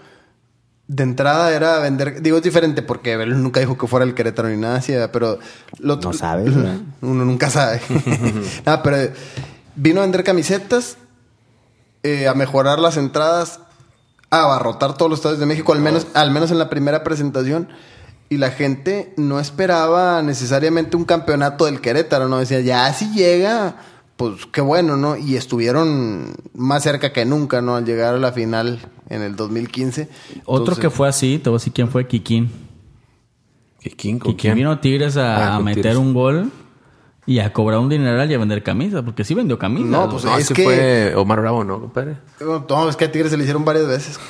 de 0.88 1.04
entrada 1.04 1.54
era 1.54 1.80
vender, 1.80 2.22
digo 2.22 2.38
es 2.38 2.44
diferente 2.44 2.82
porque 2.82 3.14
él 3.14 3.42
nunca 3.42 3.60
dijo 3.60 3.78
que 3.78 3.88
fuera 3.88 4.06
el 4.06 4.14
Querétaro 4.14 4.48
ni 4.48 4.58
nada 4.58 4.78
así, 4.78 4.94
pero 5.12 5.38
lo, 5.80 5.98
No 5.98 6.14
sabes, 6.14 6.56
¿verdad? 6.56 6.78
uno 7.02 7.26
nunca 7.26 7.50
sabe. 7.50 7.82
Nada, 8.66 8.84
pero 8.84 9.14
vino 9.76 10.00
a 10.00 10.04
vender 10.04 10.24
camisetas, 10.24 10.98
eh, 12.04 12.28
a 12.28 12.34
mejorar 12.34 12.80
las 12.80 12.96
entradas, 12.96 13.60
a 14.30 14.44
abarrotar 14.44 14.98
todos 14.98 15.10
los 15.10 15.20
estadios 15.20 15.40
de 15.40 15.46
México, 15.46 15.74
al 15.74 15.82
menos, 15.82 16.08
al 16.14 16.32
menos 16.32 16.52
en 16.52 16.60
la 16.60 16.70
primera 16.70 17.04
presentación. 17.04 17.70
Y 18.30 18.38
la 18.38 18.52
gente 18.52 19.14
no 19.16 19.40
esperaba 19.40 20.22
necesariamente 20.22 20.98
un 20.98 21.06
campeonato 21.06 21.66
del 21.66 21.80
Querétaro, 21.80 22.28
¿no? 22.28 22.40
Decía, 22.40 22.60
ya 22.60 22.92
si 22.94 23.14
llega, 23.14 23.76
pues 24.18 24.46
qué 24.52 24.62
bueno, 24.62 24.98
¿no? 24.98 25.16
Y 25.16 25.36
estuvieron 25.36 26.36
más 26.54 26.84
cerca 26.84 27.14
que 27.14 27.24
nunca, 27.26 27.62
¿no? 27.62 27.76
Al 27.76 27.86
llegar 27.86 28.16
a 28.16 28.18
la 28.18 28.32
final 28.34 28.80
en 29.10 29.22
el 29.22 29.36
2015. 29.36 30.10
Otro 30.46 30.76
que 30.76 30.90
fue 30.90 31.08
así, 31.08 31.40
te 31.40 31.50
voy 31.50 31.58
a 31.58 31.60
decir 31.60 31.72
quién 31.74 31.88
fue, 31.90 32.08
Kikín. 32.08 32.50
¿Quién 33.96 34.20
con 34.20 34.32
Kikín 34.34 34.36
quién? 34.38 34.56
vino 34.56 34.72
a 34.72 34.82
Tigres 34.82 35.16
a, 35.18 35.54
Ah, 35.54 35.56
a 35.56 35.60
meter 35.60 35.84
Tigres. 35.84 35.98
un 35.98 36.14
gol 36.14 36.52
y 37.26 37.40
a 37.40 37.54
cobrar 37.54 37.80
un 37.80 37.90
dineral 37.90 38.30
y 38.30 38.34
a 38.34 38.38
vender 38.38 38.64
camisas, 38.64 39.04
porque 39.04 39.24
sí 39.24 39.34
vendió 39.34 39.58
camisas. 39.60 39.88
No, 39.90 40.10
pues, 40.10 40.26
No, 40.26 40.36
es 40.38 40.46
ese 40.46 40.54
que- 40.54 40.64
fue 40.64 41.16
Omar 41.16 41.42
Bravo, 41.42 41.64
¿no, 41.64 41.80
compadre? 41.82 42.18
No, 42.42 42.90
es 42.90 42.96
que 42.96 43.06
a 43.06 43.12
Tigres 43.12 43.32
se 43.32 43.38
le 43.38 43.44
hicieron 43.44 43.64
varias 43.66 43.88
veces. 43.88 44.20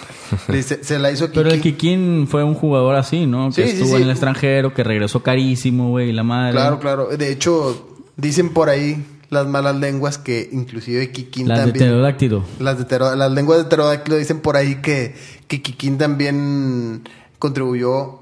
Se, 0.62 0.84
se 0.84 1.00
la 1.00 1.10
hizo 1.10 1.32
Pero 1.32 1.50
el. 1.50 1.62
Kikín 1.62 2.28
fue 2.30 2.44
un 2.44 2.54
jugador 2.54 2.96
así, 2.96 3.26
¿no? 3.26 3.48
Que 3.48 3.64
Sí, 3.66 3.70
estuvo 3.76 3.92
sí. 3.92 3.96
en 3.96 4.02
el 4.04 4.10
extranjero, 4.10 4.74
que 4.74 4.84
regresó 4.84 5.24
carísimo, 5.24 5.90
güey, 5.92 6.12
la 6.12 6.24
madre. 6.24 6.52
Claro, 6.52 6.80
claro. 6.80 7.08
De 7.16 7.32
hecho, 7.32 7.96
dicen 8.18 8.50
por 8.50 8.68
ahí 8.68 9.06
las 9.30 9.48
malas 9.48 9.76
lenguas 9.76 10.18
que 10.18 10.50
inclusive 10.52 11.12
Kikín 11.12 11.48
Las 11.48 11.60
de 11.60 11.64
también... 11.66 11.86
pterodáctilo. 11.86 12.44
Las, 12.60 12.78
de 12.78 12.86
ptero- 12.88 13.16
las 13.16 13.32
lenguas 13.32 13.60
de 13.60 13.66
pterodáctilo 13.66 14.18
dicen 14.18 14.40
por 14.40 14.56
ahí 14.56 14.76
que, 14.82 15.16
que 15.48 15.62
Kikín 15.62 15.98
también 15.98 17.04
contribuyó 17.40 18.20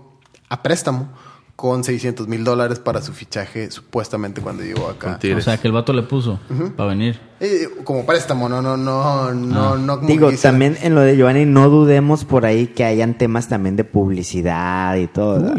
a 0.49 0.61
préstamo 0.63 1.09
con 1.55 1.85
600 1.85 2.27
mil 2.27 2.43
dólares 2.43 2.79
para 2.79 3.01
su 3.01 3.13
fichaje 3.13 3.71
supuestamente 3.71 4.41
cuando 4.41 4.63
llegó 4.63 4.89
acá. 4.89 5.19
O 5.37 5.41
sea, 5.41 5.57
que 5.57 5.67
el 5.67 5.73
vato 5.73 5.93
le 5.93 6.03
puso 6.03 6.39
para 6.75 6.89
venir. 6.89 7.19
Eh, 7.39 7.69
como 7.83 8.05
préstamo, 8.05 8.49
no, 8.49 8.61
no, 8.61 8.75
no, 8.75 9.33
no, 9.33 9.77
no 9.77 9.95
como 9.97 10.07
Digo, 10.07 10.29
que 10.29 10.37
también 10.37 10.77
en 10.81 10.95
lo 10.95 11.01
de 11.01 11.15
Giovanni, 11.15 11.45
no 11.45 11.69
dudemos 11.69 12.25
por 12.25 12.45
ahí 12.45 12.67
que 12.67 12.83
hayan 12.83 13.17
temas 13.17 13.47
también 13.47 13.77
de 13.77 13.85
publicidad 13.85 14.95
y 14.97 15.07
todo. 15.07 15.53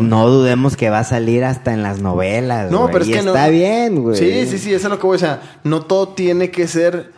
No 0.00 0.28
dudemos 0.28 0.76
que 0.76 0.90
va 0.90 1.00
a 1.00 1.04
salir 1.04 1.44
hasta 1.44 1.72
en 1.72 1.82
las 1.82 2.00
novelas. 2.00 2.72
No, 2.72 2.88
pero 2.90 3.04
es 3.04 3.10
y 3.10 3.12
que 3.12 3.22
no. 3.22 3.28
está 3.28 3.48
bien, 3.48 4.02
güey. 4.02 4.16
Sí, 4.16 4.46
sí, 4.46 4.58
sí, 4.58 4.74
eso 4.74 4.88
es 4.88 4.90
lo 4.90 4.98
que 4.98 5.06
voy 5.06 5.18
a 5.18 5.20
decir. 5.20 5.38
No 5.62 5.82
todo 5.82 6.08
tiene 6.08 6.50
que 6.50 6.66
ser 6.66 7.12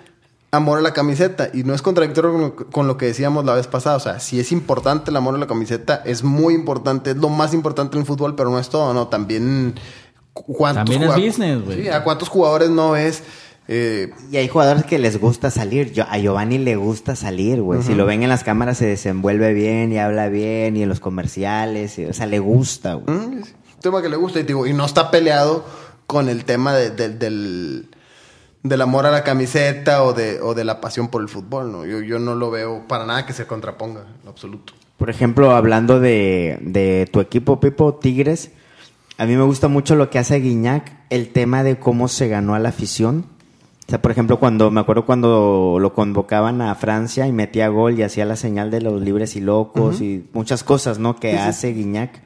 amor 0.54 0.78
a 0.78 0.80
la 0.80 0.92
camiseta. 0.94 1.50
Y 1.52 1.64
no 1.64 1.74
es 1.74 1.82
contradictorio 1.82 2.32
con 2.32 2.40
lo, 2.40 2.56
con 2.56 2.86
lo 2.86 2.96
que 2.96 3.06
decíamos 3.06 3.44
la 3.44 3.54
vez 3.54 3.66
pasada. 3.66 3.96
O 3.96 4.00
sea, 4.00 4.20
si 4.20 4.40
es 4.40 4.50
importante 4.52 5.10
el 5.10 5.16
amor 5.16 5.34
a 5.34 5.38
la 5.38 5.46
camiseta, 5.46 6.00
es 6.04 6.22
muy 6.24 6.54
importante, 6.54 7.10
es 7.10 7.16
lo 7.16 7.28
más 7.28 7.52
importante 7.52 7.96
en 7.96 8.00
el 8.02 8.06
fútbol, 8.06 8.34
pero 8.36 8.48
no 8.50 8.58
es 8.58 8.68
todo, 8.70 8.94
¿no? 8.94 9.08
También. 9.08 9.74
cu- 10.32 10.52
¿cuántos 10.54 10.84
También 10.90 11.02
es 11.10 11.14
business, 11.16 11.64
güey. 11.64 11.82
Sí, 11.82 11.88
¿a 11.88 12.02
cuántos 12.02 12.28
jugadores 12.28 12.70
no 12.70 12.96
es? 12.96 13.22
eh, 13.68 14.12
Y 14.32 14.36
hay 14.36 14.48
jugadores 14.48 14.84
que 14.84 14.98
les 14.98 15.18
gusta 15.20 15.50
salir. 15.50 15.92
Yo, 15.92 16.04
a 16.08 16.18
Giovanni 16.18 16.58
le 16.58 16.76
gusta 16.76 17.14
salir, 17.16 17.62
güey. 17.62 17.82
Si 17.82 17.94
lo 17.94 18.04
ven 18.04 18.22
en 18.22 18.28
las 18.28 18.44
cámaras 18.44 18.78
se 18.78 18.84
desenvuelve 18.86 19.52
bien 19.54 19.92
y 19.92 19.98
habla 19.98 20.28
bien 20.28 20.76
y 20.76 20.82
en 20.82 20.88
los 20.88 21.00
comerciales. 21.00 21.98
y- 21.98 22.04
o 22.06 22.12
sea, 22.12 22.26
le 22.26 22.38
gusta, 22.40 22.94
güey. 22.94 23.16
¿Mm? 23.16 23.42
Tema 23.80 24.02
que 24.02 24.08
le 24.08 24.16
gusta 24.16 24.40
y, 24.40 24.42
digo, 24.44 24.66
y 24.66 24.72
no 24.72 24.84
está 24.86 25.10
peleado 25.10 25.64
con 26.06 26.28
el 26.28 26.44
tema 26.44 26.74
de- 26.74 26.90
de- 26.90 27.08
del, 27.10 27.88
del 28.64 28.80
amor 28.80 29.06
a 29.06 29.10
la 29.10 29.22
camiseta 29.22 30.02
o 30.02 30.14
de, 30.14 30.40
o 30.40 30.54
de 30.54 30.64
la 30.64 30.80
pasión 30.80 31.08
por 31.08 31.22
el 31.22 31.28
fútbol, 31.28 31.70
¿no? 31.70 31.84
Yo, 31.84 32.00
yo 32.00 32.18
no 32.18 32.34
lo 32.34 32.50
veo 32.50 32.88
para 32.88 33.04
nada 33.04 33.26
que 33.26 33.34
se 33.34 33.46
contraponga, 33.46 34.00
en 34.22 34.28
absoluto. 34.28 34.72
Por 34.96 35.10
ejemplo, 35.10 35.54
hablando 35.54 36.00
de, 36.00 36.58
de 36.62 37.06
tu 37.12 37.20
equipo, 37.20 37.60
Pipo, 37.60 37.94
Tigres, 37.94 38.52
a 39.18 39.26
mí 39.26 39.36
me 39.36 39.42
gusta 39.42 39.68
mucho 39.68 39.96
lo 39.96 40.08
que 40.08 40.18
hace 40.18 40.40
Guiñac, 40.40 40.92
el 41.10 41.28
tema 41.28 41.62
de 41.62 41.78
cómo 41.78 42.08
se 42.08 42.28
ganó 42.28 42.54
a 42.54 42.58
la 42.58 42.70
afición. 42.70 43.26
O 43.86 43.90
sea, 43.90 44.00
por 44.00 44.10
ejemplo, 44.10 44.38
cuando 44.38 44.70
me 44.70 44.80
acuerdo 44.80 45.04
cuando 45.04 45.76
lo 45.78 45.92
convocaban 45.92 46.62
a 46.62 46.74
Francia 46.74 47.26
y 47.26 47.32
metía 47.32 47.68
gol 47.68 47.98
y 47.98 48.02
hacía 48.02 48.24
la 48.24 48.36
señal 48.36 48.70
de 48.70 48.80
los 48.80 49.02
libres 49.02 49.36
y 49.36 49.40
locos 49.42 50.00
y 50.00 50.26
muchas 50.32 50.64
cosas, 50.64 50.98
¿no? 50.98 51.16
Que 51.16 51.38
hace 51.38 51.74
Guiñac. 51.74 52.22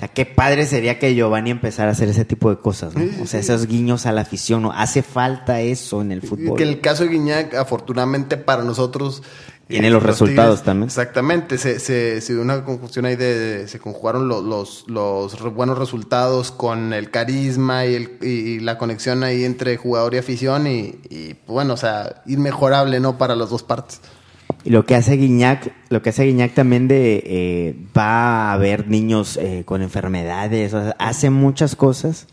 O 0.00 0.02
sea, 0.02 0.08
qué 0.08 0.24
padre 0.24 0.64
sería 0.64 0.98
que 0.98 1.14
Giovanni 1.14 1.50
empezara 1.50 1.90
a 1.90 1.92
hacer 1.92 2.08
ese 2.08 2.24
tipo 2.24 2.48
de 2.48 2.56
cosas, 2.56 2.94
¿no? 2.94 3.02
Sí, 3.02 3.10
sí, 3.16 3.20
o 3.22 3.26
sea, 3.26 3.42
sí. 3.42 3.52
esos 3.52 3.66
guiños 3.66 4.06
a 4.06 4.12
la 4.12 4.22
afición, 4.22 4.62
¿no? 4.62 4.72
Hace 4.72 5.02
falta 5.02 5.60
eso 5.60 6.00
en 6.00 6.10
el 6.10 6.22
fútbol. 6.22 6.56
Que 6.56 6.62
el 6.62 6.80
caso 6.80 7.02
de 7.04 7.10
Guiñac, 7.10 7.54
afortunadamente 7.54 8.38
para 8.38 8.64
nosotros... 8.64 9.22
Tiene 9.68 9.90
los 9.90 10.02
resultados 10.02 10.62
también. 10.62 10.86
Exactamente, 10.88 11.58
se, 11.58 11.78
se, 11.78 12.22
se 12.22 12.32
dio 12.32 12.40
una 12.40 12.64
conjunción 12.64 13.04
ahí 13.04 13.14
de... 13.14 13.68
Se 13.68 13.78
conjugaron 13.78 14.26
lo- 14.26 14.40
los, 14.40 14.84
los, 14.88 15.38
re- 15.38 15.50
buenos 15.50 15.76
resultados 15.78 16.50
con 16.50 16.94
el 16.94 17.10
carisma 17.10 17.84
y, 17.84 17.94
el, 17.94 18.18
y 18.26 18.58
la 18.60 18.78
conexión 18.78 19.22
ahí 19.22 19.44
entre 19.44 19.76
jugador 19.76 20.14
y 20.14 20.18
afición 20.18 20.66
y, 20.66 20.94
y, 21.10 21.36
bueno, 21.46 21.74
o 21.74 21.76
sea, 21.76 22.22
inmejorable, 22.26 23.00
¿no? 23.00 23.18
Para 23.18 23.36
las 23.36 23.50
dos 23.50 23.62
partes. 23.62 24.00
Y 24.64 24.70
lo 24.70 24.84
que 24.84 24.94
hace 24.94 25.16
Guiñac, 25.16 25.72
lo 25.88 26.02
que 26.02 26.10
hace 26.10 26.24
Guiñac 26.24 26.54
también 26.54 26.88
de 26.88 27.22
eh, 27.24 27.76
va 27.96 28.50
a 28.50 28.52
haber 28.52 28.88
niños 28.88 29.36
eh, 29.40 29.62
con 29.64 29.82
enfermedades, 29.82 30.74
o 30.74 30.82
sea, 30.82 30.96
hace 30.98 31.30
muchas 31.30 31.76
cosas 31.76 32.26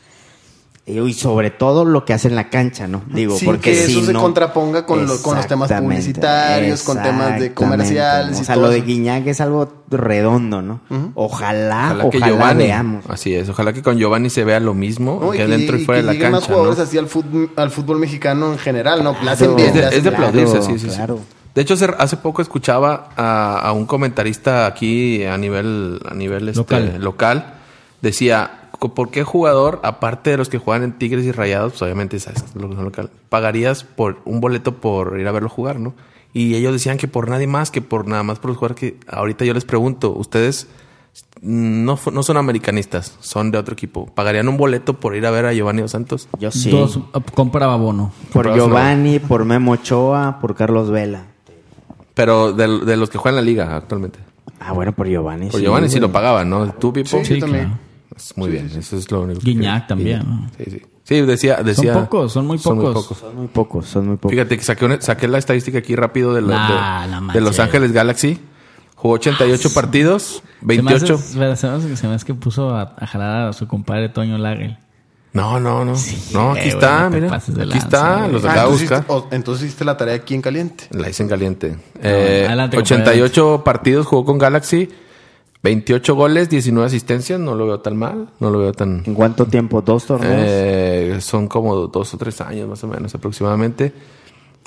Y 0.85 1.13
sobre 1.13 1.51
todo 1.51 1.83
lo 1.83 2.05
que 2.05 2.13
hace 2.13 2.29
en 2.29 2.35
la 2.35 2.49
cancha, 2.49 2.87
¿no? 2.87 3.01
Digo, 3.13 3.37
Sin 3.37 3.45
porque 3.45 3.71
que 3.71 3.75
si 3.75 3.91
eso 3.91 4.05
se 4.05 4.13
no- 4.13 4.21
contraponga 4.21 4.85
con 4.85 5.05
lo- 5.05 5.21
con 5.21 5.35
los 5.35 5.45
temas 5.47 5.69
publicitarios, 5.71 6.83
con 6.83 7.01
temas 7.03 7.39
de 7.41 7.53
comerciales 7.53 8.39
O 8.39 8.43
sea, 8.45 8.55
todo 8.55 8.67
lo 8.67 8.71
de. 8.71 8.81
Guiñac 8.81 9.27
es 9.27 9.41
algo 9.41 9.83
redondo, 9.89 10.61
¿no? 10.61 10.79
Ojalá, 11.13 11.87
Ojalá, 11.91 12.05
ojalá, 12.05 12.09
que 12.09 12.19
Giovanni. 12.19 12.63
veamos. 12.63 13.05
Así 13.09 13.35
es. 13.35 13.49
Ojalá 13.49 13.73
que 13.73 13.81
con 13.81 13.97
Giovanni 13.97 14.29
se 14.29 14.45
vea 14.45 14.61
lo 14.61 14.73
mismo. 14.73 15.19
¿no? 15.21 15.31
que 15.31 15.43
y 15.43 15.47
dentro 15.47 15.77
y, 15.77 15.81
y 15.81 15.85
fuera 15.85 15.99
de 16.01 16.07
la 16.07 16.13
lleguen 16.13 16.31
más 16.31 16.39
cancha. 16.41 16.53
jugadores 16.53 16.77
¿no? 16.77 16.83
así 16.85 16.97
al 16.97 17.07
fútbol, 17.07 17.51
al 17.57 17.69
fútbol 17.71 17.99
mexicano 17.99 18.53
en 18.53 18.57
general, 18.57 19.03
¿no? 19.03 19.09
Hacen 19.11 19.53
Claro. 19.53 19.55
bien. 19.55 19.67
Es 19.67 19.73
de, 19.91 19.97
es 19.97 20.03
de 20.03 20.09
aplaudirse, 20.09 20.61
sí, 20.61 20.79
sí, 20.79 20.89
sí. 20.89 20.95
claro. 20.95 21.19
De 21.57 21.63
hecho, 21.63 21.73
hace, 21.97 22.17
poco 22.17 22.43
escuchaba 22.43 23.09
a, 23.17 23.57
a 23.57 23.71
un 23.71 23.87
comentarista 23.87 24.67
aquí 24.67 25.25
a 25.25 25.39
nivel, 25.39 25.99
a 26.07 26.13
nivel 26.13 26.49
este, 26.49 26.59
Local. 26.59 26.97
local. 27.01 27.53
Decía, 27.99 28.69
¿por 28.77 29.09
qué 29.09 29.23
jugador, 29.23 29.79
aparte 29.81 30.29
de 30.29 30.37
los 30.37 30.49
que 30.49 30.59
juegan 30.59 30.83
en 30.83 30.91
Tigres 30.99 31.25
y 31.25 31.31
Rayados, 31.31 31.71
pues 31.71 31.81
obviamente 31.81 32.19
sabes 32.19 32.43
lo 32.53 32.69
que 32.69 32.75
son 32.75 32.83
local, 32.83 33.09
pagarías 33.29 33.83
por 33.83 34.19
un 34.25 34.39
boleto 34.39 34.75
por 34.75 35.19
ir 35.19 35.27
a 35.27 35.31
verlo 35.31 35.49
jugar, 35.49 35.79
¿no? 35.79 35.95
Y 36.31 36.53
ellos 36.53 36.73
decían 36.73 36.99
que 36.99 37.07
por 37.07 37.27
nadie 37.27 37.47
más, 37.47 37.71
que 37.71 37.81
por 37.81 38.07
nada 38.07 38.21
más 38.21 38.37
por 38.37 38.49
los 38.49 38.57
jugadores 38.57 38.79
que 38.79 38.99
ahorita 39.07 39.43
yo 39.43 39.55
les 39.55 39.65
pregunto, 39.65 40.11
ustedes 40.11 40.67
no, 41.41 41.97
no 42.13 42.21
son 42.21 42.37
americanistas, 42.37 43.17
son 43.19 43.49
de 43.49 43.57
otro 43.57 43.73
equipo. 43.73 44.05
¿Pagarían 44.13 44.47
un 44.47 44.57
boleto 44.57 44.93
por 44.93 45.15
ir 45.15 45.25
a 45.25 45.31
ver 45.31 45.47
a 45.47 45.53
Giovanni 45.53 45.81
Dos 45.81 45.89
Santos? 45.89 46.29
Yo 46.37 46.51
sí. 46.51 46.69
Dos, 46.69 46.99
ah, 47.15 47.21
compraba 47.33 47.77
bono. 47.77 48.11
por 48.31 48.53
Giovanni, 48.53 49.17
por 49.17 49.43
Memo 49.43 49.71
Ochoa, 49.71 50.37
por 50.39 50.53
Carlos 50.53 50.91
Vela. 50.91 51.23
Pero 52.17 52.51
de, 52.51 52.79
de 52.85 52.97
los 52.97 53.09
que 53.09 53.17
juegan 53.17 53.37
la 53.37 53.41
liga 53.41 53.77
actualmente. 53.77 54.19
Ah, 54.59 54.73
bueno, 54.73 54.91
por 54.91 55.07
Giovanni. 55.07 55.49
Por 55.49 55.61
Giovanni 55.61 55.87
sí 55.87 55.99
lo 56.01 56.11
pagaban, 56.11 56.49
¿no? 56.49 56.73
¿Tú, 56.73 56.91
Pipo? 56.91 57.07
Sí, 57.09 57.23
Sí, 57.35 57.39
también. 57.39 57.65
claro. 57.69 57.79
Es 58.15 58.35
muy 58.35 58.49
bien, 58.49 58.69
eso 58.75 58.97
es 58.97 59.09
lo 59.11 59.21
único. 59.21 59.39
que- 59.39 59.45
Guiñac 59.51 59.87
también, 59.87 60.19
Guiñac. 60.21 60.41
¿no? 60.41 60.49
Sí, 60.57 60.71
sí. 60.71 60.81
Sí, 61.03 61.21
decía, 61.21 61.63
decía. 61.63 61.93
Son 61.93 62.03
pocos, 62.03 62.33
son 62.33 62.47
muy 62.47 62.57
pocos. 62.57 63.17
Son 63.17 63.35
muy 63.37 63.47
pocos, 63.47 63.85
son 63.85 64.07
muy 64.07 64.15
pocos. 64.17 64.31
Fíjate 64.31 64.57
que 64.57 64.63
saqué, 64.63 64.83
una- 64.85 64.99
saqué 64.99 65.27
la 65.29 65.37
estadística 65.37 65.77
aquí 65.77 65.95
rápido 65.95 66.33
de, 66.33 66.41
la- 66.41 66.47
Nah, 66.57 67.05
de- 67.07 67.21
no 67.27 67.33
de. 67.33 67.39
Los 67.41 67.59
Ángeles 67.59 67.93
Galaxy. 67.93 68.39
Jugó 68.95 69.13
88 69.13 69.69
partidos, 69.75 70.41
Se 70.59 70.65
me 70.65 70.73
hace- 70.73 70.81
28. 70.81 71.13
espera, 71.13 71.55
Se 71.55 71.67
me 71.67 71.73
hace, 71.75 71.95
se 71.97 72.07
me 72.07 72.15
hace 72.15 72.25
que 72.25 72.33
puso 72.33 72.71
a, 72.75 72.95
a 72.97 73.05
jalar 73.05 73.49
a 73.49 73.53
su 73.53 73.67
compadre 73.67 74.09
Toño 74.09 74.39
Lagel. 74.39 74.79
No, 75.37 75.59
no, 75.59 75.85
no. 75.85 75.93
no, 76.33 76.51
aquí 76.51 76.69
está, 76.69 77.03
no 77.03 77.09
mira. 77.11 77.35
Aquí 77.35 77.51
lanza, 77.55 77.77
está, 77.77 78.17
güey. 78.19 78.31
los 78.31 78.45
Ah, 78.45 78.47
de 78.53 78.59
entonces, 78.59 78.81
buscar. 78.81 78.97
hiciste, 78.99 79.13
o- 79.13 79.27
entonces 79.31 79.65
hiciste 79.65 79.85
la 79.85 79.97
tarea 79.97 80.15
aquí 80.15 80.33
en 80.35 80.41
caliente. 80.41 80.85
La 80.91 81.09
hice 81.09 81.23
en 81.23 81.29
caliente. 81.29 81.75
Eh, 82.01 82.45
adelante, 82.47 82.77
88 82.77 83.61
partidos 83.63 84.05
jugó 84.07 84.25
con 84.25 84.37
Galaxy, 84.37 84.89
28 85.63 86.15
goles, 86.15 86.49
19 86.49 86.87
asistencias. 86.87 87.39
No 87.39 87.55
lo 87.55 87.65
veo 87.67 87.79
tan 87.79 87.97
mal, 87.97 88.29
no 88.39 88.49
lo 88.49 88.59
veo 88.59 88.71
tan. 88.73 89.03
¿En 89.05 89.13
cuánto 89.13 89.45
tiempo? 89.45 89.81
¿Dos 89.81 90.05
torneos? 90.05 90.35
Eh, 90.45 91.17
son 91.21 91.47
como 91.47 91.75
dos 91.87 92.13
o 92.13 92.17
tres 92.17 92.39
años 92.41 92.67
más 92.67 92.83
o 92.83 92.87
menos 92.87 93.13
aproximadamente. 93.15 93.93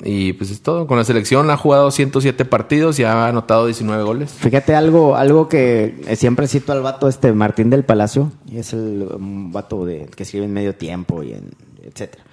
Y 0.03 0.33
pues 0.33 0.49
es 0.51 0.61
todo. 0.61 0.87
Con 0.87 0.97
la 0.97 1.03
selección 1.03 1.49
ha 1.51 1.57
jugado 1.57 1.91
107 1.91 2.45
partidos 2.45 2.97
y 2.99 3.03
ha 3.03 3.27
anotado 3.27 3.67
19 3.67 4.03
goles. 4.03 4.31
Fíjate 4.31 4.73
algo, 4.75 5.15
algo 5.15 5.47
que 5.47 5.95
siempre 6.15 6.47
cito 6.47 6.71
al 6.71 6.81
vato 6.81 7.07
este 7.07 7.31
Martín 7.33 7.69
del 7.69 7.83
Palacio, 7.83 8.31
y 8.47 8.57
es 8.57 8.73
el 8.73 9.07
um, 9.15 9.51
vato 9.51 9.85
de, 9.85 10.07
que 10.15 10.23
escribe 10.23 10.45
en 10.45 10.53
medio 10.53 10.75
tiempo 10.75 11.21
y 11.23 11.33
en 11.33 11.51
etcétera. 11.83 12.23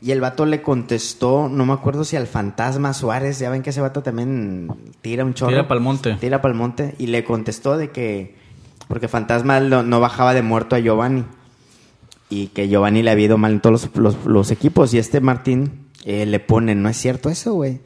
Y 0.00 0.10
el 0.10 0.20
vato 0.20 0.46
le 0.46 0.62
contestó, 0.62 1.48
no 1.48 1.64
me 1.64 1.72
acuerdo 1.72 2.04
si 2.04 2.16
al 2.16 2.26
fantasma 2.26 2.92
Suárez, 2.92 3.38
ya 3.38 3.50
ven 3.50 3.62
que 3.62 3.70
ese 3.70 3.80
vato 3.80 4.02
también 4.02 4.68
tira 5.00 5.24
un 5.24 5.32
chorro. 5.34 5.50
Tira 5.52 5.68
pa'l 5.68 5.78
monte. 5.80 6.14
Tira 6.20 6.42
pa'l 6.42 6.54
monte. 6.54 6.94
Y 6.98 7.06
le 7.06 7.22
contestó 7.22 7.76
de 7.76 7.90
que, 7.90 8.34
porque 8.88 9.06
fantasma 9.06 9.60
no, 9.60 9.84
no 9.84 10.00
bajaba 10.00 10.34
de 10.34 10.42
muerto 10.42 10.74
a 10.74 10.80
Giovanni. 10.80 11.24
Y 12.30 12.48
que 12.48 12.68
Giovanni 12.68 13.02
le 13.02 13.12
había 13.12 13.26
ido 13.26 13.38
mal 13.38 13.52
en 13.52 13.60
todos 13.60 13.90
los, 13.94 14.14
los- 14.16 14.24
los 14.26 14.50
equipos. 14.50 14.92
Y 14.92 14.98
este 14.98 15.20
Martín 15.20 15.81
eh, 16.04 16.26
le 16.26 16.40
pone, 16.40 16.74
no 16.74 16.88
es 16.88 16.96
cierto 16.96 17.30
eso, 17.30 17.54
güey. 17.54 17.80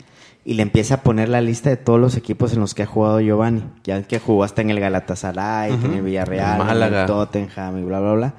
Y 0.44 0.54
le 0.54 0.62
empieza 0.62 0.94
a 0.94 1.02
poner 1.02 1.28
la 1.28 1.40
lista 1.40 1.70
de 1.70 1.76
todos 1.76 1.98
los 2.00 2.16
equipos 2.16 2.52
en 2.52 2.60
los 2.60 2.74
que 2.74 2.84
ha 2.84 2.86
jugado 2.86 3.20
Giovanni. 3.20 3.64
Ya 3.82 4.02
que 4.04 4.20
jugó 4.20 4.44
hasta 4.44 4.62
en 4.62 4.70
el 4.70 4.78
Galatasaray, 4.78 5.72
en 5.72 5.92
el 5.94 6.02
Villarreal, 6.02 6.54
En 6.56 6.60
en 6.60 6.66
Málaga. 6.68 7.00
el 7.00 7.06
Tottenham 7.06 7.78
y 7.78 7.82
bla, 7.82 7.98
bla, 8.00 8.12
bla. 8.12 8.34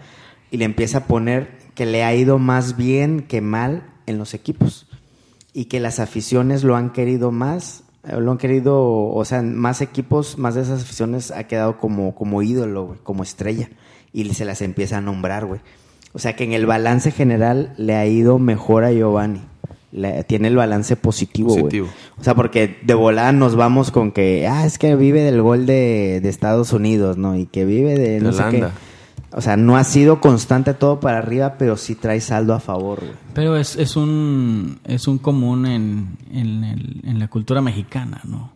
Y 0.50 0.58
le 0.58 0.66
empieza 0.66 1.00
a 1.00 1.04
poner 1.06 1.58
que 1.76 1.86
le 1.86 2.04
ha 2.06 2.16
ido 2.16 2.40
más 2.40 2.78
bien 2.78 3.22
que 3.22 3.42
mal 3.42 3.84
en 4.06 4.18
los 4.18 4.34
equipos. 4.34 4.88
Y 5.54 5.66
que 5.66 5.82
las 5.82 6.00
aficiones 6.00 6.64
lo 6.64 6.78
han 6.78 6.92
querido 6.92 7.32
más, 7.32 7.84
eh, 8.08 8.20
lo 8.22 8.32
han 8.32 8.38
querido, 8.38 8.82
o 8.82 9.26
sea, 9.26 9.42
más 9.42 9.82
equipos, 9.82 10.38
más 10.38 10.56
de 10.56 10.62
esas 10.62 10.84
aficiones 10.84 11.32
ha 11.32 11.44
quedado 11.44 11.78
como, 11.78 12.16
como 12.16 12.42
ídolo, 12.42 12.86
güey, 12.86 13.00
como 13.04 13.24
estrella. 13.24 13.70
Y 14.14 14.34
se 14.34 14.46
las 14.46 14.62
empieza 14.62 14.98
a 15.00 15.02
nombrar, 15.02 15.46
güey. 15.46 15.60
O 16.14 16.20
sea 16.20 16.36
que 16.38 16.46
en 16.46 16.54
el 16.54 16.66
balance 16.66 17.12
general 17.12 17.74
le 17.78 17.96
ha 17.96 18.06
ido 18.06 18.40
mejor 18.40 18.86
a 18.86 18.92
Giovanni. 18.92 19.42
Tiene 20.28 20.50
el 20.50 20.56
balance 20.58 20.96
positivo, 20.98 21.50
güey. 21.50 21.62
Positivo. 21.64 21.88
O 22.20 22.24
sea, 22.24 22.36
porque 22.36 22.78
de 22.84 22.94
volada 22.94 23.32
nos 23.32 23.56
vamos 23.56 23.90
con 23.92 24.12
que, 24.12 24.46
ah, 24.48 24.66
es 24.66 24.78
que 24.78 24.96
vive 24.96 25.22
del 25.22 25.42
gol 25.42 25.66
de, 25.66 26.20
de 26.22 26.30
Estados 26.30 26.74
Unidos, 26.74 27.18
¿no? 27.18 27.36
Y 27.38 27.46
que 27.46 27.64
vive 27.66 27.98
de 27.98 28.20
no 28.20 28.32
sé 28.34 28.44
qué. 28.52 28.58
Holanda. 28.58 28.72
O 29.34 29.42
sea, 29.42 29.58
no 29.58 29.76
ha 29.78 29.84
sido 29.84 30.20
constante 30.22 30.74
todo 30.74 31.00
para 31.00 31.18
arriba, 31.20 31.56
pero 31.60 31.78
sí 31.78 31.96
trae 31.96 32.22
saldo 32.22 32.54
a 32.54 32.60
favor, 32.60 33.00
güey. 33.00 33.12
Pero 33.34 33.56
es, 33.58 33.76
es 33.76 33.96
un 33.96 34.80
es 34.86 35.08
un 35.08 35.18
común 35.20 35.66
en, 35.66 36.18
en, 36.32 36.64
el- 36.64 37.02
en 37.06 37.20
la 37.20 37.28
cultura 37.28 37.62
mexicana, 37.62 38.22
¿no? 38.24 38.52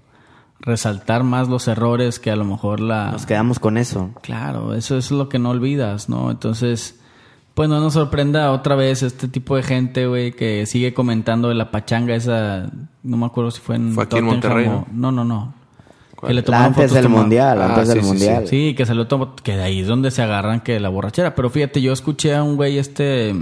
Resaltar 0.60 1.24
más 1.24 1.50
los 1.50 1.67
errores 1.67 2.20
que 2.20 2.30
a 2.32 2.36
lo 2.36 2.46
mejor 2.46 2.80
la... 2.80 3.12
Nos 3.12 3.26
quedamos 3.26 3.58
con 3.60 3.78
eso. 3.78 4.12
Claro, 4.22 4.76
eso 4.76 4.96
es 4.98 5.10
lo 5.12 5.28
que 5.28 5.39
no 5.39 5.50
olvidas, 5.50 6.08
¿no? 6.08 6.30
Entonces, 6.30 7.00
pues 7.53 7.69
no 7.69 7.79
nos 7.79 7.93
sorprenda 7.93 8.51
otra 8.51 8.75
vez 8.75 9.03
este 9.03 9.27
tipo 9.27 9.55
de 9.55 9.63
gente, 9.63 10.07
güey, 10.07 10.31
que 10.33 10.65
sigue 10.65 10.93
comentando 10.93 11.49
de 11.49 11.55
la 11.55 11.71
pachanga 11.71 12.15
esa... 12.15 12.69
No 13.03 13.17
me 13.17 13.25
acuerdo 13.25 13.51
si 13.51 13.61
fue 13.61 13.75
en... 13.75 13.93
Fue 13.93 14.03
aquí 14.05 14.17
en 14.17 14.25
Monterrey, 14.25 14.67
o- 14.67 14.85
No, 14.93 15.11
no, 15.11 15.23
no. 15.23 15.53
Que 16.25 16.33
le 16.35 16.43
tomaron 16.43 16.67
antes 16.67 16.91
fotos 16.91 16.95
del 17.03 17.09
mundial, 17.09 17.61
Ah, 17.61 17.65
antes 17.75 17.87
sí, 17.89 17.93
del 17.95 17.97
sí, 17.97 18.03
sí. 18.03 18.07
mundial. 18.09 18.47
Sí, 18.47 18.73
que 18.75 18.85
se 18.85 18.93
lo 18.93 19.07
tomó... 19.07 19.35
Que 19.35 19.55
de 19.57 19.63
ahí 19.63 19.79
es 19.81 19.87
donde 19.87 20.11
se 20.11 20.21
agarran 20.21 20.61
que 20.61 20.79
la 20.79 20.89
borrachera. 20.89 21.33
Pero 21.35 21.49
fíjate, 21.49 21.81
yo 21.81 21.91
escuché 21.93 22.35
a 22.35 22.43
un 22.43 22.55
güey 22.57 22.77
este... 22.77 23.35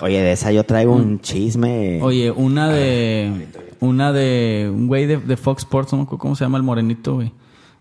Oye, 0.00 0.20
de 0.22 0.32
esa 0.32 0.52
yo 0.52 0.64
traigo 0.64 0.92
un 0.94 1.20
chisme. 1.20 2.00
Oye, 2.02 2.30
una 2.30 2.68
de. 2.68 3.46
Una 3.80 4.12
de. 4.12 4.70
Un 4.70 4.88
güey 4.88 5.06
de, 5.06 5.16
de 5.16 5.36
Fox 5.38 5.62
Sports, 5.62 5.92
no 5.92 5.98
me 5.98 6.02
acuerdo 6.04 6.18
cómo 6.18 6.36
se 6.36 6.44
llama 6.44 6.58
el 6.58 6.64
morenito, 6.64 7.14
güey. 7.14 7.32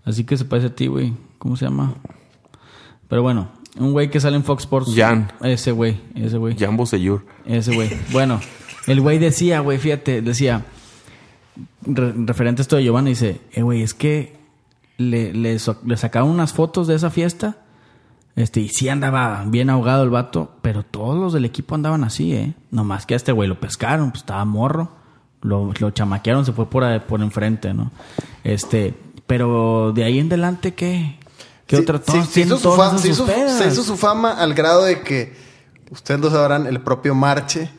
Así 0.05 0.23
que 0.23 0.37
se 0.37 0.45
parece 0.45 0.67
a 0.67 0.75
ti, 0.75 0.87
güey. 0.87 1.11
¿Cómo 1.39 1.57
se 1.57 1.65
llama? 1.65 1.93
Pero 3.09 3.21
bueno, 3.21 3.49
un 3.77 3.91
güey 3.91 4.09
que 4.09 4.19
sale 4.19 4.35
en 4.35 4.43
Fox 4.43 4.63
Sports. 4.63 4.91
Jan. 4.95 5.31
Ese 5.41 5.71
güey, 5.71 5.99
ese 6.15 6.38
güey. 6.38 6.55
Jambo 6.57 6.85
Seyur. 6.85 7.25
Ese 7.45 7.73
güey. 7.75 7.89
Bueno, 8.11 8.39
el 8.88 9.01
güey 9.01 9.17
decía, 9.19 9.59
güey, 9.61 9.77
fíjate, 9.77 10.21
decía. 10.21 10.65
re- 11.85 12.13
referente 12.15 12.61
a 12.61 12.63
esto 12.63 12.75
de 12.75 12.83
Giovanni, 12.83 13.11
dice: 13.11 13.41
Eh, 13.53 13.61
güey, 13.61 13.81
es 13.81 13.93
que 13.93 14.38
le, 14.97 15.33
le, 15.33 15.59
so- 15.59 15.79
le 15.85 15.97
sacaron 15.97 16.29
unas 16.29 16.53
fotos 16.53 16.88
de 16.88 16.95
esa 16.95 17.09
fiesta. 17.09 17.57
Este, 18.35 18.59
y 18.59 18.67
sí 18.67 18.89
andaba 18.89 19.45
bien 19.47 19.69
ahogado 19.69 20.03
el 20.03 20.09
vato, 20.09 20.51
pero 20.61 20.83
todos 20.83 21.17
los 21.17 21.31
del 21.31 21.45
equipo 21.45 21.73
andaban 21.73 22.03
así, 22.03 22.33
¿eh? 22.33 22.53
Nomás 22.69 23.05
que 23.05 23.13
a 23.13 23.17
este 23.17 23.31
güey 23.31 23.47
lo 23.47 23.59
pescaron, 23.61 24.11
pues 24.11 24.23
estaba 24.23 24.43
morro. 24.43 24.91
Lo, 25.41 25.71
lo 25.79 25.91
chamaquearon, 25.91 26.43
se 26.45 26.51
fue 26.51 26.69
por, 26.69 26.83
por 27.03 27.21
enfrente, 27.21 27.73
¿no? 27.73 27.91
Este, 28.43 28.93
pero 29.25 29.93
de 29.93 30.03
ahí 30.03 30.19
en 30.19 30.27
adelante, 30.27 30.73
¿qué? 30.73 31.17
¿Qué 31.67 31.78
Sí, 31.78 31.82
otra? 31.82 31.97
sí, 31.97 32.04
Todos 32.06 32.30
se, 32.30 32.41
hizo 32.41 32.58
su 32.58 32.99
se 33.01 33.10
hizo- 33.10 33.28
se 33.58 33.67
hizo 33.67 33.97
fama 33.97 34.34
al 34.34 34.54
grado 34.54 34.84
de 34.84 35.01
que 35.01 35.34
ustedes 35.91 36.19
lo 36.19 36.30
sabrán, 36.30 36.67
el 36.67 36.80
propio 36.82 37.15
Marche 37.15 37.69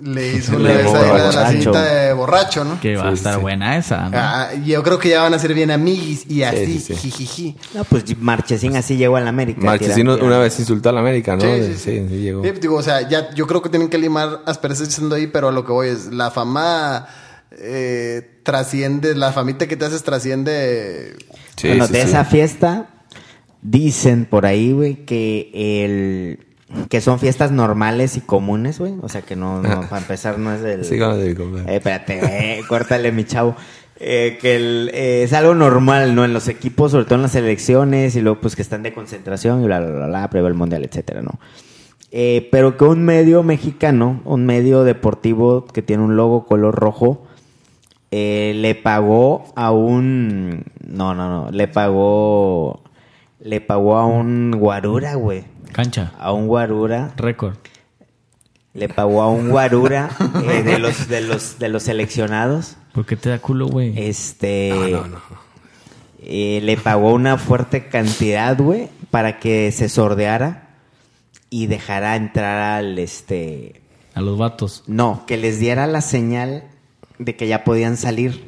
le 0.00 0.32
hizo 0.36 0.56
una 0.56 0.68
vez 0.72 0.86
ahí 0.86 1.08
la, 1.18 1.32
la 1.32 1.50
cinta 1.50 1.82
de 1.82 2.12
borracho, 2.12 2.64
¿no? 2.64 2.80
Que 2.80 2.96
va 2.96 3.08
a 3.10 3.12
estar 3.12 3.34
sí. 3.36 3.40
buena 3.40 3.76
esa, 3.76 4.08
¿no? 4.08 4.16
Ah, 4.18 4.48
yo 4.64 4.82
creo 4.82 4.98
que 4.98 5.10
ya 5.10 5.22
van 5.22 5.34
a 5.34 5.38
ser 5.38 5.52
bien 5.54 5.70
amiguis 5.70 6.24
y 6.28 6.42
así, 6.42 6.78
sí, 6.80 6.94
sí. 6.94 7.10
jijiji. 7.10 7.56
No, 7.74 7.84
pues 7.84 8.04
Marchesín 8.18 8.76
así 8.76 8.96
llegó 8.96 9.16
al 9.16 9.28
América. 9.28 9.60
Marchesín 9.62 10.06
Tira- 10.06 10.14
tira- 10.16 10.26
una 10.26 10.38
vez 10.38 10.58
insultó 10.58 10.88
a 10.88 10.92
la 10.92 11.00
América, 11.00 11.36
¿no? 11.36 11.42
Sí, 11.42 11.62
sí, 11.66 11.74
sí. 11.74 12.06
sí, 12.08 12.16
llegó. 12.20 12.42
Sí, 12.42 12.50
digo, 12.60 12.76
o 12.76 12.82
sea, 12.82 13.08
ya, 13.08 13.32
yo 13.34 13.46
creo 13.46 13.62
que 13.62 13.68
tienen 13.68 13.88
que 13.88 13.98
limar 13.98 14.40
asperezas 14.46 14.88
diciendo 14.88 15.14
ahí, 15.16 15.26
pero 15.28 15.48
a 15.48 15.52
lo 15.52 15.64
que 15.64 15.72
voy 15.72 15.88
es, 15.88 16.06
la 16.06 16.30
fama 16.30 17.06
eh, 17.52 18.40
trasciende, 18.44 19.14
la 19.14 19.32
famita 19.32 19.66
que 19.68 19.76
te 19.76 19.84
haces 19.84 20.02
trasciende... 20.02 21.16
Sí, 21.56 21.68
bueno, 21.68 21.86
sí, 21.86 21.92
de 21.92 22.02
sí. 22.02 22.08
esa 22.08 22.24
fiesta 22.24 22.86
dicen 23.62 24.24
por 24.26 24.44
ahí, 24.46 24.72
güey, 24.72 25.04
que 25.06 25.50
el 25.54 26.38
que 26.88 27.00
son 27.02 27.18
fiestas 27.18 27.52
normales 27.52 28.16
y 28.16 28.20
comunes, 28.22 28.78
güey. 28.78 28.94
O 29.02 29.08
sea, 29.08 29.22
que 29.22 29.36
no, 29.36 29.62
no, 29.62 29.82
para 29.90 29.98
empezar 29.98 30.38
no 30.38 30.52
es 30.54 30.62
el... 30.62 30.84
Sí, 30.84 30.98
güey. 30.98 31.64
Eh, 31.66 31.76
espérate, 31.76 32.20
eh, 32.22 32.62
córtale, 32.66 33.12
mi 33.12 33.24
chavo. 33.24 33.54
Eh, 33.96 34.38
que 34.40 34.56
el- 34.56 34.90
eh, 34.94 35.22
es 35.22 35.32
algo 35.34 35.54
normal, 35.54 36.14
¿no? 36.14 36.24
En 36.24 36.32
los 36.32 36.48
equipos, 36.48 36.90
sobre 36.92 37.04
todo 37.04 37.16
en 37.16 37.22
las 37.22 37.32
selecciones, 37.32 38.16
y 38.16 38.20
luego 38.22 38.40
pues 38.40 38.56
que 38.56 38.62
están 38.62 38.82
de 38.82 38.92
concentración 38.94 39.62
y 39.62 39.66
bla, 39.66 39.80
bla, 39.80 39.90
bla, 39.90 40.06
bla, 40.06 40.30
previo 40.30 40.46
al 40.48 40.54
mundial, 40.54 40.82
etcétera, 40.84 41.22
¿no? 41.22 41.38
Eh, 42.10 42.48
pero 42.50 42.76
que 42.76 42.84
un 42.84 43.04
medio 43.04 43.42
mexicano, 43.42 44.20
un 44.24 44.44
medio 44.44 44.82
deportivo 44.84 45.66
que 45.66 45.82
tiene 45.82 46.02
un 46.02 46.16
logo 46.16 46.46
color 46.46 46.74
rojo, 46.74 47.26
le 48.10 48.74
pagó 48.82 49.44
a 49.56 49.70
un... 49.72 50.64
No, 50.86 51.14
no, 51.14 51.28
no, 51.44 51.50
le 51.50 51.68
pagó... 51.68 52.81
Le 53.44 53.60
pagó 53.60 53.96
a 53.98 54.06
un 54.06 54.52
guarura, 54.52 55.14
güey. 55.14 55.44
Cancha. 55.72 56.12
A 56.18 56.32
un 56.32 56.46
guarura 56.46 57.12
Récord. 57.16 57.56
le 58.74 58.88
pagó 58.88 59.22
a 59.22 59.28
un 59.28 59.50
guarura 59.50 60.10
eh, 60.50 60.62
de 60.62 60.78
los 60.78 61.08
de 61.08 61.20
los 61.22 61.58
de 61.58 61.68
los 61.68 61.82
seleccionados. 61.82 62.76
¿Por 62.92 63.04
qué 63.06 63.16
te 63.16 63.30
da 63.30 63.38
culo, 63.38 63.66
güey? 63.68 63.94
Este 63.96 64.70
No, 64.72 65.02
no, 65.02 65.06
no. 65.08 65.20
eh, 66.22 66.60
le 66.62 66.76
pagó 66.76 67.12
una 67.12 67.36
fuerte 67.38 67.88
cantidad, 67.88 68.56
güey, 68.56 68.88
para 69.10 69.38
que 69.40 69.72
se 69.72 69.88
sordeara 69.88 70.68
y 71.50 71.66
dejara 71.66 72.16
entrar 72.16 72.78
al 72.78 72.98
este 72.98 73.82
A 74.14 74.20
los 74.20 74.38
vatos. 74.38 74.84
no, 74.86 75.24
que 75.26 75.36
les 75.36 75.58
diera 75.58 75.86
la 75.86 76.00
señal 76.02 76.64
de 77.18 77.34
que 77.36 77.46
ya 77.48 77.64
podían 77.64 77.96
salir. 77.96 78.44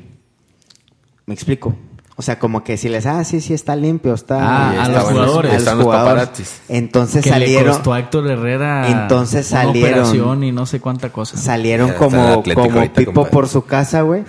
¿Me 1.26 1.32
explico? 1.34 1.74
O 2.16 2.22
sea, 2.22 2.38
como 2.38 2.62
que 2.62 2.76
si 2.76 2.88
les, 2.88 3.06
ah, 3.06 3.24
sí, 3.24 3.40
sí, 3.40 3.54
está 3.54 3.74
limpio, 3.74 4.14
está... 4.14 4.38
Ah, 4.70 4.84
a 4.84 4.88
los 4.88 5.02
jugadores. 5.04 5.52
a 5.52 5.56
Están 5.56 5.78
los 5.78 5.86
paparazzis. 5.88 6.60
Entonces 6.68 7.24
que 7.24 7.30
salieron, 7.30 7.64
le 7.66 7.72
costó 7.72 7.92
a 7.92 7.98
Héctor 7.98 8.30
Herrera 8.30 8.88
Entonces 9.02 9.50
una 9.50 9.62
salieron- 9.64 9.92
operación 10.00 10.44
y 10.44 10.52
no 10.52 10.64
sé 10.66 10.80
cuánta 10.80 11.10
cosa. 11.10 11.36
salieron 11.36 11.90
como, 11.94 12.42
como 12.54 12.70
ahorita, 12.74 12.94
pipo 12.94 13.12
compadre. 13.12 13.30
por 13.32 13.48
su 13.48 13.64
casa, 13.64 14.02
güey. 14.02 14.22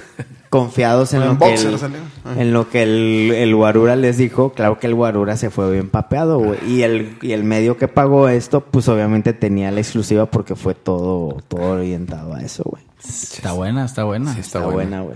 Confiados 0.49 1.13
en 1.13 1.21
En 1.23 1.27
lo, 1.27 1.37
que 1.39 1.53
el. 1.53 1.75
Ah. 2.23 2.33
en 2.37 2.53
lo 2.53 2.69
que 2.69 2.83
el, 2.83 3.31
el 3.35 3.55
Guarura 3.55 3.95
les 3.97 4.17
dijo. 4.17 4.53
Claro 4.53 4.79
que 4.79 4.87
el 4.87 4.95
Guarura 4.95 5.35
se 5.37 5.49
fue 5.49 5.69
bien 5.71 5.89
papeado, 5.89 6.39
güey. 6.39 6.57
Y 6.67 6.83
el, 6.83 7.17
y 7.21 7.33
el 7.33 7.43
medio 7.43 7.77
que 7.77 7.87
pagó 7.89 8.29
esto, 8.29 8.61
pues 8.61 8.87
obviamente 8.87 9.33
tenía 9.33 9.69
la 9.71 9.81
exclusiva 9.81 10.27
porque 10.27 10.55
fue 10.55 10.73
todo, 10.73 11.41
todo 11.49 11.61
orientado 11.73 12.33
a 12.33 12.41
eso, 12.41 12.63
güey. 12.65 12.83
Está 13.05 13.51
buena, 13.51 13.83
está 13.85 14.05
buena. 14.05 14.33
Sí, 14.33 14.39
Está 14.39 14.65
buena. 14.65 15.01
güey. 15.01 15.15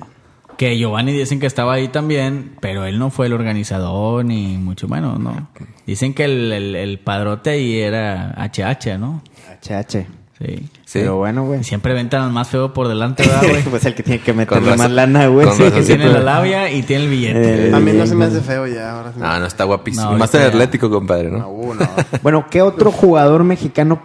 Que 0.60 0.78
Giovanni 0.78 1.14
dicen 1.14 1.40
que 1.40 1.46
estaba 1.48 1.72
ahí 1.76 1.88
también, 1.88 2.52
pero 2.60 2.84
él 2.84 3.00
no 3.00 3.12
fue 3.12 3.28
el 3.28 3.34
organizador 3.34 4.26
ni 4.26 4.58
mucho 4.58 4.90
menos, 4.90 5.18
¿no? 5.18 5.48
Dicen 5.88 6.14
que 6.14 6.26
el, 6.26 6.52
el- 6.52 6.76
el 6.76 7.00
padrote 7.00 7.52
ahí 7.52 7.80
era 7.80 8.36
HH, 8.38 8.98
¿no? 9.00 9.24
HH. 9.64 10.06
Sí. 10.38 10.70
Sí. 10.84 11.00
Pero 11.00 11.16
bueno, 11.16 11.46
güey. 11.46 11.64
Siempre 11.64 11.94
ventan 11.94 12.24
al 12.24 12.32
más 12.34 12.50
feo 12.50 12.74
por 12.74 12.90
delante, 12.90 13.24
¿verdad, 13.28 13.42
güey? 13.50 13.64
pues 13.64 13.86
el 13.86 13.96
que 13.96 14.04
tiene 14.04 14.22
que 14.22 14.34
meterle 14.34 14.66
razón- 14.72 14.78
más 14.80 14.92
lana, 14.92 15.28
güey. 15.28 15.48
con 15.48 15.56
Sí, 15.56 15.64
que 15.72 15.82
tiene 15.82 16.10
la 16.10 16.20
labia 16.20 16.70
y 16.70 16.84
tiene 16.84 17.06
el 17.06 17.10
billete. 17.10 17.70
Eh, 17.70 17.74
A 17.74 17.80
mí 17.80 17.94
no 17.94 18.06
se 18.06 18.16
me 18.16 18.26
hace 18.26 18.42
feo 18.42 18.68
ya. 18.68 18.98
Ahora 18.98 19.14
sí. 19.14 19.20
No, 19.22 19.40
no, 19.40 19.46
está 19.46 19.64
guapísimo. 19.64 20.12
No, 20.12 20.18
Más 20.18 20.36
en. 20.36 20.42
Atlético, 20.42 20.90
compadre, 20.90 21.32
No, 21.32 21.38
¿no? 21.40 21.50
uh, 21.52 21.74
no. 21.74 21.88
Bueno, 22.22 22.46
¿qué 22.50 22.62
otro 22.62 22.92
jugador 22.92 23.46
mexicano 23.46 24.02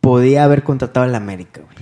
podía 0.00 0.44
haber 0.44 0.62
contratado 0.62 1.06
en 1.06 1.10
la 1.12 1.18
América, 1.18 1.60
güey? 1.60 1.76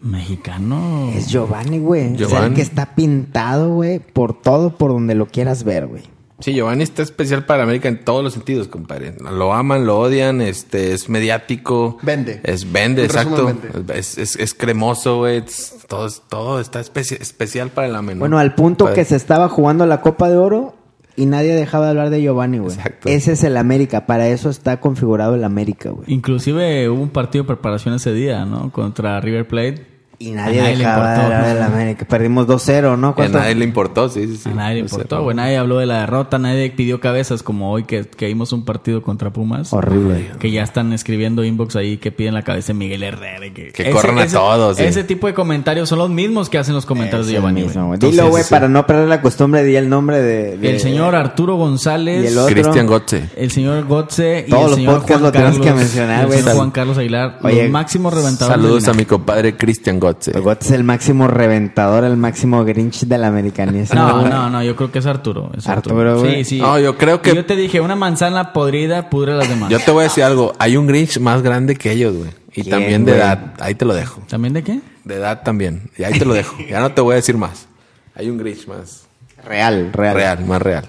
Mexicano. 0.00 1.10
Es 1.14 1.28
Giovanni, 1.28 1.78
güey. 1.78 2.08
El 2.12 2.16
Giovanni. 2.16 2.54
que 2.54 2.62
está 2.62 2.94
pintado, 2.94 3.70
güey, 3.74 3.98
por 3.98 4.40
todo, 4.40 4.76
por 4.76 4.90
donde 4.92 5.14
lo 5.14 5.26
quieras 5.26 5.64
ver, 5.64 5.86
güey. 5.86 6.02
Sí, 6.40 6.54
Giovanni 6.54 6.84
está 6.84 7.02
especial 7.02 7.44
para 7.46 7.64
América 7.64 7.88
en 7.88 8.04
todos 8.04 8.22
los 8.22 8.32
sentidos, 8.32 8.68
compadre. 8.68 9.12
Lo 9.20 9.52
aman, 9.52 9.86
lo 9.86 9.98
odian, 9.98 10.40
este, 10.40 10.92
es 10.92 11.08
mediático. 11.08 11.98
Vende. 12.02 12.40
Es 12.44 12.70
vende, 12.70 13.04
exacto. 13.04 13.46
vende. 13.46 13.98
Es, 13.98 14.16
es, 14.18 14.36
es 14.36 14.54
cremoso, 14.54 15.18
güey. 15.18 15.38
Es- 15.38 15.74
Todo, 15.88 16.06
es- 16.06 16.22
todo 16.28 16.60
está 16.60 16.80
especi- 16.80 17.20
especial 17.20 17.70
para 17.70 17.88
el 17.88 17.96
amén. 17.96 18.18
¿no? 18.18 18.20
Bueno, 18.20 18.38
al 18.38 18.54
punto 18.54 18.84
Padre. 18.84 18.94
que 18.96 19.04
se 19.04 19.16
estaba 19.16 19.48
jugando 19.48 19.84
la 19.84 20.00
Copa 20.00 20.30
de 20.30 20.36
Oro 20.36 20.74
y 21.18 21.26
nadie 21.26 21.54
dejaba 21.54 21.86
de 21.86 21.90
hablar 21.90 22.10
de 22.10 22.22
Giovanni, 22.22 22.58
güey. 22.58 22.76
Exacto. 22.76 23.08
Ese 23.08 23.32
es 23.32 23.42
el 23.42 23.56
América. 23.56 24.06
Para 24.06 24.28
eso 24.28 24.48
está 24.50 24.78
configurado 24.78 25.34
el 25.34 25.42
América, 25.42 25.90
güey. 25.90 26.04
Inclusive 26.06 26.88
hubo 26.88 27.02
un 27.02 27.10
partido 27.10 27.42
de 27.42 27.48
preparación 27.48 27.94
ese 27.94 28.12
día, 28.12 28.44
¿no? 28.44 28.70
Contra 28.70 29.20
River 29.20 29.48
Plate. 29.48 29.97
Y 30.20 30.32
nadie, 30.32 30.58
A 30.58 30.62
nadie 30.64 30.76
le 30.78 30.84
dejaba 30.84 31.10
de 31.10 31.14
importó. 31.16 31.36
hablar 31.36 31.54
del 31.54 31.62
América. 31.62 32.04
Perdimos 32.08 32.46
2-0, 32.48 32.98
¿no? 32.98 33.14
A 33.16 33.28
nadie 33.28 33.54
le 33.54 33.64
importó, 33.64 34.08
sí, 34.08 34.26
sí, 34.26 34.36
sí. 34.36 34.48
A 34.48 34.52
nadie 34.54 34.74
le 34.74 34.80
importó, 34.80 35.22
güey. 35.22 35.36
Nadie 35.36 35.56
habló 35.56 35.78
de 35.78 35.86
la 35.86 36.00
derrota, 36.00 36.38
nadie 36.40 36.70
pidió 36.70 36.98
cabezas 37.00 37.44
como 37.44 37.70
hoy 37.70 37.84
que, 37.84 38.04
que 38.04 38.26
vimos 38.26 38.52
un 38.52 38.64
partido 38.64 39.00
contra 39.00 39.30
Pumas. 39.32 39.72
Horrible. 39.72 40.32
Que 40.40 40.50
ya 40.50 40.64
están 40.64 40.92
escribiendo 40.92 41.44
inbox 41.44 41.76
ahí 41.76 41.98
que 41.98 42.10
piden 42.10 42.34
la 42.34 42.42
cabeza 42.42 42.68
de 42.68 42.74
Miguel 42.74 43.04
Herrera. 43.04 43.46
y 43.46 43.50
Que, 43.52 43.68
Que 43.70 43.90
corran 43.90 44.18
a 44.18 44.26
todos, 44.26 44.76
sí. 44.78 44.82
Ese 44.82 45.04
tipo 45.04 45.28
de 45.28 45.34
comentarios 45.34 45.88
son 45.88 46.00
los 46.00 46.10
mismos 46.10 46.48
que 46.50 46.58
hacen 46.58 46.74
los 46.74 46.84
comentarios 46.84 47.26
Es 47.28 47.32
de 47.32 47.38
Giovanni. 47.38 47.62
mismo, 47.62 47.86
güey. 47.86 47.98
Dilo, 48.00 48.28
güey, 48.28 48.42
sí. 48.42 48.50
para 48.50 48.68
no 48.68 48.86
perder 48.88 49.06
la 49.06 49.20
costumbre, 49.22 49.62
di 49.62 49.76
el 49.76 49.88
nombre 49.88 50.20
de... 50.20 50.56
de- 50.58 50.70
El 50.70 50.80
señor 50.80 51.14
Arturo 51.14 51.54
González. 51.54 52.24
Y 52.24 52.26
el 52.26 52.38
otro. 52.38 52.52
Cristian 52.54 52.86
Gotze. 52.88 53.28
El 53.36 53.52
señor 53.52 53.84
Gotze 53.86 54.46
y 54.48 54.50
Todos 54.50 54.62
el 54.64 54.68
los 54.70 54.76
señor 54.78 54.94
podcasts 54.94 55.12
Juan 55.12 55.22
lo 55.22 55.30
tenemos 55.32 55.58
Carlos, 55.58 55.66
que 55.68 55.78
mencionar, 55.78 56.26
güey. 56.26 56.42
Juan 56.42 56.70
Carlos 56.72 56.98
Aguilar, 56.98 57.38
Oye, 57.44 57.62
los 57.62 57.70
máximos 57.70 58.12
reventadores. 58.12 58.60
Saludos 58.60 58.88
a 58.88 58.94
mi 58.94 59.04
compadre 59.04 59.56
Cristian 59.56 60.00
Gotze. 60.00 60.07
El 60.08 60.56
es 60.60 60.70
el 60.70 60.84
máximo 60.84 61.28
reventador, 61.28 62.04
el 62.04 62.16
máximo 62.16 62.64
Grinch 62.64 63.02
del 63.06 63.24
americanismo. 63.24 64.00
No, 64.00 64.20
güey. 64.20 64.30
no, 64.30 64.50
no, 64.50 64.62
yo 64.62 64.74
creo 64.76 64.90
que 64.92 64.98
es 64.98 65.06
Arturo. 65.06 65.50
es 65.56 65.66
Arturo, 65.68 66.20
güey. 66.20 66.44
Sí, 66.44 66.56
sí. 66.56 66.60
No, 66.60 66.78
yo 66.78 66.96
creo 66.96 67.22
que- 67.22 67.34
Yo 67.34 67.44
te 67.46 67.56
dije, 67.56 67.80
una 67.80 67.96
manzana 67.96 68.52
podrida 68.52 69.10
pudre 69.10 69.34
las 69.34 69.48
demás. 69.48 69.70
Yo 69.70 69.78
te 69.78 69.90
voy 69.90 70.00
a 70.00 70.02
decir 70.04 70.24
algo. 70.24 70.52
Hay 70.58 70.76
un 70.76 70.86
Grinch 70.86 71.18
más 71.20 71.42
grande 71.42 71.76
que 71.76 71.92
ellos, 71.92 72.14
güey. 72.16 72.30
Y 72.54 72.62
¿Quién, 72.62 72.70
también 72.70 73.04
de 73.04 73.12
güey? 73.12 73.22
edad. 73.22 73.54
Ahí 73.60 73.74
te 73.74 73.84
lo 73.84 73.94
dejo. 73.94 74.22
¿También 74.28 74.54
de 74.54 74.62
qué? 74.64 74.80
De 75.04 75.14
edad 75.16 75.42
también. 75.42 75.90
Y 75.96 76.04
ahí 76.04 76.18
te 76.18 76.24
lo 76.24 76.34
dejo. 76.34 76.56
Ya 76.68 76.80
no 76.80 76.92
te 76.92 77.00
voy 77.00 77.12
a 77.12 77.16
decir 77.16 77.36
más. 77.36 77.68
Hay 78.14 78.28
un 78.28 78.38
Grinch 78.38 78.66
más 78.66 79.04
Real, 79.44 79.92
real. 79.92 80.14
real, 80.14 80.44
más 80.44 80.60
real. 80.60 80.84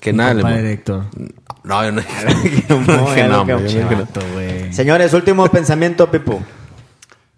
Que 0.00 0.12
nada, 0.12 0.34
le 0.34 0.72
Héctor. 0.72 1.04
No, 1.64 1.84
yo 1.84 1.92
no. 1.92 2.02
No. 3.28 4.72
Señores, 4.72 5.12
último 5.12 5.46
pensamiento, 5.48 6.10
Pipo. 6.10 6.42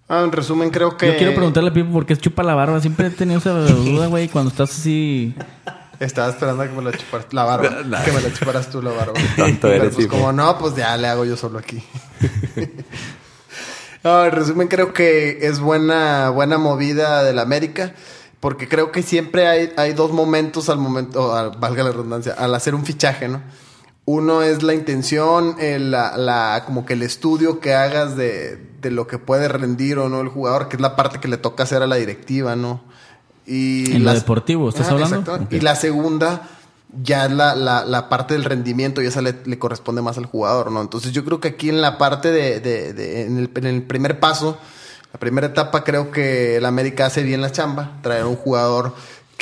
Ah, 0.09 0.23
en 0.23 0.33
resumen, 0.33 0.71
creo 0.71 0.97
que. 0.97 1.07
Yo 1.07 1.17
quiero 1.17 1.35
preguntarle 1.35 1.71
a 1.71 1.73
Pipo 1.73 1.93
por 1.93 2.05
qué 2.07 2.17
chupa 2.17 2.43
la 2.43 2.55
barba. 2.55 2.81
Siempre 2.81 3.07
he 3.07 3.11
tenido 3.11 3.39
esa 3.39 3.51
duda, 3.53 4.07
güey, 4.09 4.29
cuando 4.29 4.51
estás 4.51 4.71
así... 4.71 5.35
Estaba 6.01 6.29
esperando 6.29 6.63
a 6.65 6.67
que 6.69 6.73
me 6.75 6.83
la 6.83 6.93
chuparas 6.93 7.27
la 7.33 7.45
barba. 7.45 7.69
que 8.05 8.13
me 8.13 8.21
la 8.21 8.33
chuparas 8.33 8.69
tú 8.69 8.83
la 8.83 8.91
barba. 8.91 9.15
Pero 9.37 9.73
eres, 9.75 9.95
pues 9.95 10.07
como 10.09 10.33
no, 10.33 10.59
pues 10.59 10.75
ya 10.77 10.97
le 10.97 11.07
hago 11.09 11.25
yo 11.25 11.37
solo 11.37 11.59
aquí. 11.59 11.83
no, 14.03 14.25
en 14.25 14.33
resumen, 14.33 14.69
creo 14.69 14.93
que 14.93 15.47
es 15.47 15.61
buena, 15.61 16.31
buena 16.31 16.59
movida 16.59 17.23
del 17.25 17.39
América. 17.39 17.95
Porque 18.41 18.69
creo 18.69 18.93
que 18.93 19.03
siempre 19.03 19.47
hay, 19.47 19.73
hay 19.79 19.95
dos 19.95 20.13
momentos 20.13 20.69
al 20.69 20.77
momento, 20.79 21.29
o 21.31 21.35
al- 21.35 21.53
valga 21.59 21.83
la 21.83 21.93
redundancia, 21.93 22.35
al 22.35 22.55
hacer 22.55 22.75
un 22.75 22.85
fichaje, 22.85 23.27
¿no? 23.29 23.41
Uno 24.07 24.43
es 24.43 24.63
la 24.63 24.75
intención, 24.75 25.57
el- 25.59 25.91
la, 25.91 26.17
la- 26.17 26.63
como 26.67 26.85
que 26.85 26.93
el 26.93 27.03
estudio 27.03 27.59
que 27.61 27.75
hagas 27.75 28.17
de, 28.17 28.59
de 28.83 28.91
lo 28.91 29.07
que 29.07 29.19
puede 29.19 29.49
rendir 29.49 29.99
o 29.99 30.09
no 30.11 30.21
el 30.21 30.29
jugador, 30.29 30.69
que 30.69 30.77
es 30.77 30.83
la 30.83 30.95
parte 30.95 31.21
que 31.21 31.29
le 31.29 31.39
toca 31.39 31.63
hacer 31.63 31.83
a 31.83 31.87
la 31.87 31.97
directiva, 31.97 32.55
¿no? 32.55 32.83
Y 33.47 33.93
En 33.93 34.05
lo 34.05 34.13
las- 34.13 34.21
deportivo, 34.23 34.69
¿estás 34.69 34.89
hablando? 34.91 35.47
Y 35.51 35.61
la 35.61 35.75
segunda 35.77 36.49
ya 37.03 37.25
es 37.27 37.33
la, 37.33 37.55
la, 37.55 37.85
la 37.85 38.09
parte 38.09 38.35
del 38.35 38.45
rendimiento 38.45 39.03
y 39.03 39.07
esa 39.07 39.21
le, 39.23 39.35
le 39.47 39.59
corresponde 39.59 40.01
más 40.03 40.17
al 40.19 40.27
jugador, 40.27 40.71
¿no? 40.71 40.81
Entonces 40.83 41.13
yo 41.13 41.25
creo 41.25 41.41
que 41.41 41.49
aquí 41.49 41.69
en 41.71 41.81
la 41.81 41.97
parte 41.99 42.31
de, 42.31 42.61
de- 42.61 42.93
de- 42.93 43.23
en, 43.23 43.39
el, 43.39 43.51
en 43.55 43.67
el 43.67 43.83
primer 43.83 44.21
paso, 44.21 44.59
la 45.15 45.19
primera 45.19 45.47
etapa 45.49 45.83
creo 45.83 46.11
que 46.11 46.57
el 46.57 46.65
América 46.67 47.07
hace 47.07 47.23
bien 47.23 47.41
la 47.41 47.51
chamba, 47.53 47.99
traer 48.03 48.25
un 48.27 48.37
jugador 48.37 48.95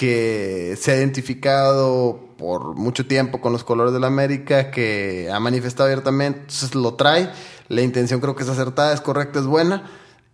que 0.03 0.77
se 0.81 0.91
ha 0.91 0.97
identificado 0.97 2.19
por 2.37 2.75
mucho 2.75 3.07
tiempo 3.07 3.41
con 3.41 3.53
los 3.53 3.63
colores 3.63 3.95
del 3.95 4.03
América, 4.03 4.73
que 4.73 5.31
ha 5.33 5.39
manifestado 5.39 5.85
abiertamente, 5.85 6.41
entonces 6.41 6.75
lo 6.75 6.95
trae, 6.95 7.31
la 7.69 7.83
intención 7.83 8.19
creo 8.19 8.35
que 8.35 8.43
es 8.43 8.49
acertada, 8.49 8.93
es 8.93 9.01
correcta, 9.01 9.39
es 9.39 9.47
buena. 9.47 9.85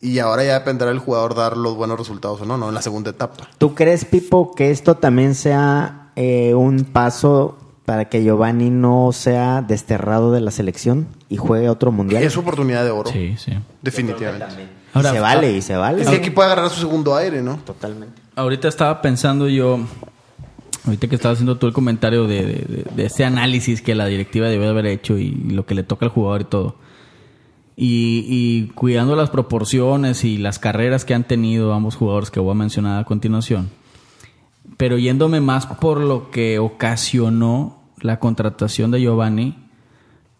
Y 0.00 0.20
ahora 0.20 0.42
ya 0.42 0.54
dependerá 0.54 0.90
del 0.90 1.00
jugador 1.00 1.34
dar 1.34 1.58
los 1.58 1.76
buenos 1.76 1.98
resultados 1.98 2.40
o 2.40 2.46
no, 2.46 2.56
no 2.56 2.68
en 2.68 2.74
la 2.74 2.80
segunda 2.80 3.10
etapa. 3.10 3.46
¿Tú 3.58 3.74
crees, 3.74 4.06
Pipo, 4.06 4.54
que 4.54 4.70
esto 4.70 4.96
también 4.96 5.34
sea 5.34 6.12
eh, 6.16 6.54
un 6.54 6.84
paso 6.84 7.58
para 7.84 8.06
que 8.06 8.24
Giovanni 8.24 8.70
no 8.70 9.10
sea 9.12 9.60
desterrado 9.60 10.32
de 10.32 10.40
la 10.40 10.50
selección 10.50 11.08
y 11.28 11.36
juegue 11.36 11.68
otro 11.68 11.92
mundial? 11.92 12.22
Es 12.22 12.32
su 12.32 12.40
oportunidad 12.40 12.84
de 12.84 12.90
oro. 12.90 13.10
Sí, 13.10 13.34
sí. 13.36 13.52
Definitivamente. 13.82 14.46
Ahora, 14.94 15.12
se 15.12 15.20
vale 15.20 15.52
y 15.52 15.60
se 15.60 15.76
vale. 15.76 16.00
Es 16.00 16.08
que 16.08 16.16
aquí 16.16 16.30
puede 16.30 16.50
agarrar 16.50 16.70
su 16.70 16.80
segundo 16.80 17.14
aire, 17.14 17.42
¿no? 17.42 17.58
Totalmente. 17.58 18.27
Ahorita 18.38 18.68
estaba 18.68 19.02
pensando 19.02 19.48
yo, 19.48 19.80
ahorita 20.84 21.08
que 21.08 21.16
estaba 21.16 21.32
haciendo 21.32 21.58
tú 21.58 21.66
el 21.66 21.72
comentario 21.72 22.28
de, 22.28 22.86
de, 22.94 23.04
ese 23.04 23.24
análisis 23.24 23.82
que 23.82 23.96
la 23.96 24.06
directiva 24.06 24.46
debió 24.46 24.68
haber 24.68 24.86
hecho 24.86 25.18
y 25.18 25.30
lo 25.30 25.66
que 25.66 25.74
le 25.74 25.82
toca 25.82 26.06
al 26.06 26.12
jugador 26.12 26.42
y 26.42 26.44
todo. 26.44 26.76
Y, 27.76 28.24
y 28.28 28.68
cuidando 28.74 29.16
las 29.16 29.30
proporciones 29.30 30.22
y 30.22 30.38
las 30.38 30.60
carreras 30.60 31.04
que 31.04 31.14
han 31.14 31.24
tenido 31.24 31.74
ambos 31.74 31.96
jugadores 31.96 32.30
que 32.30 32.38
voy 32.38 32.52
a 32.52 32.54
mencionar 32.54 33.00
a 33.00 33.04
continuación. 33.04 33.70
Pero 34.76 34.98
yéndome 34.98 35.40
más 35.40 35.66
por 35.66 35.98
lo 35.98 36.30
que 36.30 36.60
ocasionó 36.60 37.82
la 38.00 38.20
contratación 38.20 38.92
de 38.92 39.00
Giovanni, 39.00 39.56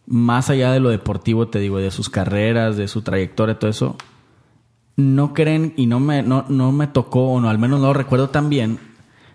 más 0.07 0.51
allá 0.51 0.71
de 0.71 0.79
lo 0.79 0.91
deportivo, 0.91 1.49
te 1.49 1.59
digo, 1.59 1.79
de 1.79 1.91
sus 1.91 2.09
carreras, 2.09 2.77
de 2.77 2.87
su 2.87 3.03
trayectoria, 3.03 3.59
todo 3.59 3.71
eso, 3.73 3.97
no 4.99 5.33
creen 5.33 5.75
y 5.77 5.87
no 5.87 6.01
me, 6.01 6.25
no, 6.25 6.45
no 6.49 6.73
me 6.73 6.89
tocó, 6.89 7.29
o 7.29 7.41
no, 7.41 7.49
al 7.49 7.59
menos 7.59 7.79
no 7.79 7.87
lo 7.87 7.95
recuerdo 7.95 8.31
tan 8.31 8.51
bien. 8.51 8.81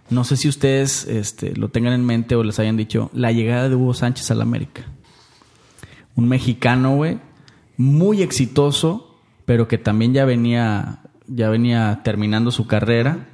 No 0.09 0.25
sé 0.25 0.35
si 0.35 0.49
ustedes 0.49 1.07
este, 1.07 1.55
lo 1.55 1.69
tengan 1.69 1.93
en 1.93 2.05
mente 2.05 2.35
o 2.35 2.43
les 2.43 2.59
hayan 2.59 2.75
dicho 2.75 3.09
la 3.13 3.31
llegada 3.31 3.69
de 3.69 3.75
Hugo 3.75 3.93
Sánchez 3.93 4.29
al 4.29 4.41
América. 4.41 4.83
Un 6.15 6.27
mexicano, 6.27 6.97
güey, 6.97 7.17
muy 7.77 8.21
exitoso, 8.21 9.17
pero 9.45 9.69
que 9.69 9.77
también 9.77 10.13
ya 10.13 10.25
venía, 10.25 10.99
ya 11.27 11.47
venía 11.47 12.01
terminando 12.03 12.51
su 12.51 12.67
carrera 12.67 13.29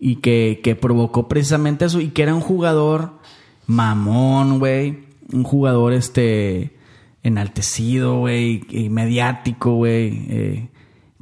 y 0.00 0.16
que, 0.16 0.60
que 0.60 0.74
provocó 0.74 1.28
precisamente 1.28 1.84
eso 1.84 2.00
y 2.00 2.08
que 2.08 2.24
era 2.24 2.34
un 2.34 2.40
jugador 2.40 3.20
mamón, 3.68 4.58
güey, 4.58 5.04
un 5.32 5.44
jugador 5.44 5.92
este 5.92 6.76
enaltecido, 7.22 8.18
güey, 8.18 8.64
mediático, 8.90 9.76
güey, 9.76 10.26
eh, 10.28 10.68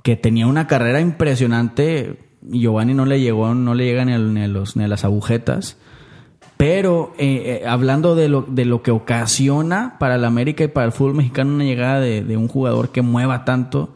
que 0.02 0.16
tenía 0.16 0.46
una 0.46 0.66
carrera 0.66 1.00
impresionante. 1.00 2.18
Giovanni 2.42 2.94
no 2.94 3.04
le 3.06 3.20
llegó, 3.20 3.54
no 3.54 3.74
le 3.74 3.84
llega 3.84 4.04
ni 4.04 4.12
a, 4.12 4.18
ni 4.18 4.42
a 4.42 4.48
los, 4.48 4.76
ni 4.76 4.84
a 4.84 4.88
las 4.88 5.04
agujetas. 5.04 5.76
Pero 6.56 7.12
eh, 7.18 7.60
eh, 7.62 7.66
hablando 7.66 8.14
de 8.14 8.28
lo, 8.28 8.42
de 8.42 8.64
lo 8.64 8.82
que 8.82 8.90
ocasiona 8.92 9.96
para 9.98 10.14
el 10.16 10.24
América 10.24 10.62
y 10.64 10.68
para 10.68 10.86
el 10.86 10.92
fútbol 10.92 11.14
mexicano 11.14 11.54
una 11.54 11.64
llegada 11.64 12.00
de, 12.00 12.22
de 12.22 12.36
un 12.36 12.46
jugador 12.48 12.90
que 12.90 13.02
mueva 13.02 13.44
tanto, 13.44 13.94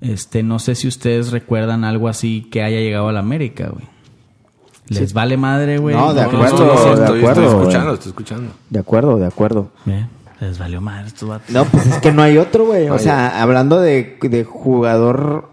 este, 0.00 0.44
no 0.44 0.60
sé 0.60 0.74
si 0.76 0.86
ustedes 0.86 1.32
recuerdan 1.32 1.82
algo 1.84 2.08
así 2.08 2.42
que 2.52 2.62
haya 2.62 2.78
llegado 2.78 3.08
al 3.08 3.16
América, 3.16 3.68
güey. 3.72 3.86
Les 4.90 5.12
vale 5.12 5.36
madre, 5.36 5.78
güey. 5.78 5.94
No, 5.94 6.14
de 6.14 6.22
No, 6.22 6.32
no, 6.32 6.38
acuerdo, 6.44 6.64
no, 6.64 6.72
de 6.72 7.02
estoy, 7.02 7.18
acuerdo, 7.18 7.28
estoy 7.28 7.44
güey. 7.44 7.58
escuchando, 7.58 7.94
estoy 7.94 8.08
escuchando. 8.10 8.52
De 8.70 8.78
acuerdo, 8.78 9.16
de 9.18 9.26
acuerdo. 9.26 9.70
Ve, 9.84 10.06
Les 10.40 10.58
valió 10.58 10.80
madre 10.80 11.08
estos 11.08 11.28
vatos. 11.28 11.50
No, 11.50 11.64
pues 11.64 11.86
es 11.86 11.98
que 11.98 12.12
no 12.12 12.22
hay 12.22 12.38
otro, 12.38 12.66
güey. 12.66 12.88
O 12.90 12.98
sea, 12.98 13.40
hablando 13.42 13.80
de, 13.80 14.18
de 14.22 14.44
jugador... 14.44 15.50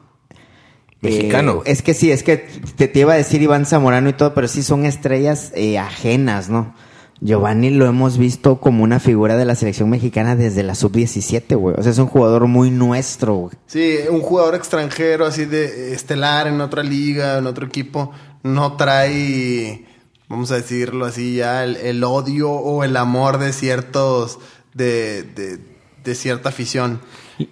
eh, 1.02 1.08
Mexicano. 1.10 1.62
es 1.66 1.82
que 1.82 1.94
sí, 1.94 2.12
es 2.12 2.24
que 2.24 2.38
te, 2.76 2.88
te 2.88 3.00
iba 3.00 3.14
a 3.14 3.18
decir 3.18 3.42
Iván 3.42 3.66
Zamorano 3.66 4.10
y 4.10 4.14
todo, 4.14 4.34
pero 4.34 4.48
sí 4.48 4.62
son 4.64 4.86
estrellas 4.86 5.52
eh, 5.56 5.80
ajenas, 5.80 6.50
¿no? 6.50 6.74
Giovanni 7.22 7.70
lo 7.70 7.86
hemos 7.88 8.18
visto 8.18 8.60
como 8.60 8.84
una 8.84 9.00
figura 9.00 9.38
de 9.38 9.46
la 9.46 9.56
selección 9.56 9.90
mexicana 9.90 10.36
desde 10.36 10.64
la 10.64 10.76
sub-17, 10.76 11.56
güey. 11.56 11.74
O 11.78 11.82
sea, 11.82 11.92
es 11.94 11.98
un 11.98 12.08
jugador 12.08 12.46
muy 12.48 12.70
nuestro, 12.72 13.36
güey. 13.36 13.54
Sí, 13.68 14.00
un 14.10 14.20
jugador 14.22 14.54
extranjero 14.54 15.26
así 15.26 15.46
de 15.46 15.94
estelar 15.94 16.48
en 16.48 16.60
otra 16.60 16.84
liga, 16.84 17.38
en 17.38 17.48
otro 17.48 17.66
equipo, 17.66 18.12
no 18.44 18.76
trae, 18.76 19.86
vamos 20.28 20.52
a 20.52 20.56
decirlo 20.56 21.06
así 21.06 21.38
ya, 21.38 21.64
el, 21.64 21.78
el 21.78 22.04
odio 22.04 22.52
o 22.52 22.84
el 22.84 22.98
amor 22.98 23.38
de 23.40 23.54
ciertos, 23.54 24.38
de, 24.76 25.24
de, 25.24 25.60
de 26.04 26.16
cierta 26.16 26.50
afición, 26.50 27.02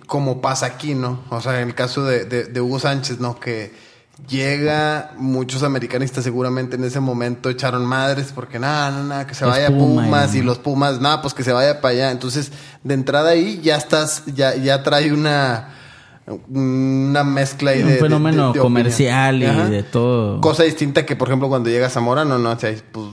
como 0.05 0.39
pasa 0.41 0.67
aquí, 0.67 0.93
¿no? 0.93 1.23
O 1.31 1.41
sea, 1.41 1.59
en 1.59 1.69
el 1.69 1.73
caso 1.75 2.05
de, 2.05 2.25
de- 2.25 2.43
de 2.45 2.61
Hugo 2.61 2.77
Sánchez, 2.79 3.19
¿no? 3.19 3.39
Que 3.39 3.71
llega, 4.29 5.11
muchos 5.17 5.63
americanistas 5.63 6.23
seguramente 6.23 6.75
en 6.75 6.83
ese 6.83 6.99
momento 6.99 7.49
echaron 7.49 7.83
madres 7.85 8.31
porque 8.33 8.59
nada, 8.59 8.91
nada, 8.91 9.03
nada, 9.03 9.27
que 9.27 9.33
se 9.33 9.43
vaya 9.43 9.67
Puma 9.69 10.03
y 10.03 10.05
Pumas 10.05 10.35
y 10.35 10.41
los 10.43 10.59
Pumas, 10.59 11.01
nada, 11.01 11.21
pues 11.21 11.33
que 11.33 11.43
se 11.43 11.51
vaya 11.51 11.81
para 11.81 11.93
allá. 11.93 12.11
Entonces, 12.11 12.51
de 12.83 12.93
entrada 12.93 13.31
ahí 13.31 13.59
ya 13.63 13.75
estás, 13.75 14.23
ya, 14.27 14.55
ya 14.55 14.83
trae 14.83 15.11
una, 15.11 15.69
una 16.49 17.23
mezcla 17.23 17.71
ahí 17.71 17.81
un 17.81 17.89
de, 17.89 17.95
fenómeno 17.97 18.47
de- 18.47 18.53
de 18.53 18.59
comercial 18.59 19.41
y. 19.41 19.45
Ajá. 19.45 19.69
de 19.69 19.83
todo. 19.83 20.39
Cosa 20.41 20.63
distinta 20.63 21.05
que, 21.05 21.15
por 21.15 21.27
ejemplo, 21.29 21.49
cuando 21.49 21.69
llega 21.69 21.89
Zamora, 21.89 22.23
no, 22.25 22.37
no, 22.37 22.51
o 22.51 22.59
sea, 22.59 22.73
pues, 22.91 23.07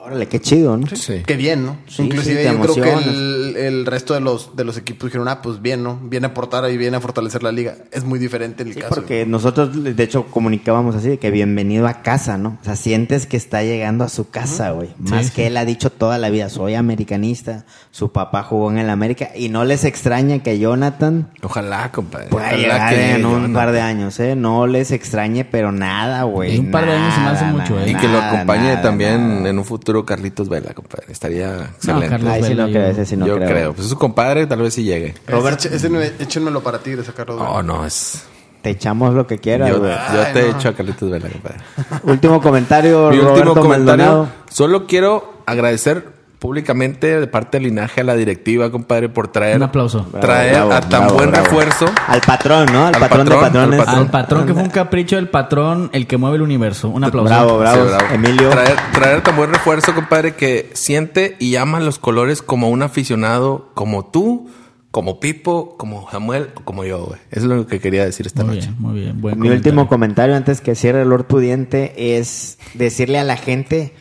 Órale, 0.00 0.26
qué 0.28 0.40
chido, 0.40 0.76
¿no? 0.76 0.86
Sí. 0.96 1.22
qué 1.26 1.36
bien, 1.36 1.66
¿no? 1.66 1.76
Sí, 1.86 2.02
Inclusive 2.04 2.42
sí, 2.42 2.48
yo 2.50 2.60
creo 2.62 2.74
que 2.76 2.80
emocionas. 2.92 3.14
El, 3.48 3.56
el 3.56 3.86
resto 3.86 4.14
de 4.14 4.20
los, 4.20 4.54
de 4.56 4.64
los 4.64 4.76
equipos 4.76 5.08
dijeron, 5.08 5.28
ah, 5.28 5.42
pues 5.42 5.60
bien, 5.62 5.82
¿no? 5.82 5.98
Viene 6.02 6.26
a 6.26 6.30
aportar 6.30 6.70
y 6.70 6.76
viene 6.76 6.96
a 6.96 7.00
fortalecer 7.00 7.42
la 7.42 7.52
liga. 7.52 7.76
Es 7.92 8.04
muy 8.04 8.18
diferente 8.18 8.62
en 8.62 8.68
el 8.68 8.74
Sí, 8.74 8.80
caso. 8.80 8.94
porque 8.94 9.26
nosotros, 9.26 9.70
de 9.84 10.02
hecho, 10.02 10.26
comunicábamos 10.26 10.94
así 10.94 11.08
de 11.08 11.18
que 11.18 11.30
bienvenido 11.30 11.86
a 11.86 12.02
casa, 12.02 12.38
¿no? 12.38 12.58
O 12.60 12.64
sea, 12.64 12.76
sientes 12.76 13.26
que 13.26 13.36
está 13.36 13.62
llegando 13.62 14.04
a 14.04 14.08
su 14.08 14.30
casa, 14.30 14.70
güey. 14.70 14.90
Más 14.98 15.26
Sí, 15.26 15.32
que 15.32 15.42
sí. 15.42 15.46
él 15.48 15.56
ha 15.56 15.64
dicho 15.64 15.90
toda 15.90 16.18
la 16.18 16.30
vida, 16.30 16.48
soy 16.48 16.74
americanista, 16.74 17.64
su 17.90 18.12
papá 18.12 18.42
jugó 18.42 18.70
en 18.70 18.78
el 18.78 18.90
América 18.90 19.30
y 19.34 19.48
no 19.48 19.64
les 19.64 19.84
extraña 19.84 20.40
que 20.42 20.58
Jonathan 20.58 21.30
Ojalá, 21.42 21.90
compadre. 21.92 22.28
pueda 22.28 22.46
Ojalá 22.46 22.58
llegar 22.58 22.94
que 22.94 23.10
en 23.14 23.24
un 23.26 23.32
Jonathan. 23.32 23.52
par 23.54 23.72
de 23.72 23.80
años, 23.80 24.20
¿eh? 24.20 24.36
No 24.36 24.66
les 24.66 24.90
extrañe, 24.90 25.44
pero 25.44 25.72
nada, 25.72 26.22
güey. 26.24 26.56
En 26.56 26.66
un 26.66 26.70
par 26.70 26.86
de 26.86 26.92
años 26.92 27.14
se 27.14 27.20
me 27.20 27.26
hace 27.28 27.44
Nada, 27.44 27.58
mucho, 27.58 27.74
nada, 27.74 27.86
¿eh? 27.86 27.90
Y 27.90 27.94
que 27.94 28.08
lo 28.08 28.18
acompañe 28.20 28.68
nada, 28.68 28.82
también 28.82 29.36
nada. 29.36 29.48
en 29.50 29.58
un 29.58 29.64
futuro 29.64 30.04
Carlitos 30.04 30.48
Vela, 30.48 30.74
compadre. 30.74 31.06
Estaría 31.10 31.54
excelente. 31.76 32.08
Carlos 32.08 32.32
Ay, 32.32 32.42
sí, 32.42 32.48
Vela, 32.50 32.66
no 32.66 32.70
creo, 32.72 32.82
yo- 32.84 32.88
ese 32.90 33.06
sí 33.06 33.16
no 33.16 33.26
Yo 33.26 33.37
creo. 33.46 33.50
creo. 33.50 33.72
Pues 33.72 33.84
es 33.86 33.90
su 33.90 33.98
compadre, 33.98 34.46
tal 34.46 34.60
vez 34.62 34.74
sí 34.74 34.82
llegue. 34.84 35.14
Robert, 35.26 35.58
ese, 35.64 35.74
ese 35.76 35.88
no- 35.90 36.00
échenmelo 36.00 36.62
para 36.62 36.78
ti, 36.78 36.92
de 36.92 37.04
sacarlo. 37.04 37.36
No, 37.36 37.62
no, 37.62 37.86
es. 37.86 38.24
Te 38.62 38.70
echamos 38.70 39.14
lo 39.14 39.26
que 39.26 39.38
quieras, 39.38 39.70
Yo, 39.70 39.80
te 39.80 40.42
no. 40.42 40.58
echo 40.58 40.68
a 40.70 40.72
Carlitos 40.74 41.08
Vela, 41.10 41.28
compadre. 41.28 41.58
Último 42.02 42.40
comentario, 42.42 43.10
Mi 43.10 43.18
Roberto 43.18 43.50
último 43.50 43.54
comentario. 43.62 43.86
Maldonado. 44.04 44.28
Solo 44.50 44.86
quiero 44.86 45.42
agradecer 45.46 46.17
públicamente 46.38 47.18
de 47.18 47.26
parte 47.26 47.58
del 47.58 47.64
linaje 47.68 48.00
a 48.00 48.04
la 48.04 48.14
directiva, 48.14 48.70
compadre, 48.70 49.08
por 49.08 49.28
traer, 49.28 49.56
Un 49.56 49.64
aplauso. 49.64 50.06
traer 50.20 50.52
Bravo, 50.54 50.72
a 50.72 50.80
tan 50.80 50.88
bravo, 51.02 51.14
buen 51.16 51.30
bravo. 51.30 51.44
refuerzo. 51.46 51.86
Al 52.06 52.20
patrón, 52.20 52.66
¿no? 52.72 52.86
Al, 52.86 52.94
Al 52.94 53.00
patrón, 53.00 53.26
de 53.26 53.34
patrón, 53.34 53.40
al 53.40 53.50
patrones. 53.50 53.78
patrón. 53.84 53.98
Al 54.04 54.10
patrón 54.10 54.46
que 54.46 54.54
fue 54.54 54.62
un 54.62 54.70
capricho 54.70 55.16
del 55.16 55.28
patrón, 55.28 55.90
el 55.92 56.06
que 56.06 56.16
mueve 56.16 56.36
el 56.36 56.42
universo. 56.42 56.88
Un 56.90 57.04
aplauso. 57.04 57.28
Bravo, 57.28 57.58
bravo. 57.58 57.82
Sí, 57.84 57.88
bravo. 57.88 58.14
Emilio. 58.14 58.50
Traer, 58.50 58.76
traer 58.92 59.20
tan 59.22 59.36
buen 59.36 59.52
refuerzo, 59.52 59.94
compadre, 59.94 60.34
que 60.34 60.70
siente 60.74 61.36
y 61.40 61.56
ama 61.56 61.80
los 61.80 61.98
colores 61.98 62.40
como 62.42 62.68
un 62.70 62.82
aficionado 62.82 63.70
como 63.74 64.06
tú, 64.06 64.48
como 64.90 65.20
Pipo, 65.20 65.76
como 65.76 66.10
Samuel 66.10 66.50
o 66.54 66.60
como 66.64 66.84
yo, 66.84 67.04
güey. 67.04 67.18
Eso 67.30 67.40
es 67.42 67.44
lo 67.58 67.66
que 67.66 67.80
quería 67.80 68.04
decir 68.04 68.26
esta 68.26 68.44
Muy 68.44 68.54
noche. 68.56 68.68
bien, 68.68 68.80
muy 68.82 69.00
bien. 69.00 69.20
Buen 69.20 69.38
Mi 69.40 69.48
último 69.48 69.88
comentario. 69.88 69.88
comentario 69.88 70.36
antes 70.36 70.60
que 70.60 70.74
cierre 70.74 71.02
el 71.02 71.08
Lord 71.08 71.26
Pudiente 71.26 72.16
es 72.16 72.58
decirle 72.74 73.18
a 73.18 73.24
la 73.24 73.36
gente 73.36 73.92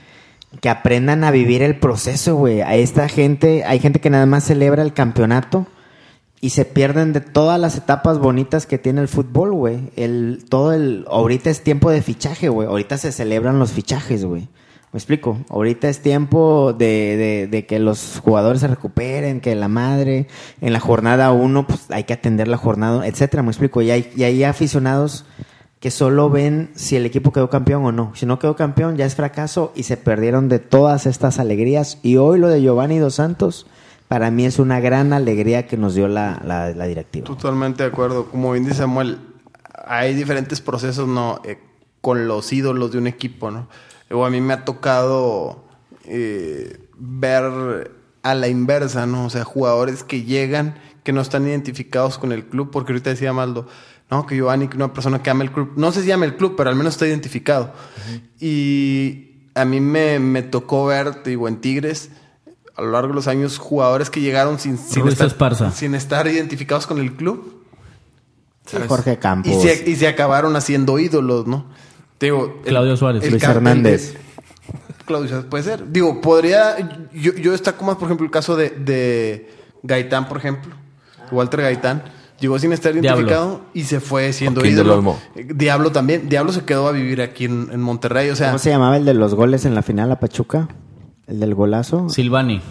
que 0.61 0.69
aprendan 0.69 1.23
a 1.23 1.31
vivir 1.31 1.61
el 1.61 1.77
proceso, 1.79 2.35
güey. 2.35 2.61
A 2.61 2.75
esta 2.75 3.09
gente, 3.09 3.63
hay 3.65 3.79
gente 3.79 3.99
que 3.99 4.09
nada 4.09 4.25
más 4.25 4.43
celebra 4.45 4.81
el 4.81 4.93
campeonato 4.93 5.67
y 6.39 6.51
se 6.51 6.65
pierden 6.65 7.13
de 7.13 7.21
todas 7.21 7.59
las 7.59 7.75
etapas 7.77 8.19
bonitas 8.19 8.65
que 8.65 8.77
tiene 8.77 9.01
el 9.01 9.07
fútbol, 9.07 9.51
güey. 9.53 9.89
El, 9.95 10.45
todo 10.49 10.73
el, 10.73 11.05
ahorita 11.09 11.49
es 11.49 11.63
tiempo 11.63 11.89
de 11.91 12.01
fichaje, 12.01 12.49
güey. 12.49 12.67
Ahorita 12.67 12.97
se 12.97 13.11
celebran 13.11 13.59
los 13.59 13.71
fichajes, 13.71 14.23
güey. 14.23 14.47
¿Me 14.93 14.97
explico? 14.99 15.37
Ahorita 15.49 15.89
es 15.89 15.99
tiempo 16.01 16.71
de, 16.73 16.85
de- 17.17 17.47
de 17.47 17.65
que 17.65 17.77
los 17.77 18.21
jugadores 18.23 18.61
se 18.61 18.67
recuperen, 18.67 19.41
que 19.41 19.53
la 19.53 19.67
madre, 19.67 20.27
en 20.61 20.71
la 20.71 20.79
jornada 20.79 21.31
uno, 21.33 21.67
pues 21.67 21.81
hay 21.91 22.05
que 22.05 22.13
atender 22.13 22.47
la 22.47 22.57
jornada, 22.57 23.05
etcétera. 23.05 23.43
¿Me 23.43 23.49
explico? 23.49 23.81
Y 23.81 23.91
hay, 23.91 24.09
y 24.15 24.23
hay 24.23 24.43
aficionados 24.45 25.25
que 25.79 25.91
solo 25.91 26.29
ven 26.29 26.71
si 26.75 26.95
el 26.95 27.05
equipo 27.05 27.31
quedó 27.31 27.49
campeón 27.49 27.85
o 27.85 27.91
no. 27.91 28.11
Si 28.15 28.25
no 28.25 28.39
quedó 28.39 28.55
campeón, 28.55 28.97
ya 28.97 29.05
es 29.05 29.15
fracaso 29.15 29.71
y 29.75 29.83
se 29.83 29.97
perdieron 29.97 30.49
de 30.49 30.59
todas 30.59 31.05
estas 31.05 31.39
alegrías. 31.39 31.99
Y 32.01 32.17
hoy 32.17 32.39
lo 32.39 32.49
de 32.49 32.61
Giovanni 32.61 32.97
Dos 32.97 33.15
Santos, 33.15 33.67
para 34.07 34.31
mí 34.31 34.45
es 34.45 34.57
una 34.57 34.79
gran 34.79 35.13
alegría 35.13 35.67
que 35.67 35.77
nos 35.77 35.93
dio 35.93 36.07
la, 36.07 36.41
la, 36.43 36.71
la 36.71 36.85
directiva. 36.85 37.27
Totalmente 37.27 37.83
de 37.83 37.89
acuerdo. 37.89 38.25
Como 38.25 38.53
bien 38.53 38.63
dice 38.63 38.77
Samuel, 38.77 39.19
hay 39.85 40.15
diferentes 40.15 40.61
procesos, 40.61 41.07
¿no? 41.07 41.41
Eh, 41.43 41.59
con 42.01 42.27
los 42.27 42.51
ídolos 42.53 42.91
de 42.91 42.97
un 42.97 43.07
equipo, 43.07 43.51
¿no? 43.51 43.67
O 44.09 44.25
a 44.25 44.29
mí 44.29 44.41
me 44.41 44.53
ha 44.53 44.65
tocado 44.65 45.65
eh, 46.05 46.79
ver 46.97 47.91
a 48.23 48.33
la 48.33 48.47
inversa, 48.47 49.05
¿no? 49.05 49.25
O 49.25 49.29
sea, 49.29 49.43
jugadores 49.43 50.03
que 50.03 50.23
llegan, 50.23 50.75
que 51.03 51.13
no 51.13 51.21
están 51.21 51.47
identificados 51.47 52.17
con 52.17 52.31
el 52.31 52.45
club, 52.45 52.71
porque 52.71 52.93
ahorita 52.93 53.09
decía 53.09 53.33
Maldo, 53.33 53.67
no, 54.09 54.25
que 54.25 54.35
Giovanni, 54.35 54.67
que 54.67 54.77
una 54.77 54.93
persona 54.93 55.21
que 55.21 55.29
ama 55.29 55.43
el 55.43 55.51
club, 55.51 55.73
no 55.75 55.91
sé 55.91 56.01
si 56.03 56.11
ama 56.11 56.25
el 56.25 56.35
club, 56.35 56.55
pero 56.55 56.69
al 56.69 56.75
menos 56.75 56.93
está 56.93 57.07
identificado. 57.07 57.73
Y 58.39 59.49
a 59.55 59.65
mí 59.65 59.79
me, 59.81 60.19
me 60.19 60.43
tocó 60.43 60.85
ver, 60.85 61.23
te 61.23 61.31
digo, 61.31 61.47
en 61.47 61.57
Tigres, 61.57 62.09
a 62.75 62.81
lo 62.83 62.91
largo 62.91 63.09
de 63.09 63.15
los 63.15 63.27
años, 63.27 63.57
jugadores 63.57 64.09
que 64.09 64.21
llegaron 64.21 64.59
sin, 64.59 64.77
sin, 64.77 65.07
estar, 65.07 65.27
sin 65.73 65.95
estar 65.95 66.27
identificados 66.27 66.85
con 66.87 66.99
el 66.99 67.13
club. 67.15 67.63
Jorge 68.87 69.17
Campos. 69.17 69.51
Y 69.51 69.55
se, 69.67 69.89
y 69.89 69.95
se 69.95 70.07
acabaron 70.07 70.55
haciendo 70.55 70.99
ídolos, 70.99 71.47
¿no? 71.47 71.65
Te 72.17 72.27
Digo, 72.27 72.59
el- 72.63 72.69
Claudio 72.69 72.97
Suárez. 72.97 73.29
Luis 73.29 73.41
Hernández. 73.43 74.15
Claudio 75.05 75.29
Suárez, 75.29 75.47
puede 75.49 75.63
ser. 75.63 75.89
Digo, 75.91 76.19
podría. 76.21 77.09
Yo, 77.13 77.33
yo 77.33 77.51
destaco 77.53 77.85
más, 77.85 77.95
por 77.95 78.05
ejemplo, 78.07 78.25
el 78.25 78.31
caso 78.31 78.55
de, 78.57 78.69
de 78.71 79.49
Gaitán, 79.83 80.27
por 80.27 80.37
ejemplo. 80.37 80.75
Walter 81.31 81.61
Gaitán. 81.61 82.03
Llegó 82.39 82.59
sin 82.59 82.71
estar 82.71 82.93
Diablo. 82.93 83.09
identificado 83.21 83.61
y 83.73 83.83
se 83.83 83.99
fue 83.99 84.31
siendo 84.33 84.63
ídolo. 84.65 85.17
Eh, 85.35 85.47
Diablo 85.55 85.91
también. 85.91 86.29
Diablo 86.29 86.51
se 86.51 86.63
quedó 86.65 86.87
a 86.87 86.91
vivir 86.91 87.21
aquí 87.21 87.45
en, 87.45 87.69
en 87.71 87.81
Monterrey. 87.81 88.29
O 88.29 88.35
sea, 88.35 88.47
¿Cómo 88.49 88.59
se 88.59 88.69
llamaba 88.69 88.97
el 88.97 89.05
de 89.05 89.13
los 89.13 89.33
goles 89.33 89.65
en 89.65 89.73
la 89.75 89.81
final 89.81 90.11
a 90.11 90.19
Pachuca? 90.19 90.67
¿El 91.27 91.39
del 91.39 91.55
golazo? 91.55 92.09
Silvani. 92.09 92.61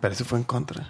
pero 0.00 0.14
ese 0.14 0.24
fue 0.24 0.38
en 0.38 0.44
contra. 0.44 0.86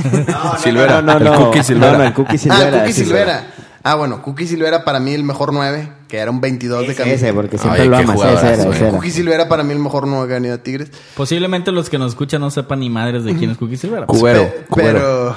Silvera, 0.58 1.02
no, 1.02 1.12
no, 1.12 1.18
el 1.18 1.24
no. 1.24 1.44
Cookie 1.46 1.62
Silvera. 1.62 1.92
No, 1.92 1.98
no, 1.98 2.04
el 2.04 2.14
Cookie 2.14 2.34
ah, 2.36 2.38
Silvera. 2.38 2.78
Cookie 2.80 2.92
sí. 2.92 3.04
Silvera. 3.04 3.46
Ah, 3.84 3.96
bueno, 3.96 4.22
Cookie 4.22 4.46
Silvera 4.46 4.84
para 4.84 5.00
mí 5.00 5.12
el 5.12 5.24
mejor 5.24 5.52
9, 5.52 5.92
que 6.08 6.18
era 6.18 6.30
un 6.30 6.40
22 6.40 6.86
de 6.86 6.94
camisa. 6.94 7.14
ese, 7.16 7.34
porque 7.34 7.58
siempre 7.58 7.82
Oye, 7.82 7.90
lo 7.90 7.96
amas. 7.96 8.16
Ese 8.16 8.30
era, 8.30 8.52
ese 8.70 8.78
era. 8.84 8.90
Cookie 8.90 9.10
Silvera 9.10 9.48
para 9.48 9.64
mí 9.64 9.72
el 9.72 9.80
mejor 9.80 10.06
9 10.06 10.26
que 10.28 10.32
ha 10.32 10.36
venido 10.36 10.54
a 10.54 10.58
Tigres. 10.58 10.90
Posiblemente 11.16 11.72
los 11.72 11.90
que 11.90 11.98
nos 11.98 12.10
escuchan 12.12 12.40
no 12.40 12.50
sepan 12.50 12.78
ni 12.80 12.90
madres 12.90 13.24
de 13.24 13.34
quién 13.36 13.50
es 13.50 13.58
Cookie 13.58 13.76
Silvera. 13.76 14.06
Cubero, 14.06 14.42
Pe- 14.44 14.66
cubero. 14.68 14.98
Pero, 14.98 15.36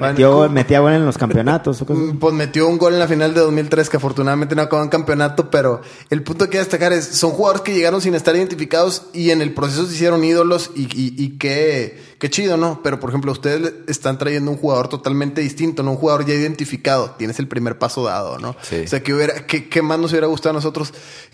Metió, 0.00 0.48
metía 0.48 0.80
gol 0.80 0.92
en 0.92 1.06
los 1.06 1.18
campeonatos. 1.18 1.82
o 1.82 1.86
cosas. 1.86 2.02
Mm, 2.02 2.18
Pues 2.18 2.34
metió 2.34 2.66
un 2.68 2.78
gol 2.78 2.94
en 2.94 2.98
la 2.98 3.08
final 3.08 3.34
de 3.34 3.40
2003 3.40 3.88
que 3.90 3.96
afortunadamente 3.96 4.54
no 4.54 4.62
acabó 4.62 4.82
en 4.82 4.88
campeonato, 4.88 5.50
pero 5.50 5.80
el 6.10 6.22
punto 6.22 6.44
que 6.46 6.52
quiero 6.52 6.64
destacar 6.64 6.92
es, 6.92 7.04
son 7.06 7.30
jugadores 7.32 7.62
que 7.62 7.74
llegaron 7.74 8.00
sin 8.00 8.14
estar 8.14 8.34
identificados 8.34 9.02
y 9.12 9.30
en 9.30 9.42
el 9.42 9.52
proceso 9.54 9.86
se 9.86 9.94
hicieron 9.94 10.24
ídolos 10.24 10.70
y, 10.74 10.82
y, 10.84 11.14
y 11.16 11.38
qué, 11.38 12.00
qué 12.18 12.30
chido, 12.30 12.56
¿no? 12.56 12.80
Pero 12.82 12.98
por 13.00 13.10
ejemplo, 13.10 13.32
ustedes 13.32 13.74
están 13.86 14.18
trayendo 14.18 14.50
un 14.50 14.56
jugador 14.56 14.88
totalmente 14.88 15.40
distinto, 15.40 15.82
¿no? 15.82 15.92
Un 15.92 15.96
jugador 15.98 16.26
ya 16.26 16.34
identificado, 16.34 17.12
tienes 17.18 17.38
el 17.38 17.48
primer 17.48 17.78
paso 17.78 18.04
dado, 18.04 18.38
¿no? 18.38 18.56
Sí. 18.62 18.82
O 18.84 18.88
sea, 18.88 19.02
que 19.02 19.14
hubiera, 19.14 19.46
que, 19.46 19.68
¿qué 19.68 19.82
más 19.82 19.98
nos 19.98 20.10
hubiera 20.12 20.26
gustado 20.26 20.50
a 20.50 20.54
nosotros 20.54 20.92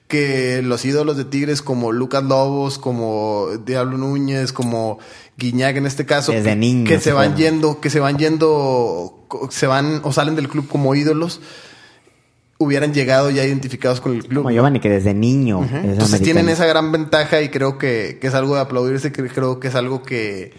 que 0.09 0.61
los 0.63 0.85
ídolos 0.85 1.17
de 1.17 1.25
Tigres 1.25 1.63
como 1.63 1.91
Lucas 1.91 2.23
Lobos, 2.23 2.79
como 2.79 3.47
Diablo 3.65 3.97
Núñez, 3.97 4.53
como 4.53 4.99
Guiñac 5.43 5.77
en 5.77 5.87
este 5.87 6.07
caso, 6.07 6.33
Desde 6.33 6.51
que- 6.51 6.57
niños, 6.57 6.89
que 6.89 7.01
se 7.01 7.13
van 7.13 7.35
claro. 7.35 7.39
yendo, 7.39 7.81
que 7.81 7.91
se 7.91 8.01
van 8.01 8.17
yendo, 8.19 9.27
se 9.51 9.67
van 9.67 10.01
o 10.05 10.13
salen 10.13 10.37
del 10.37 10.49
club 10.49 10.69
como 10.69 10.95
ídolos 10.95 11.41
hubieran 12.59 12.95
llegado 12.95 13.29
ya 13.31 13.45
identificados 13.45 14.01
con 14.01 14.13
el 14.15 14.25
club. 14.25 14.43
Como 14.45 14.53
Giovanni, 14.55 14.79
que 14.79 14.89
desde 14.89 15.15
niño 15.15 15.69
Entonces 15.83 16.23
tienen 16.23 16.49
esa 16.49 16.65
gran 16.65 16.93
ventaja 16.93 17.43
y 17.43 17.49
creo 17.49 17.77
que, 17.77 18.19
que 18.21 18.29
es 18.29 18.35
algo 18.35 18.55
de 18.55 18.61
aplaudirse, 18.61 19.11
que 19.11 19.27
creo 19.29 19.59
que 19.59 19.67
es 19.67 19.75
algo 19.75 20.03
que, 20.05 20.53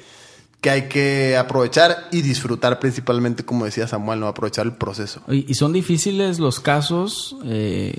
que 0.60 0.70
hay 0.70 0.82
que 0.90 1.38
aprovechar 1.38 2.10
y 2.12 2.22
disfrutar 2.22 2.80
principalmente, 2.80 3.46
como 3.46 3.64
decía 3.64 3.88
Samuel, 3.88 4.20
no 4.20 4.28
aprovechar 4.28 4.66
el 4.66 4.74
proceso. 4.74 5.22
Y, 5.30 5.50
y 5.50 5.54
son 5.54 5.72
difíciles 5.72 6.40
los 6.40 6.60
casos 6.60 7.38
eh, 7.46 7.96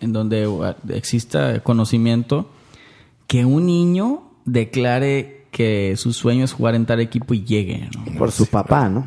en 0.00 0.14
donde 0.14 0.48
exista 0.88 1.60
conocimiento 1.62 2.48
que 3.26 3.44
un 3.44 3.66
niño 3.66 4.22
declare 4.46 5.35
que 5.56 5.94
su 5.96 6.12
sueño 6.12 6.44
es 6.44 6.52
jugar 6.52 6.74
en 6.74 6.84
tal 6.84 7.00
equipo 7.00 7.32
y 7.32 7.42
llegue. 7.42 7.88
¿no? 7.96 8.18
Por 8.18 8.30
su 8.30 8.44
papá, 8.44 8.90
¿no? 8.90 9.06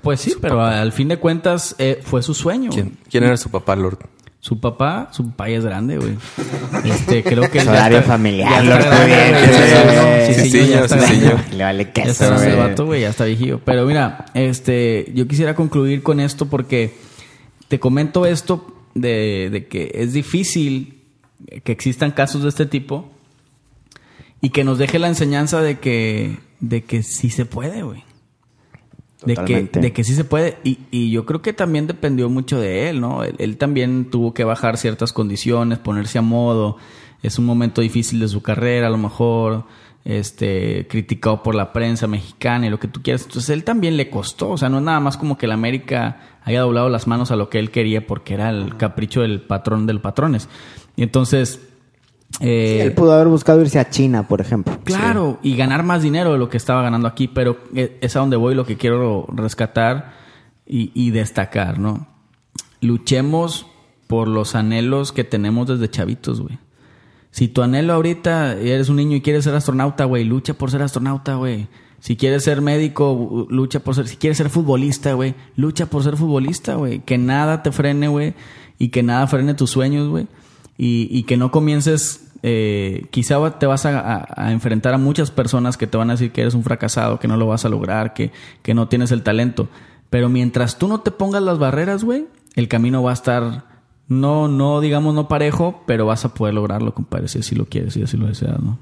Pues 0.00 0.20
sí, 0.20 0.32
pero 0.40 0.62
al 0.64 0.92
fin 0.92 1.08
de 1.08 1.18
cuentas 1.18 1.76
eh, 1.78 2.00
fue 2.02 2.22
su 2.22 2.32
sueño. 2.32 2.70
¿Quién, 2.70 2.96
quién 3.10 3.22
era 3.24 3.36
su 3.36 3.50
papá, 3.50 3.76
Lord? 3.76 3.98
Su 4.40 4.58
papá, 4.58 5.10
su 5.12 5.28
papá 5.30 5.50
ya 5.50 5.58
es 5.58 5.64
grande, 5.66 5.98
güey. 5.98 6.14
Este, 6.84 7.22
creo 7.22 7.50
que... 7.50 7.58
Ya 7.64 7.70
horario 7.70 7.98
está- 7.98 8.10
familiar, 8.12 8.64
ya 8.64 8.78
está. 8.78 10.26
Sí, 10.26 10.34
sí, 10.34 10.50
Sí, 10.50 10.68
ya 10.70 10.80
está 10.80 10.98
señor. 11.06 11.38
Le 11.52 11.62
vale 11.64 11.84
Ya 11.84 11.92
queso, 11.92 12.10
está 12.10 12.26
grande 12.28 12.48
el 12.48 12.56
güey. 12.56 12.68
vato, 12.68 12.86
güey, 12.86 13.00
ya 13.02 13.10
está 13.10 13.24
viejillo. 13.26 13.60
Pero 13.64 13.84
mira, 13.84 14.24
este, 14.34 15.12
yo 15.14 15.28
quisiera 15.28 15.54
concluir 15.54 16.02
con 16.02 16.18
esto 16.18 16.46
porque 16.46 16.94
te 17.68 17.78
comento 17.78 18.24
esto 18.26 18.66
de, 18.94 19.50
de 19.52 19.66
que 19.68 19.90
es 19.94 20.14
difícil 20.14 21.02
que 21.62 21.72
existan 21.72 22.10
casos 22.12 22.42
de 22.42 22.48
este 22.48 22.66
tipo 22.66 23.10
y 24.42 24.50
que 24.50 24.64
nos 24.64 24.76
deje 24.76 24.98
la 24.98 25.06
enseñanza 25.06 25.62
de 25.62 25.78
que, 25.78 26.36
de 26.60 26.82
que 26.82 27.04
sí 27.04 27.30
se 27.30 27.46
puede, 27.46 27.82
güey. 27.84 28.04
De 29.24 29.36
que, 29.36 29.70
de 29.72 29.92
que 29.92 30.02
sí 30.02 30.16
se 30.16 30.24
puede. 30.24 30.58
Y, 30.64 30.80
y 30.90 31.12
yo 31.12 31.24
creo 31.24 31.42
que 31.42 31.52
también 31.52 31.86
dependió 31.86 32.28
mucho 32.28 32.58
de 32.58 32.90
él, 32.90 33.00
¿no? 33.00 33.22
Él, 33.22 33.36
él 33.38 33.56
también 33.56 34.10
tuvo 34.10 34.34
que 34.34 34.42
bajar 34.42 34.78
ciertas 34.78 35.12
condiciones, 35.12 35.78
ponerse 35.78 36.18
a 36.18 36.22
modo. 36.22 36.76
Es 37.22 37.38
un 37.38 37.46
momento 37.46 37.80
difícil 37.80 38.18
de 38.18 38.26
su 38.26 38.42
carrera, 38.42 38.88
a 38.88 38.90
lo 38.90 38.98
mejor, 38.98 39.64
este, 40.04 40.88
criticado 40.88 41.44
por 41.44 41.54
la 41.54 41.72
prensa 41.72 42.08
mexicana 42.08 42.66
y 42.66 42.70
lo 42.70 42.80
que 42.80 42.88
tú 42.88 43.00
quieras. 43.00 43.22
Entonces, 43.22 43.48
él 43.50 43.62
también 43.62 43.96
le 43.96 44.10
costó. 44.10 44.50
O 44.50 44.58
sea, 44.58 44.68
no 44.68 44.78
es 44.78 44.84
nada 44.84 44.98
más 44.98 45.16
como 45.16 45.38
que 45.38 45.46
el 45.46 45.52
América 45.52 46.40
haya 46.42 46.62
doblado 46.62 46.88
las 46.88 47.06
manos 47.06 47.30
a 47.30 47.36
lo 47.36 47.48
que 47.48 47.60
él 47.60 47.70
quería 47.70 48.08
porque 48.08 48.34
era 48.34 48.50
el 48.50 48.76
capricho 48.76 49.20
del 49.20 49.40
patrón 49.40 49.86
del 49.86 50.00
patrones. 50.00 50.48
Y 50.96 51.04
entonces, 51.04 51.60
eh, 52.40 52.80
Él 52.82 52.92
pudo 52.92 53.12
haber 53.12 53.28
buscado 53.28 53.60
irse 53.60 53.78
a 53.78 53.88
China, 53.90 54.26
por 54.28 54.40
ejemplo. 54.40 54.78
Claro, 54.84 55.38
y 55.42 55.56
ganar 55.56 55.82
más 55.82 56.02
dinero 56.02 56.32
de 56.32 56.38
lo 56.38 56.48
que 56.48 56.56
estaba 56.56 56.82
ganando 56.82 57.08
aquí, 57.08 57.28
pero 57.28 57.58
e- 57.74 57.98
es 58.00 58.16
a 58.16 58.20
donde 58.20 58.36
voy 58.36 58.54
lo 58.54 58.64
que 58.66 58.76
quiero 58.76 59.26
rescatar 59.32 60.14
y, 60.66 60.90
y 60.94 61.10
destacar, 61.10 61.78
¿no? 61.78 62.06
Luchemos 62.80 63.66
por 64.06 64.28
los 64.28 64.54
anhelos 64.54 65.12
que 65.12 65.24
tenemos 65.24 65.68
desde 65.68 65.88
chavitos, 65.90 66.40
güey. 66.40 66.58
Si 67.30 67.48
tu 67.48 67.62
anhelo 67.62 67.94
ahorita 67.94 68.54
eres 68.54 68.88
un 68.88 68.96
niño 68.96 69.16
y 69.16 69.22
quieres 69.22 69.44
ser 69.44 69.54
astronauta, 69.54 70.04
güey, 70.04 70.24
lucha 70.24 70.54
por 70.54 70.70
ser 70.70 70.82
astronauta, 70.82 71.36
güey. 71.36 71.68
Si 71.98 72.16
quieres 72.16 72.42
ser 72.44 72.60
médico, 72.60 73.46
lucha 73.48 73.80
por 73.80 73.94
ser. 73.94 74.08
Si 74.08 74.16
quieres 74.16 74.36
ser 74.36 74.50
futbolista, 74.50 75.12
güey, 75.14 75.34
lucha 75.56 75.86
por 75.86 76.02
ser 76.02 76.16
futbolista, 76.16 76.74
güey. 76.74 76.98
Que 77.00 77.16
nada 77.16 77.62
te 77.62 77.70
frene, 77.72 78.08
güey. 78.08 78.34
Y 78.78 78.88
que 78.88 79.02
nada 79.04 79.26
frene 79.28 79.54
tus 79.54 79.70
sueños, 79.70 80.08
güey. 80.08 80.26
Y, 80.78 81.08
y 81.10 81.24
que 81.24 81.36
no 81.36 81.50
comiences. 81.50 82.28
eh, 82.44 83.06
quizá 83.10 83.38
te 83.58 83.66
vas 83.66 83.86
a, 83.86 84.00
a- 84.00 84.26
a 84.36 84.52
enfrentar 84.52 84.94
a 84.94 84.98
muchas 84.98 85.30
personas 85.30 85.76
que 85.76 85.86
te 85.86 85.96
van 85.96 86.10
a 86.10 86.14
decir 86.14 86.32
que 86.32 86.40
eres 86.40 86.54
un 86.54 86.64
fracasado, 86.64 87.18
que 87.20 87.28
no 87.28 87.36
lo 87.36 87.46
vas 87.46 87.64
a 87.64 87.68
lograr, 87.68 88.14
que, 88.14 88.32
que 88.62 88.74
no 88.74 88.88
tienes 88.88 89.12
el 89.12 89.22
talento. 89.22 89.68
Pero 90.10 90.28
mientras 90.28 90.76
tú 90.78 90.88
no 90.88 91.00
te 91.00 91.10
pongas 91.12 91.42
las 91.42 91.58
barreras, 91.58 92.02
güey, 92.04 92.26
el 92.56 92.66
camino 92.68 93.02
va 93.02 93.10
a 93.10 93.14
estar. 93.14 93.64
No, 94.08 94.48
no, 94.48 94.80
digamos, 94.80 95.14
no 95.14 95.28
parejo, 95.28 95.84
pero 95.86 96.04
vas 96.06 96.24
a 96.24 96.34
poder 96.34 96.54
lograrlo, 96.54 96.92
compadre, 96.92 97.28
si 97.28 97.38
así 97.38 97.54
lo 97.54 97.66
quieres 97.66 97.96
y 97.96 98.02
así 98.02 98.16
lo 98.16 98.26
deseas, 98.26 98.60
¿no? 98.60 98.78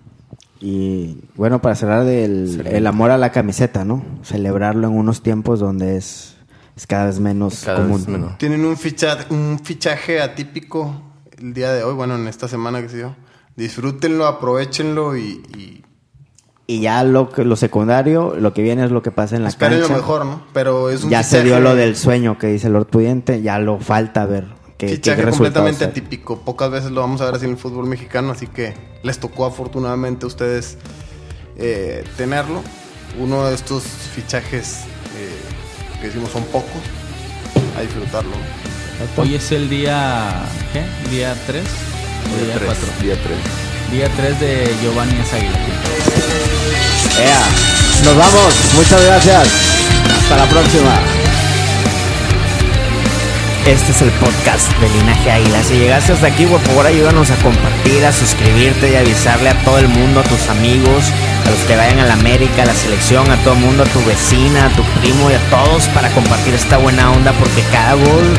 Y 0.60 1.18
bueno, 1.36 1.62
para 1.62 1.74
cerrar 1.74 2.04
del 2.04 2.66
el 2.66 2.86
amor 2.86 3.10
a 3.10 3.18
la 3.18 3.30
camiseta, 3.30 3.84
¿no? 3.84 4.02
Celebrarlo 4.22 4.88
en 4.88 4.94
unos 4.96 5.22
tiempos 5.22 5.60
donde 5.60 5.96
es, 5.96 6.36
es 6.76 6.86
cada 6.86 7.06
vez 7.06 7.20
menos 7.20 7.62
Cada 7.64 7.78
común. 7.82 7.98
vez 7.98 8.08
menos. 8.08 8.38
Tienen 8.38 8.64
un 8.64 8.76
fichaje, 8.76 9.32
un 9.32 9.60
fichaje 9.62 10.20
atípico 10.20 11.00
el 11.40 11.54
día 11.54 11.72
de 11.72 11.82
hoy, 11.84 11.94
bueno, 11.94 12.14
en 12.16 12.28
esta 12.28 12.48
semana 12.48 12.80
que 12.82 12.88
se 12.88 12.96
dio. 12.98 13.16
Disfrútenlo, 13.56 14.26
aprovechenlo 14.26 15.16
y, 15.16 15.42
y 15.56 15.84
Y 16.66 16.80
ya 16.80 17.02
lo, 17.04 17.30
que- 17.30 17.44
lo 17.44 17.56
secundario, 17.56 18.34
lo 18.38 18.52
que 18.54 18.62
viene 18.62 18.84
es 18.84 18.90
lo 18.90 19.02
que 19.02 19.10
pasa 19.10 19.36
en 19.36 19.42
la 19.42 19.48
esperen 19.48 19.80
lo 19.80 19.86
cancha. 19.88 20.00
mejor, 20.00 20.24
¿no? 20.24 20.42
Pero 20.52 20.90
es 20.90 21.02
un 21.04 21.10
ya 21.10 21.22
se 21.22 21.42
dio 21.42 21.60
lo 21.60 21.74
del 21.74 21.96
sueño 21.96 22.38
que 22.38 22.46
dice 22.46 22.68
Lord 22.68 22.86
Pudiente, 22.86 23.42
ya 23.42 23.58
lo 23.58 23.78
falta 23.80 24.24
ver 24.26 24.46
qué 24.78 24.88
fichaje 24.88 25.22
completamente 25.24 25.84
atípico. 25.84 26.40
Pocas 26.40 26.70
veces 26.70 26.90
lo 26.92 27.00
vamos 27.00 27.20
a 27.20 27.26
ver 27.26 27.34
así 27.34 27.44
en 27.44 27.52
el 27.52 27.56
fútbol 27.58 27.86
mexicano, 27.86 28.30
así 28.32 28.46
que 28.46 28.74
les 29.02 29.18
tocó 29.18 29.44
afortunadamente 29.46 30.24
a 30.24 30.28
ustedes 30.28 30.78
eh, 31.56 32.04
tenerlo. 32.16 32.62
Uno 33.18 33.46
de 33.46 33.54
estos 33.56 33.82
fichajes 33.82 34.84
eh, 35.16 35.98
que 36.00 36.06
decimos 36.06 36.30
son 36.30 36.44
pocos, 36.44 36.80
a 37.76 37.80
disfrutarlo. 37.80 38.30
Hoy 39.16 39.34
es 39.34 39.50
el 39.52 39.68
día. 39.70 40.28
¿Qué? 40.72 40.82
¿Día 41.10 41.34
3? 41.46 41.62
¿O 41.62 42.44
día 42.44 42.54
4? 42.64 42.86
Día 43.00 43.16
3. 43.22 43.38
Día 43.92 44.08
3 44.14 44.40
de 44.40 44.76
Giovanni 44.82 45.18
Azaguila. 45.20 45.58
Ea, 47.18 47.40
nos 48.04 48.16
vamos, 48.16 48.54
muchas 48.76 49.02
gracias. 49.02 49.48
Hasta 50.22 50.36
la 50.36 50.44
próxima. 50.46 50.98
Este 53.66 53.92
es 53.92 54.02
el 54.02 54.10
podcast 54.12 54.70
de 54.80 54.88
Linaje 54.88 55.30
Águila. 55.30 55.62
Si 55.62 55.74
llegaste 55.74 56.12
hasta 56.12 56.26
aquí, 56.26 56.44
por 56.46 56.60
favor 56.60 56.86
ayúdanos 56.86 57.30
a 57.30 57.36
compartir, 57.36 58.04
a 58.04 58.12
suscribirte 58.12 58.92
y 58.92 58.96
avisarle 58.96 59.50
a 59.50 59.64
todo 59.64 59.78
el 59.78 59.88
mundo, 59.88 60.20
a 60.20 60.22
tus 60.24 60.48
amigos, 60.48 61.04
a 61.46 61.50
los 61.50 61.60
que 61.60 61.76
vayan 61.76 62.00
a 62.00 62.06
la 62.06 62.14
América, 62.14 62.62
a 62.62 62.66
la 62.66 62.74
selección, 62.74 63.30
a 63.30 63.36
todo 63.44 63.54
el 63.54 63.60
mundo, 63.60 63.82
a 63.82 63.86
tu 63.86 64.04
vecina, 64.04 64.66
a 64.66 64.70
tu 64.70 64.82
primo 65.00 65.30
y 65.30 65.34
a 65.34 65.50
todos 65.50 65.88
para 65.88 66.10
compartir 66.10 66.54
esta 66.54 66.78
buena 66.78 67.10
onda 67.12 67.32
porque 67.32 67.62
cada 67.70 67.94
gol, 67.94 68.38